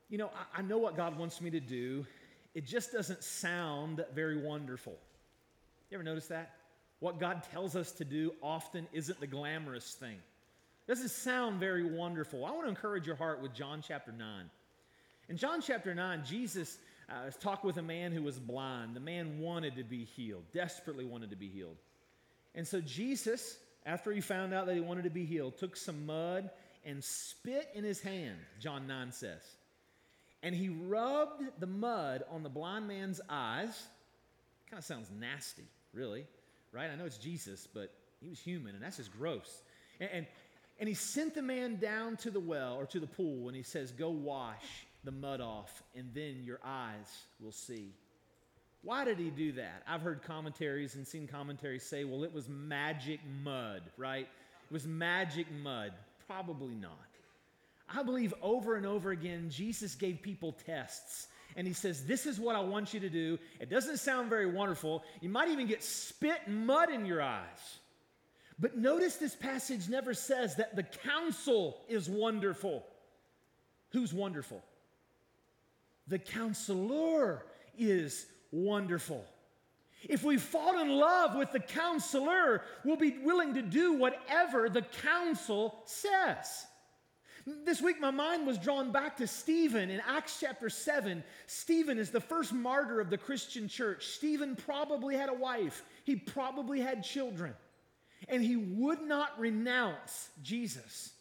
you 0.09 0.17
know, 0.17 0.29
I, 0.53 0.59
I 0.59 0.61
know 0.61 0.77
what 0.77 0.97
God 0.97 1.17
wants 1.17 1.39
me 1.39 1.49
to 1.51 1.59
do. 1.59 2.05
It 2.53 2.65
just 2.65 2.91
doesn't 2.91 3.23
sound 3.23 4.03
very 4.13 4.41
wonderful. 4.41 4.97
You 5.89 5.95
ever 5.95 6.03
notice 6.03 6.27
that? 6.27 6.55
What 6.99 7.19
God 7.19 7.43
tells 7.51 7.75
us 7.75 7.91
to 7.93 8.05
do 8.05 8.33
often 8.43 8.87
isn't 8.91 9.19
the 9.19 9.27
glamorous 9.27 9.93
thing. 9.93 10.17
It 10.17 10.87
doesn't 10.87 11.11
sound 11.11 11.59
very 11.59 11.85
wonderful. 11.85 12.45
I 12.45 12.51
want 12.51 12.63
to 12.63 12.69
encourage 12.69 13.07
your 13.07 13.15
heart 13.15 13.41
with 13.41 13.53
John 13.53 13.81
chapter 13.87 14.11
9. 14.11 14.49
In 15.29 15.37
John 15.37 15.61
chapter 15.61 15.95
9, 15.95 16.23
Jesus 16.25 16.77
uh, 17.11 17.29
talked 17.39 17.63
with 17.63 17.77
a 17.77 17.83
man 17.83 18.11
who 18.11 18.23
was 18.23 18.39
blind. 18.39 18.95
The 18.95 19.01
man 19.01 19.39
wanted 19.39 19.75
to 19.75 19.83
be 19.83 20.05
healed, 20.05 20.43
desperately 20.53 21.05
wanted 21.05 21.29
to 21.31 21.35
be 21.35 21.49
healed. 21.49 21.77
And 22.55 22.67
so 22.67 22.81
Jesus, 22.81 23.57
after 23.85 24.11
he 24.11 24.21
found 24.21 24.53
out 24.53 24.65
that 24.67 24.75
he 24.75 24.81
wanted 24.81 25.03
to 25.03 25.09
be 25.09 25.25
healed, 25.25 25.57
took 25.57 25.75
some 25.75 26.05
mud 26.05 26.49
and 26.85 27.03
spit 27.03 27.69
in 27.75 27.83
his 27.83 28.01
hand, 28.01 28.37
John 28.59 28.87
9 28.87 29.11
says. 29.11 29.41
And 30.43 30.55
he 30.55 30.69
rubbed 30.69 31.43
the 31.59 31.67
mud 31.67 32.23
on 32.31 32.43
the 32.43 32.49
blind 32.49 32.87
man's 32.87 33.21
eyes. 33.29 33.87
Kind 34.69 34.79
of 34.79 34.85
sounds 34.85 35.09
nasty 35.19 35.67
really, 35.93 36.25
right? 36.71 36.89
I 36.89 36.95
know 36.95 37.05
it's 37.05 37.17
Jesus, 37.17 37.67
but 37.73 37.93
he 38.21 38.29
was 38.29 38.39
human, 38.39 38.75
and 38.75 38.83
that's 38.83 38.97
just 38.97 39.11
gross. 39.17 39.61
And, 39.99 40.09
and, 40.11 40.27
and 40.79 40.89
he 40.89 40.95
sent 40.95 41.35
the 41.35 41.41
man 41.41 41.77
down 41.77 42.17
to 42.17 42.31
the 42.31 42.39
well 42.39 42.75
or 42.75 42.85
to 42.87 42.99
the 42.99 43.07
pool, 43.07 43.47
and 43.47 43.55
he 43.55 43.63
says, 43.63 43.91
Go 43.91 44.09
wash 44.09 44.85
the 45.03 45.11
mud 45.11 45.41
off, 45.41 45.83
and 45.95 46.09
then 46.13 46.43
your 46.43 46.59
eyes 46.63 47.25
will 47.39 47.51
see. 47.51 47.93
Why 48.83 49.05
did 49.05 49.17
he 49.17 49.29
do 49.29 49.51
that? 49.53 49.83
I've 49.87 50.01
heard 50.01 50.23
commentaries 50.23 50.95
and 50.95 51.07
seen 51.07 51.27
commentaries 51.27 51.83
say, 51.83 52.03
well, 52.03 52.23
it 52.23 52.33
was 52.33 52.49
magic 52.49 53.19
mud, 53.43 53.83
right? 53.97 54.27
It 54.69 54.73
was 54.73 54.87
magic 54.87 55.47
mud. 55.63 55.91
Probably 56.27 56.73
not. 56.73 56.97
I 57.93 58.03
believe 58.03 58.33
over 58.41 58.75
and 58.75 58.85
over 58.85 59.11
again, 59.11 59.49
Jesus 59.49 59.95
gave 59.95 60.21
people 60.21 60.53
tests 60.65 61.27
and 61.55 61.67
he 61.67 61.73
says, 61.73 62.05
This 62.05 62.25
is 62.25 62.39
what 62.39 62.55
I 62.55 62.61
want 62.61 62.93
you 62.93 62.99
to 63.01 63.09
do. 63.09 63.37
It 63.59 63.69
doesn't 63.69 63.97
sound 63.97 64.29
very 64.29 64.45
wonderful. 64.45 65.03
You 65.19 65.29
might 65.29 65.49
even 65.49 65.67
get 65.67 65.83
spit 65.83 66.39
and 66.45 66.65
mud 66.65 66.89
in 66.89 67.05
your 67.05 67.21
eyes. 67.21 67.79
But 68.59 68.77
notice 68.77 69.15
this 69.15 69.35
passage 69.35 69.89
never 69.89 70.13
says 70.13 70.55
that 70.55 70.75
the 70.75 70.83
counsel 70.83 71.81
is 71.89 72.09
wonderful. 72.09 72.85
Who's 73.89 74.13
wonderful? 74.13 74.63
The 76.07 76.19
counselor 76.19 77.45
is 77.77 78.25
wonderful. 78.51 79.25
If 80.09 80.23
we 80.23 80.37
fall 80.37 80.79
in 80.81 80.89
love 80.89 81.35
with 81.35 81.51
the 81.51 81.59
counselor, 81.59 82.63
we'll 82.83 82.95
be 82.97 83.17
willing 83.19 83.53
to 83.53 83.61
do 83.61 83.93
whatever 83.93 84.67
the 84.67 84.81
counsel 84.81 85.83
says. 85.85 86.65
This 87.45 87.81
week, 87.81 87.99
my 87.99 88.11
mind 88.11 88.45
was 88.45 88.57
drawn 88.57 88.91
back 88.91 89.17
to 89.17 89.27
Stephen 89.27 89.89
in 89.89 89.99
Acts 90.07 90.39
chapter 90.39 90.69
7. 90.69 91.23
Stephen 91.47 91.97
is 91.97 92.11
the 92.11 92.19
first 92.19 92.53
martyr 92.53 92.99
of 92.99 93.09
the 93.09 93.17
Christian 93.17 93.67
church. 93.67 94.07
Stephen 94.07 94.55
probably 94.55 95.15
had 95.15 95.29
a 95.29 95.33
wife, 95.33 95.83
he 96.03 96.15
probably 96.15 96.79
had 96.79 97.03
children, 97.03 97.53
and 98.27 98.43
he 98.43 98.55
would 98.55 99.01
not 99.01 99.39
renounce 99.39 100.29
Jesus. 100.43 101.13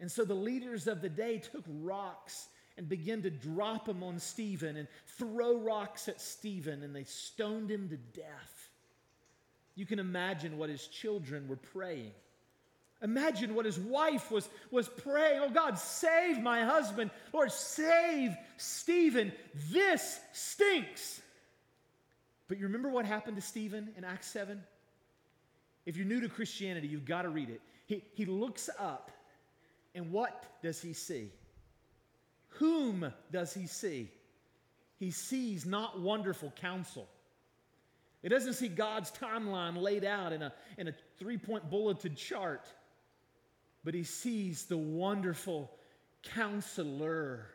And 0.00 0.10
so 0.10 0.24
the 0.24 0.34
leaders 0.34 0.86
of 0.86 1.00
the 1.00 1.08
day 1.08 1.38
took 1.38 1.64
rocks 1.66 2.48
and 2.78 2.88
began 2.88 3.22
to 3.22 3.30
drop 3.30 3.86
them 3.86 4.04
on 4.04 4.20
Stephen 4.20 4.76
and 4.76 4.86
throw 5.18 5.58
rocks 5.58 6.08
at 6.08 6.20
Stephen, 6.20 6.84
and 6.84 6.94
they 6.94 7.02
stoned 7.04 7.70
him 7.70 7.88
to 7.88 7.96
death. 7.96 8.70
You 9.74 9.84
can 9.84 9.98
imagine 9.98 10.56
what 10.56 10.70
his 10.70 10.86
children 10.86 11.48
were 11.48 11.56
praying. 11.56 12.12
Imagine 13.02 13.54
what 13.54 13.64
his 13.64 13.78
wife 13.78 14.30
was, 14.30 14.48
was 14.70 14.88
praying. 14.88 15.40
Oh 15.42 15.50
God, 15.50 15.78
save 15.78 16.40
my 16.40 16.62
husband. 16.64 17.10
Lord, 17.32 17.52
save 17.52 18.36
Stephen. 18.56 19.32
This 19.70 20.18
stinks. 20.32 21.20
But 22.46 22.58
you 22.58 22.64
remember 22.64 22.88
what 22.88 23.04
happened 23.04 23.36
to 23.36 23.42
Stephen 23.42 23.88
in 23.96 24.04
Acts 24.04 24.28
7? 24.28 24.62
If 25.84 25.96
you're 25.96 26.06
new 26.06 26.20
to 26.20 26.28
Christianity, 26.28 26.86
you've 26.86 27.04
got 27.04 27.22
to 27.22 27.28
read 27.28 27.50
it. 27.50 27.60
He, 27.86 28.04
he 28.14 28.24
looks 28.24 28.68
up, 28.78 29.10
and 29.94 30.12
what 30.12 30.60
does 30.62 30.80
he 30.80 30.92
see? 30.92 31.30
Whom 32.50 33.12
does 33.30 33.54
he 33.54 33.66
see? 33.66 34.10
He 34.98 35.10
sees 35.10 35.64
not 35.64 36.00
wonderful 36.00 36.52
counsel. 36.60 37.08
It 38.22 38.30
doesn't 38.30 38.54
see 38.54 38.68
God's 38.68 39.12
timeline 39.12 39.80
laid 39.80 40.04
out 40.04 40.32
in 40.32 40.42
a, 40.42 40.52
in 40.76 40.88
a 40.88 40.94
three 41.18 41.38
point 41.38 41.70
bulleted 41.70 42.16
chart, 42.16 42.66
but 43.84 43.94
he 43.94 44.02
sees 44.02 44.64
the 44.64 44.76
wonderful 44.76 45.70
counselor. 46.22 47.46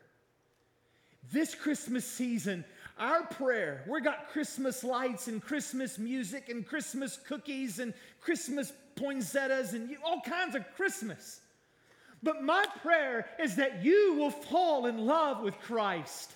This 1.31 1.53
Christmas 1.55 2.05
season, 2.05 2.63
our 2.97 3.25
prayer, 3.25 3.83
we 3.89 4.01
got 4.01 4.29
Christmas 4.29 4.83
lights 4.83 5.27
and 5.27 5.41
Christmas 5.41 5.97
music 5.97 6.49
and 6.49 6.65
Christmas 6.65 7.17
cookies 7.27 7.79
and 7.79 7.93
Christmas 8.21 8.71
poinsettias 8.95 9.73
and 9.73 9.95
all 10.05 10.21
kinds 10.21 10.55
of 10.55 10.63
Christmas. 10.75 11.41
But 12.23 12.41
my 12.41 12.65
prayer 12.81 13.27
is 13.37 13.57
that 13.57 13.83
you 13.83 14.15
will 14.17 14.31
fall 14.31 14.85
in 14.85 15.05
love 15.05 15.43
with 15.43 15.59
Christ. 15.59 16.31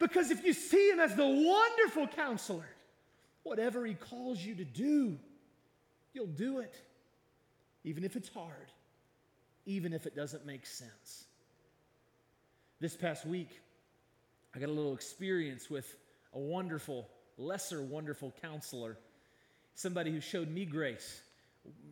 Because 0.00 0.30
if 0.30 0.44
you 0.44 0.52
see 0.52 0.90
him 0.90 0.98
as 0.98 1.14
the 1.14 1.26
wonderful 1.26 2.08
counselor, 2.08 2.68
whatever 3.44 3.86
he 3.86 3.94
calls 3.94 4.44
you 4.44 4.56
to 4.56 4.64
do, 4.64 5.16
you'll 6.12 6.26
do 6.26 6.58
it. 6.58 6.74
Even 7.84 8.02
if 8.02 8.16
it's 8.16 8.28
hard, 8.28 8.72
even 9.66 9.92
if 9.92 10.04
it 10.04 10.16
doesn't 10.16 10.44
make 10.44 10.66
sense. 10.66 11.24
This 12.80 12.96
past 12.96 13.24
week, 13.24 13.60
I 14.54 14.58
got 14.58 14.68
a 14.68 14.72
little 14.72 14.94
experience 14.94 15.70
with 15.70 15.96
a 16.32 16.38
wonderful, 16.38 17.08
lesser 17.36 17.82
wonderful 17.82 18.34
counselor, 18.42 18.98
somebody 19.74 20.10
who 20.10 20.20
showed 20.20 20.50
me 20.50 20.64
grace. 20.64 21.22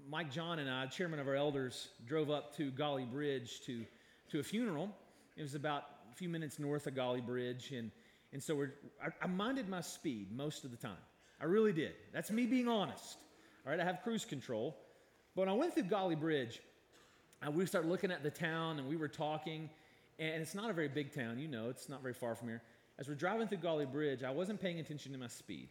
Mike 0.08 0.30
John 0.30 0.58
and 0.58 0.70
I, 0.70 0.86
chairman 0.86 1.18
of 1.18 1.28
our 1.28 1.34
elders, 1.34 1.88
drove 2.06 2.30
up 2.30 2.56
to 2.56 2.70
Gauley 2.70 3.10
Bridge 3.10 3.60
to, 3.66 3.84
to 4.30 4.40
a 4.40 4.42
funeral. 4.42 4.90
It 5.36 5.42
was 5.42 5.54
about 5.54 5.84
a 6.12 6.16
few 6.16 6.28
minutes 6.28 6.58
north 6.58 6.86
of 6.86 6.94
Gauley 6.94 7.24
Bridge, 7.24 7.72
and, 7.72 7.90
and 8.32 8.42
so 8.42 8.54
we're, 8.54 8.74
I, 9.02 9.08
I 9.24 9.26
minded 9.26 9.68
my 9.68 9.80
speed 9.80 10.28
most 10.34 10.64
of 10.64 10.70
the 10.70 10.76
time. 10.76 10.96
I 11.40 11.44
really 11.44 11.72
did. 11.72 11.92
That's 12.12 12.30
me 12.30 12.46
being 12.46 12.68
honest. 12.68 13.18
All 13.64 13.72
right, 13.72 13.80
I 13.80 13.84
have 13.84 14.02
cruise 14.02 14.24
control. 14.24 14.76
But 15.34 15.42
when 15.42 15.48
I 15.50 15.52
went 15.52 15.74
through 15.74 15.84
Gauley 15.84 16.18
Bridge, 16.18 16.60
uh, 17.46 17.50
we 17.50 17.66
started 17.66 17.88
looking 17.88 18.10
at 18.10 18.22
the 18.22 18.30
town 18.30 18.78
and 18.78 18.88
we 18.88 18.96
were 18.96 19.08
talking, 19.08 19.68
and 20.18 20.40
it's 20.40 20.54
not 20.54 20.70
a 20.70 20.72
very 20.72 20.88
big 20.88 21.14
town, 21.14 21.38
you 21.38 21.48
know, 21.48 21.68
it's 21.68 21.88
not 21.88 22.00
very 22.00 22.14
far 22.14 22.34
from 22.34 22.48
here. 22.48 22.62
As 22.98 23.08
we're 23.08 23.14
driving 23.14 23.46
through 23.46 23.58
Gauley 23.58 23.90
Bridge, 23.90 24.22
I 24.22 24.30
wasn't 24.30 24.60
paying 24.60 24.80
attention 24.80 25.12
to 25.12 25.18
my 25.18 25.26
speed. 25.26 25.68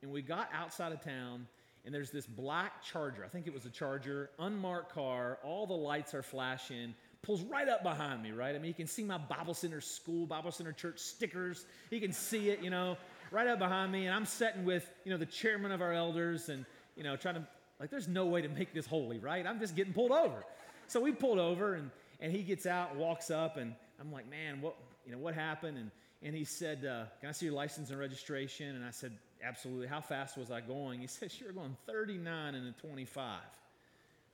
And 0.00 0.10
we 0.10 0.22
got 0.22 0.48
outside 0.54 0.92
of 0.92 1.02
town, 1.02 1.46
and 1.84 1.94
there's 1.94 2.10
this 2.10 2.26
black 2.26 2.82
Charger. 2.82 3.24
I 3.24 3.28
think 3.28 3.46
it 3.46 3.52
was 3.52 3.66
a 3.66 3.70
Charger, 3.70 4.30
unmarked 4.38 4.94
car. 4.94 5.38
All 5.42 5.66
the 5.66 5.74
lights 5.74 6.14
are 6.14 6.22
flashing. 6.22 6.94
Pulls 7.22 7.42
right 7.42 7.68
up 7.68 7.82
behind 7.82 8.22
me, 8.22 8.32
right? 8.32 8.54
I 8.54 8.58
mean, 8.58 8.68
you 8.68 8.74
can 8.74 8.86
see 8.86 9.04
my 9.04 9.18
Bible 9.18 9.54
Center 9.54 9.80
school, 9.80 10.26
Bible 10.26 10.50
Center 10.50 10.72
church 10.72 10.98
stickers. 10.98 11.64
You 11.90 12.00
can 12.00 12.12
see 12.12 12.50
it, 12.50 12.62
you 12.62 12.70
know, 12.70 12.96
right 13.30 13.46
up 13.46 13.58
behind 13.58 13.92
me. 13.92 14.06
And 14.06 14.14
I'm 14.14 14.26
sitting 14.26 14.64
with, 14.64 14.88
you 15.04 15.10
know, 15.10 15.18
the 15.18 15.26
chairman 15.26 15.72
of 15.72 15.82
our 15.82 15.92
elders 15.92 16.48
and, 16.48 16.64
you 16.96 17.02
know, 17.02 17.16
trying 17.16 17.36
to, 17.36 17.46
like, 17.80 17.90
there's 17.90 18.08
no 18.08 18.26
way 18.26 18.42
to 18.42 18.48
make 18.48 18.72
this 18.72 18.86
holy, 18.86 19.18
right? 19.18 19.46
I'm 19.46 19.58
just 19.58 19.74
getting 19.74 19.92
pulled 19.92 20.12
over. 20.12 20.44
So 20.86 21.00
we 21.00 21.12
pulled 21.12 21.38
over, 21.38 21.74
and, 21.74 21.90
and 22.20 22.30
he 22.30 22.42
gets 22.42 22.66
out, 22.66 22.96
walks 22.96 23.30
up, 23.30 23.56
and 23.56 23.74
I'm 24.00 24.12
like, 24.12 24.28
man, 24.28 24.60
what, 24.60 24.76
you 25.06 25.12
know, 25.12 25.18
what 25.18 25.34
happened? 25.34 25.78
And, 25.78 25.90
and 26.22 26.34
he 26.34 26.44
said, 26.44 26.84
uh, 26.84 27.04
can 27.20 27.28
I 27.28 27.32
see 27.32 27.46
your 27.46 27.54
license 27.54 27.90
and 27.90 27.98
registration? 27.98 28.76
And 28.76 28.84
I 28.84 28.90
said, 28.90 29.12
absolutely. 29.44 29.86
How 29.86 30.00
fast 30.00 30.36
was 30.36 30.50
I 30.50 30.60
going? 30.60 31.00
He 31.00 31.06
said, 31.08 31.32
you 31.38 31.46
were 31.46 31.52
going 31.52 31.76
39 31.86 32.54
and 32.54 32.68
a 32.68 32.72
25. 32.72 33.40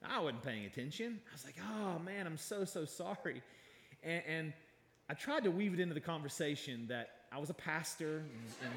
I 0.02 0.18
wasn't 0.20 0.42
paying 0.42 0.64
attention. 0.64 1.20
I 1.28 1.32
was 1.32 1.44
like, 1.44 1.56
oh 1.62 1.98
man, 1.98 2.26
I'm 2.26 2.38
so, 2.38 2.64
so 2.64 2.84
sorry. 2.84 3.42
And, 4.02 4.22
and 4.26 4.52
I 5.10 5.14
tried 5.14 5.44
to 5.44 5.50
weave 5.50 5.74
it 5.74 5.80
into 5.80 5.94
the 5.94 6.00
conversation 6.00 6.86
that 6.88 7.10
I 7.30 7.38
was 7.38 7.50
a 7.50 7.54
pastor. 7.54 8.18
And, 8.18 8.54
and 8.64 8.72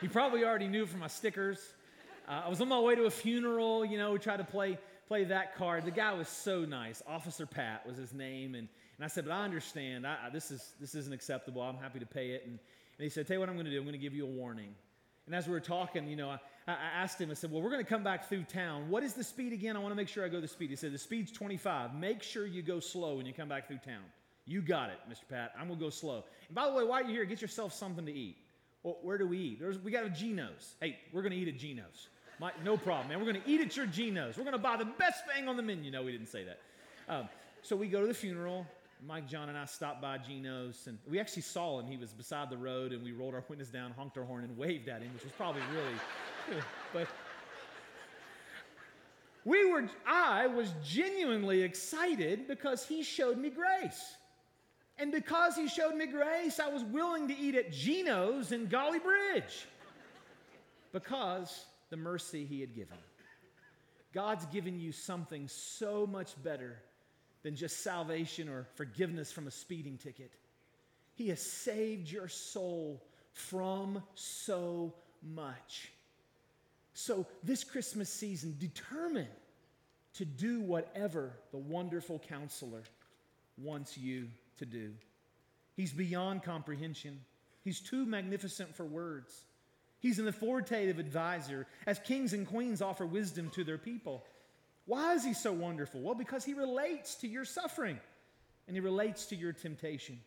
he 0.00 0.08
probably 0.08 0.44
already 0.44 0.68
knew 0.68 0.86
from 0.86 1.00
my 1.00 1.08
stickers. 1.08 1.74
Uh, 2.26 2.42
I 2.46 2.48
was 2.48 2.60
on 2.60 2.68
my 2.68 2.80
way 2.80 2.94
to 2.94 3.04
a 3.04 3.10
funeral, 3.10 3.84
you 3.84 3.98
know, 3.98 4.12
we 4.12 4.18
tried 4.18 4.38
to 4.38 4.44
play, 4.44 4.78
play 5.06 5.24
that 5.24 5.56
card. 5.56 5.84
The 5.84 5.90
guy 5.90 6.14
was 6.14 6.28
so 6.28 6.64
nice. 6.64 7.02
Officer 7.06 7.44
Pat 7.44 7.86
was 7.86 7.98
his 7.98 8.14
name. 8.14 8.54
And, 8.54 8.68
and 8.96 9.04
I 9.04 9.08
said, 9.08 9.26
but 9.26 9.32
I 9.32 9.44
understand. 9.44 10.06
I, 10.06 10.16
I, 10.26 10.30
this, 10.30 10.50
is, 10.50 10.72
this 10.80 10.94
isn't 10.94 11.12
acceptable. 11.12 11.60
I'm 11.60 11.76
happy 11.76 11.98
to 11.98 12.06
pay 12.06 12.30
it. 12.30 12.44
And, 12.46 12.58
and 13.00 13.04
he 13.04 13.08
said, 13.08 13.26
tell 13.26 13.36
you 13.36 13.40
what 13.40 13.48
I'm 13.48 13.54
going 13.54 13.64
to 13.64 13.70
do. 13.70 13.78
I'm 13.78 13.84
going 13.84 13.94
to 13.94 13.98
give 13.98 14.14
you 14.14 14.26
a 14.26 14.28
warning. 14.28 14.74
And 15.24 15.34
as 15.34 15.46
we 15.46 15.54
were 15.54 15.60
talking, 15.60 16.06
you 16.06 16.16
know, 16.16 16.28
I, 16.28 16.38
I 16.68 16.74
asked 17.02 17.18
him, 17.18 17.30
I 17.30 17.34
said, 17.34 17.50
well, 17.50 17.62
we're 17.62 17.70
going 17.70 17.82
to 17.82 17.88
come 17.88 18.04
back 18.04 18.28
through 18.28 18.42
town. 18.42 18.90
What 18.90 19.02
is 19.02 19.14
the 19.14 19.24
speed 19.24 19.54
again? 19.54 19.74
I 19.74 19.78
want 19.78 19.92
to 19.92 19.96
make 19.96 20.06
sure 20.06 20.22
I 20.22 20.28
go 20.28 20.38
the 20.38 20.46
speed. 20.46 20.68
He 20.68 20.76
said, 20.76 20.92
the 20.92 20.98
speed's 20.98 21.32
25. 21.32 21.94
Make 21.94 22.22
sure 22.22 22.44
you 22.44 22.60
go 22.60 22.78
slow 22.78 23.16
when 23.16 23.24
you 23.24 23.32
come 23.32 23.48
back 23.48 23.68
through 23.68 23.78
town. 23.78 24.02
You 24.44 24.60
got 24.60 24.90
it, 24.90 24.98
Mr. 25.10 25.26
Pat. 25.30 25.52
I'm 25.58 25.68
going 25.68 25.78
to 25.78 25.84
go 25.86 25.88
slow. 25.88 26.24
And 26.48 26.54
by 26.54 26.66
the 26.66 26.74
way, 26.74 26.84
while 26.84 27.00
you're 27.00 27.12
here, 27.12 27.24
get 27.24 27.40
yourself 27.40 27.72
something 27.72 28.04
to 28.04 28.12
eat. 28.12 28.36
Well, 28.82 28.98
where 29.00 29.16
do 29.16 29.26
we 29.26 29.38
eat? 29.38 29.60
There's, 29.60 29.78
we 29.78 29.90
got 29.90 30.04
a 30.04 30.10
Geno's. 30.10 30.74
Hey, 30.78 30.98
we're 31.10 31.22
going 31.22 31.32
to 31.32 31.38
eat 31.38 31.48
at 31.48 31.56
Geno's. 31.56 32.08
My, 32.38 32.52
no 32.62 32.76
problem, 32.76 33.08
man. 33.08 33.18
We're 33.18 33.32
going 33.32 33.42
to 33.42 33.50
eat 33.50 33.62
at 33.62 33.74
your 33.78 33.86
Geno's. 33.86 34.36
We're 34.36 34.44
going 34.44 34.52
to 34.52 34.58
buy 34.58 34.76
the 34.76 34.84
best 34.98 35.22
thing 35.34 35.48
on 35.48 35.56
the 35.56 35.62
menu. 35.62 35.90
No, 35.90 36.02
we 36.02 36.12
didn't 36.12 36.28
say 36.28 36.44
that. 36.44 36.58
Um, 37.08 37.30
so 37.62 37.76
we 37.76 37.88
go 37.88 38.02
to 38.02 38.06
the 38.06 38.12
funeral. 38.12 38.66
Mike, 39.06 39.26
John, 39.26 39.48
and 39.48 39.56
I 39.56 39.64
stopped 39.64 40.02
by 40.02 40.18
Geno's, 40.18 40.86
and 40.86 40.98
we 41.08 41.18
actually 41.18 41.42
saw 41.42 41.80
him. 41.80 41.86
He 41.86 41.96
was 41.96 42.12
beside 42.12 42.50
the 42.50 42.56
road, 42.58 42.92
and 42.92 43.02
we 43.02 43.12
rolled 43.12 43.34
our 43.34 43.44
windows 43.48 43.68
down, 43.68 43.92
honked 43.92 44.18
our 44.18 44.24
horn, 44.24 44.44
and 44.44 44.56
waved 44.56 44.88
at 44.88 45.00
him, 45.02 45.12
which 45.14 45.24
was 45.24 45.32
probably 45.32 45.62
really, 45.72 46.62
but 46.92 47.06
we 49.44 49.70
were. 49.70 49.88
I 50.06 50.46
was 50.48 50.72
genuinely 50.84 51.62
excited 51.62 52.46
because 52.46 52.86
he 52.86 53.02
showed 53.02 53.38
me 53.38 53.50
grace. 53.50 54.16
And 54.98 55.10
because 55.10 55.56
he 55.56 55.66
showed 55.66 55.94
me 55.94 56.06
grace, 56.06 56.60
I 56.60 56.68
was 56.68 56.84
willing 56.84 57.28
to 57.28 57.36
eat 57.36 57.54
at 57.54 57.72
Geno's 57.72 58.52
in 58.52 58.66
Gauley 58.66 59.02
Bridge 59.02 59.66
because 60.92 61.64
the 61.88 61.96
mercy 61.96 62.44
he 62.44 62.60
had 62.60 62.74
given. 62.74 62.98
God's 64.12 64.44
given 64.46 64.78
you 64.78 64.92
something 64.92 65.48
so 65.48 66.06
much 66.06 66.30
better 66.42 66.82
than 67.42 67.56
just 67.56 67.82
salvation 67.82 68.48
or 68.48 68.66
forgiveness 68.74 69.32
from 69.32 69.46
a 69.46 69.50
speeding 69.50 69.98
ticket. 69.98 70.32
He 71.14 71.28
has 71.28 71.40
saved 71.40 72.10
your 72.10 72.28
soul 72.28 73.02
from 73.32 74.02
so 74.14 74.94
much. 75.22 75.92
So, 76.92 77.26
this 77.42 77.64
Christmas 77.64 78.12
season, 78.12 78.56
determine 78.58 79.28
to 80.14 80.24
do 80.24 80.60
whatever 80.60 81.32
the 81.52 81.58
wonderful 81.58 82.18
counselor 82.18 82.82
wants 83.56 83.96
you 83.96 84.28
to 84.58 84.66
do. 84.66 84.92
He's 85.76 85.92
beyond 85.92 86.42
comprehension. 86.42 87.20
He's 87.62 87.80
too 87.80 88.04
magnificent 88.04 88.74
for 88.74 88.84
words. 88.84 89.44
He's 90.00 90.18
an 90.18 90.28
authoritative 90.28 90.98
advisor 90.98 91.66
as 91.86 91.98
kings 91.98 92.32
and 92.32 92.46
queens 92.46 92.82
offer 92.82 93.06
wisdom 93.06 93.50
to 93.50 93.64
their 93.64 93.78
people. 93.78 94.24
Why 94.90 95.14
is 95.14 95.24
he 95.24 95.34
so 95.34 95.52
wonderful? 95.52 96.00
Well, 96.00 96.16
because 96.16 96.44
he 96.44 96.52
relates 96.52 97.14
to 97.18 97.28
your 97.28 97.44
suffering 97.44 98.00
and 98.66 98.76
he 98.76 98.80
relates 98.80 99.26
to 99.26 99.36
your 99.36 99.52
temptation. 99.52 100.18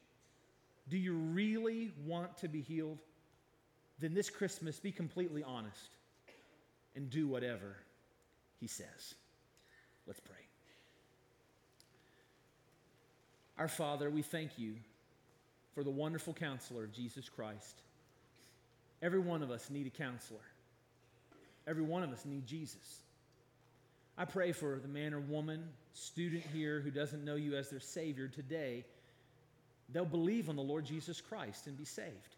Do 0.88 0.98
you 0.98 1.16
really 1.16 1.92
want 2.06 2.38
to 2.38 2.48
be 2.48 2.62
healed? 2.62 3.00
Then 4.00 4.14
this 4.14 4.30
Christmas, 4.30 4.80
be 4.80 4.94
completely 4.94 5.44
honest 5.44 5.90
and 6.96 7.10
do 7.10 7.28
whatever 7.28 7.76
he 8.62 8.68
says. 8.68 9.16
Let's 10.08 10.22
pray. 10.22 10.38
Our 13.58 13.68
Father, 13.68 14.10
we 14.10 14.22
thank 14.22 14.58
you 14.58 14.76
for 15.76 15.84
the 15.84 15.92
wonderful 15.92 16.34
counselor 16.34 16.86
of 16.86 16.94
Jesus 16.94 17.28
Christ. 17.28 17.82
Every 19.02 19.20
one 19.20 19.44
of 19.44 19.52
us 19.52 19.70
need 19.70 19.88
a 19.88 19.90
counselor. 19.90 20.40
Every 21.68 21.84
one 21.84 22.04
of 22.04 22.14
us 22.14 22.24
need 22.24 22.48
Jesus. 22.48 23.03
I 24.18 24.26
pray 24.26 24.52
for 24.52 24.80
the 24.80 24.88
man 24.88 25.14
or 25.14 25.20
woman, 25.20 25.64
student 25.94 26.44
here 26.54 26.80
who 26.80 26.92
doesn't 26.92 27.24
know 27.26 27.36
you 27.36 27.56
as 27.56 27.70
their 27.70 27.80
Savior 27.80 28.28
today, 28.28 28.86
they'll 29.90 30.06
believe 30.06 30.50
on 30.50 30.56
the 30.56 30.62
Lord 30.62 30.86
Jesus 30.86 31.20
Christ 31.20 31.68
and 31.68 31.78
be 31.78 31.86
saved. 31.86 32.36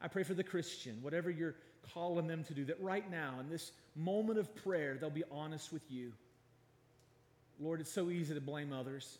I 0.00 0.08
pray 0.08 0.24
for 0.24 0.34
the 0.34 0.44
Christian, 0.44 0.98
whatever 1.00 1.30
you're 1.30 1.54
calling 1.94 2.26
them 2.26 2.44
to 2.44 2.54
do, 2.54 2.64
that 2.66 2.80
right 2.82 3.08
now, 3.10 3.36
in 3.40 3.48
this 3.48 3.72
moment 3.96 4.38
of 4.38 4.54
prayer, 4.56 4.96
they'll 5.00 5.10
be 5.10 5.24
honest 5.30 5.72
with 5.72 5.90
you. 5.90 6.12
Lord, 7.60 7.80
it's 7.80 7.92
so 7.92 8.10
easy 8.10 8.34
to 8.34 8.40
blame 8.40 8.72
others. 8.72 9.18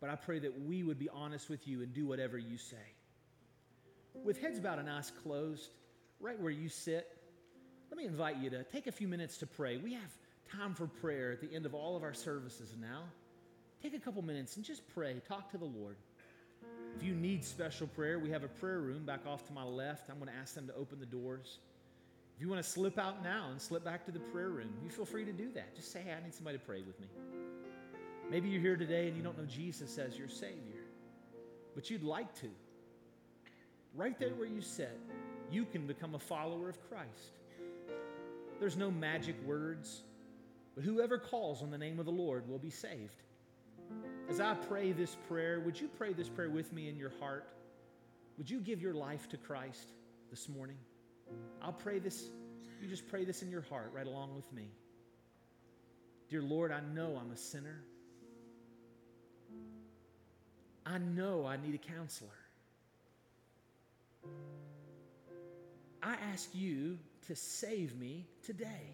But 0.00 0.10
I 0.10 0.16
pray 0.16 0.38
that 0.40 0.66
we 0.66 0.82
would 0.82 0.98
be 0.98 1.08
honest 1.08 1.48
with 1.48 1.66
you 1.66 1.82
and 1.82 1.92
do 1.94 2.06
whatever 2.06 2.36
you 2.36 2.58
say. 2.58 2.76
With 4.22 4.40
heads 4.40 4.60
bowed 4.60 4.78
and 4.78 4.90
eyes 4.90 5.10
closed, 5.22 5.70
right 6.20 6.38
where 6.40 6.50
you 6.50 6.68
sit, 6.68 7.06
let 7.90 7.98
me 7.98 8.04
invite 8.04 8.36
you 8.38 8.50
to 8.50 8.64
take 8.64 8.86
a 8.86 8.92
few 8.92 9.08
minutes 9.08 9.38
to 9.38 9.46
pray. 9.46 9.76
We 9.76 9.94
have 9.94 10.10
time 10.50 10.74
for 10.74 10.86
prayer 10.86 11.32
at 11.32 11.40
the 11.40 11.54
end 11.54 11.66
of 11.66 11.74
all 11.74 11.96
of 11.96 12.02
our 12.02 12.14
services 12.14 12.74
now. 12.80 13.02
Take 13.82 13.94
a 13.94 13.98
couple 13.98 14.22
minutes 14.22 14.56
and 14.56 14.64
just 14.64 14.82
pray. 14.94 15.20
Talk 15.28 15.50
to 15.50 15.58
the 15.58 15.64
Lord. 15.64 15.96
If 16.96 17.02
you 17.02 17.14
need 17.14 17.44
special 17.44 17.86
prayer, 17.88 18.18
we 18.18 18.30
have 18.30 18.44
a 18.44 18.48
prayer 18.48 18.78
room 18.78 19.04
back 19.04 19.26
off 19.26 19.46
to 19.48 19.52
my 19.52 19.64
left. 19.64 20.08
I'm 20.08 20.18
going 20.18 20.30
to 20.30 20.36
ask 20.36 20.54
them 20.54 20.66
to 20.68 20.74
open 20.74 21.00
the 21.00 21.06
doors. 21.06 21.58
If 22.36 22.42
you 22.42 22.48
want 22.48 22.62
to 22.62 22.68
slip 22.68 22.98
out 22.98 23.22
now 23.22 23.48
and 23.50 23.60
slip 23.60 23.84
back 23.84 24.04
to 24.06 24.12
the 24.12 24.20
prayer 24.20 24.48
room, 24.48 24.72
you 24.82 24.90
feel 24.90 25.04
free 25.04 25.24
to 25.24 25.32
do 25.32 25.52
that. 25.52 25.74
Just 25.76 25.92
say, 25.92 26.00
hey, 26.04 26.14
I 26.18 26.22
need 26.22 26.34
somebody 26.34 26.58
to 26.58 26.64
pray 26.64 26.82
with 26.82 26.98
me. 27.00 27.06
Maybe 28.30 28.48
you're 28.48 28.60
here 28.60 28.76
today 28.76 29.06
and 29.08 29.16
you 29.16 29.22
don't 29.22 29.36
know 29.36 29.44
Jesus 29.44 29.98
as 29.98 30.18
your 30.18 30.28
Savior, 30.28 30.84
but 31.74 31.90
you'd 31.90 32.02
like 32.02 32.34
to. 32.40 32.48
Right 33.94 34.18
there 34.18 34.30
where 34.30 34.48
you 34.48 34.60
sit, 34.60 34.98
you 35.50 35.64
can 35.64 35.86
become 35.86 36.14
a 36.14 36.18
follower 36.18 36.68
of 36.68 36.78
Christ. 36.88 37.38
There's 38.58 38.76
no 38.76 38.90
magic 38.90 39.36
words, 39.44 40.02
but 40.74 40.84
whoever 40.84 41.18
calls 41.18 41.62
on 41.62 41.70
the 41.70 41.78
name 41.78 41.98
of 41.98 42.06
the 42.06 42.12
Lord 42.12 42.48
will 42.48 42.58
be 42.58 42.70
saved. 42.70 43.22
As 44.28 44.40
I 44.40 44.54
pray 44.54 44.92
this 44.92 45.16
prayer, 45.28 45.60
would 45.60 45.80
you 45.80 45.88
pray 45.88 46.12
this 46.12 46.28
prayer 46.28 46.50
with 46.50 46.72
me 46.72 46.88
in 46.88 46.96
your 46.96 47.12
heart? 47.20 47.46
Would 48.38 48.50
you 48.50 48.60
give 48.60 48.80
your 48.80 48.94
life 48.94 49.28
to 49.28 49.36
Christ 49.36 49.88
this 50.30 50.48
morning? 50.48 50.78
I'll 51.62 51.72
pray 51.72 51.98
this. 51.98 52.28
You 52.82 52.88
just 52.88 53.06
pray 53.08 53.24
this 53.24 53.42
in 53.42 53.50
your 53.50 53.62
heart 53.62 53.92
right 53.94 54.06
along 54.06 54.34
with 54.34 54.50
me. 54.52 54.70
Dear 56.28 56.42
Lord, 56.42 56.72
I 56.72 56.80
know 56.94 57.18
I'm 57.20 57.30
a 57.30 57.36
sinner. 57.36 57.82
I 60.86 60.98
know 60.98 61.46
I 61.46 61.56
need 61.56 61.74
a 61.74 61.78
counselor. 61.78 62.30
I 66.02 66.16
ask 66.32 66.50
you 66.54 66.98
to 67.28 67.36
save 67.36 67.96
me 67.96 68.26
today. 68.42 68.90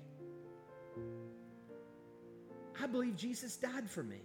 I 2.79 2.87
believe 2.87 3.17
Jesus 3.17 3.57
died 3.57 3.89
for 3.89 4.03
me. 4.03 4.21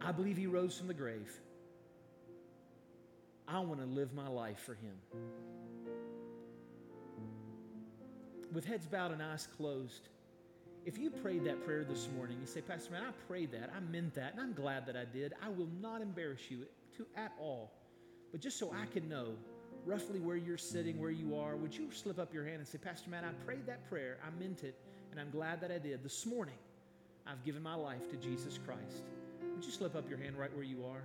I 0.00 0.12
believe 0.12 0.36
he 0.36 0.46
rose 0.46 0.76
from 0.76 0.88
the 0.88 0.94
grave. 0.94 1.30
I 3.46 3.60
want 3.60 3.80
to 3.80 3.86
live 3.86 4.12
my 4.12 4.28
life 4.28 4.60
for 4.60 4.74
him. 4.74 4.94
With 8.52 8.64
heads 8.64 8.86
bowed 8.86 9.12
and 9.12 9.22
eyes 9.22 9.48
closed, 9.56 10.08
if 10.86 10.96
you 10.96 11.10
prayed 11.10 11.44
that 11.44 11.64
prayer 11.64 11.84
this 11.84 12.08
morning, 12.16 12.38
you 12.40 12.46
say, 12.46 12.60
Pastor 12.60 12.92
Man, 12.92 13.02
I 13.02 13.12
prayed 13.26 13.52
that. 13.52 13.70
I 13.76 13.80
meant 13.80 14.14
that, 14.14 14.32
and 14.32 14.40
I'm 14.40 14.54
glad 14.54 14.86
that 14.86 14.96
I 14.96 15.04
did. 15.04 15.34
I 15.42 15.50
will 15.50 15.68
not 15.80 16.00
embarrass 16.00 16.50
you 16.50 16.64
to, 16.96 17.06
at 17.16 17.32
all. 17.38 17.72
But 18.32 18.40
just 18.40 18.58
so 18.58 18.72
I 18.72 18.86
can 18.86 19.08
know 19.08 19.34
roughly 19.84 20.20
where 20.20 20.36
you're 20.36 20.58
sitting, 20.58 21.00
where 21.00 21.10
you 21.10 21.36
are, 21.36 21.56
would 21.56 21.76
you 21.76 21.90
slip 21.92 22.18
up 22.18 22.32
your 22.32 22.44
hand 22.44 22.58
and 22.58 22.68
say, 22.68 22.78
Pastor 22.78 23.10
Man, 23.10 23.24
I 23.24 23.32
prayed 23.44 23.66
that 23.66 23.88
prayer. 23.88 24.18
I 24.26 24.30
meant 24.40 24.64
it, 24.64 24.78
and 25.18 25.26
I'm 25.26 25.32
glad 25.32 25.60
that 25.62 25.72
I 25.72 25.78
did. 25.78 26.04
This 26.04 26.24
morning, 26.26 26.54
I've 27.26 27.44
given 27.44 27.60
my 27.60 27.74
life 27.74 28.08
to 28.10 28.16
Jesus 28.16 28.56
Christ. 28.64 29.02
Would 29.52 29.64
you 29.64 29.72
slip 29.72 29.96
up 29.96 30.08
your 30.08 30.16
hand 30.16 30.38
right 30.38 30.54
where 30.54 30.62
you 30.62 30.84
are? 30.84 31.02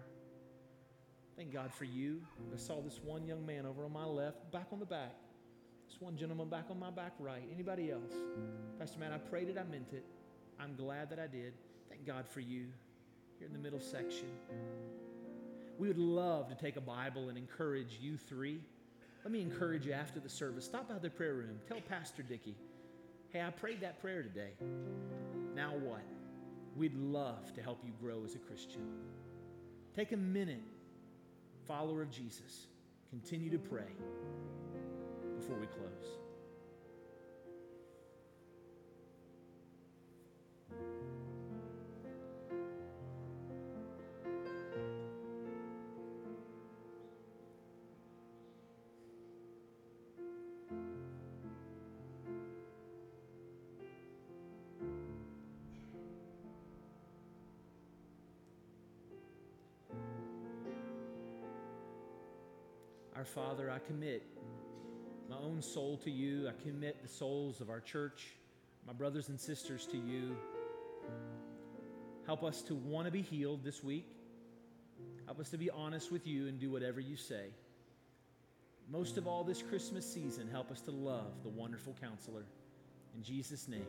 Thank 1.35 1.51
God 1.51 1.73
for 1.73 1.85
you. 1.85 2.21
I 2.53 2.57
saw 2.57 2.79
this 2.81 2.99
one 3.03 3.25
young 3.25 3.43
man 3.43 3.65
over 3.65 3.85
on 3.85 3.91
my 3.91 4.05
left, 4.05 4.51
back 4.51 4.67
on 4.71 4.79
the 4.79 4.85
back. 4.85 5.15
This 5.89 5.99
one 5.99 6.15
gentleman 6.15 6.47
back 6.47 6.65
on 6.69 6.79
my 6.79 6.91
back 6.91 7.13
right. 7.17 7.41
Anybody 7.51 7.89
else? 7.89 8.13
Pastor 8.77 8.99
Man, 8.99 9.11
I 9.13 9.17
prayed 9.17 9.49
it, 9.49 9.57
I 9.57 9.63
meant 9.63 9.93
it. 9.93 10.05
I'm 10.59 10.75
glad 10.75 11.09
that 11.09 11.17
I 11.17 11.25
did. 11.25 11.53
Thank 11.89 12.05
God 12.05 12.27
for 12.27 12.39
you 12.39 12.67
here 13.39 13.47
in 13.47 13.53
the 13.53 13.57
middle 13.57 13.79
section. 13.79 14.27
We 15.79 15.87
would 15.87 15.97
love 15.97 16.49
to 16.49 16.55
take 16.55 16.75
a 16.75 16.81
Bible 16.81 17.29
and 17.29 17.37
encourage 17.37 17.97
you 17.99 18.17
three. 18.17 18.61
Let 19.23 19.31
me 19.31 19.41
encourage 19.41 19.87
you 19.87 19.93
after 19.93 20.19
the 20.19 20.29
service. 20.29 20.65
Stop 20.65 20.89
by 20.89 20.99
the 20.99 21.09
prayer 21.09 21.33
room. 21.33 21.57
Tell 21.67 21.81
Pastor 21.81 22.21
Dickey, 22.21 22.55
hey, 23.33 23.41
I 23.41 23.49
prayed 23.49 23.81
that 23.81 23.99
prayer 23.99 24.21
today. 24.21 24.51
Now 25.55 25.71
what? 25.81 26.05
We'd 26.75 26.95
love 26.95 27.51
to 27.55 27.61
help 27.61 27.81
you 27.83 27.91
grow 27.99 28.23
as 28.23 28.35
a 28.35 28.39
Christian. 28.39 28.87
Take 29.95 30.11
a 30.11 30.17
minute, 30.17 30.61
follower 31.67 32.03
of 32.03 32.11
Jesus. 32.11 32.67
Continue 33.09 33.49
to 33.49 33.59
pray 33.59 33.91
before 35.35 35.57
we 35.57 35.65
close. 35.67 36.19
Our 63.23 63.27
Father, 63.27 63.71
I 63.71 63.79
commit 63.79 64.21
my 65.29 65.37
own 65.37 65.61
soul 65.61 65.95
to 66.03 66.11
you. 66.11 66.49
I 66.49 66.51
commit 66.61 67.01
the 67.01 67.07
souls 67.07 67.61
of 67.61 67.69
our 67.69 67.79
church, 67.79 68.27
my 68.85 68.91
brothers 68.91 69.29
and 69.29 69.39
sisters 69.39 69.87
to 69.93 69.97
you. 69.97 70.35
Help 72.25 72.43
us 72.43 72.61
to 72.63 72.75
want 72.75 73.05
to 73.05 73.11
be 73.13 73.21
healed 73.21 73.63
this 73.63 73.81
week. 73.81 74.13
Help 75.25 75.39
us 75.39 75.49
to 75.51 75.57
be 75.57 75.69
honest 75.69 76.11
with 76.11 76.27
you 76.27 76.49
and 76.49 76.59
do 76.59 76.69
whatever 76.69 76.99
you 76.99 77.15
say. 77.15 77.45
Most 78.91 79.17
of 79.17 79.25
all, 79.25 79.45
this 79.45 79.61
Christmas 79.61 80.05
season, 80.05 80.49
help 80.51 80.69
us 80.69 80.81
to 80.81 80.91
love 80.91 81.43
the 81.43 81.49
wonderful 81.49 81.95
counselor. 82.01 82.43
In 83.15 83.23
Jesus' 83.23 83.69
name, 83.69 83.87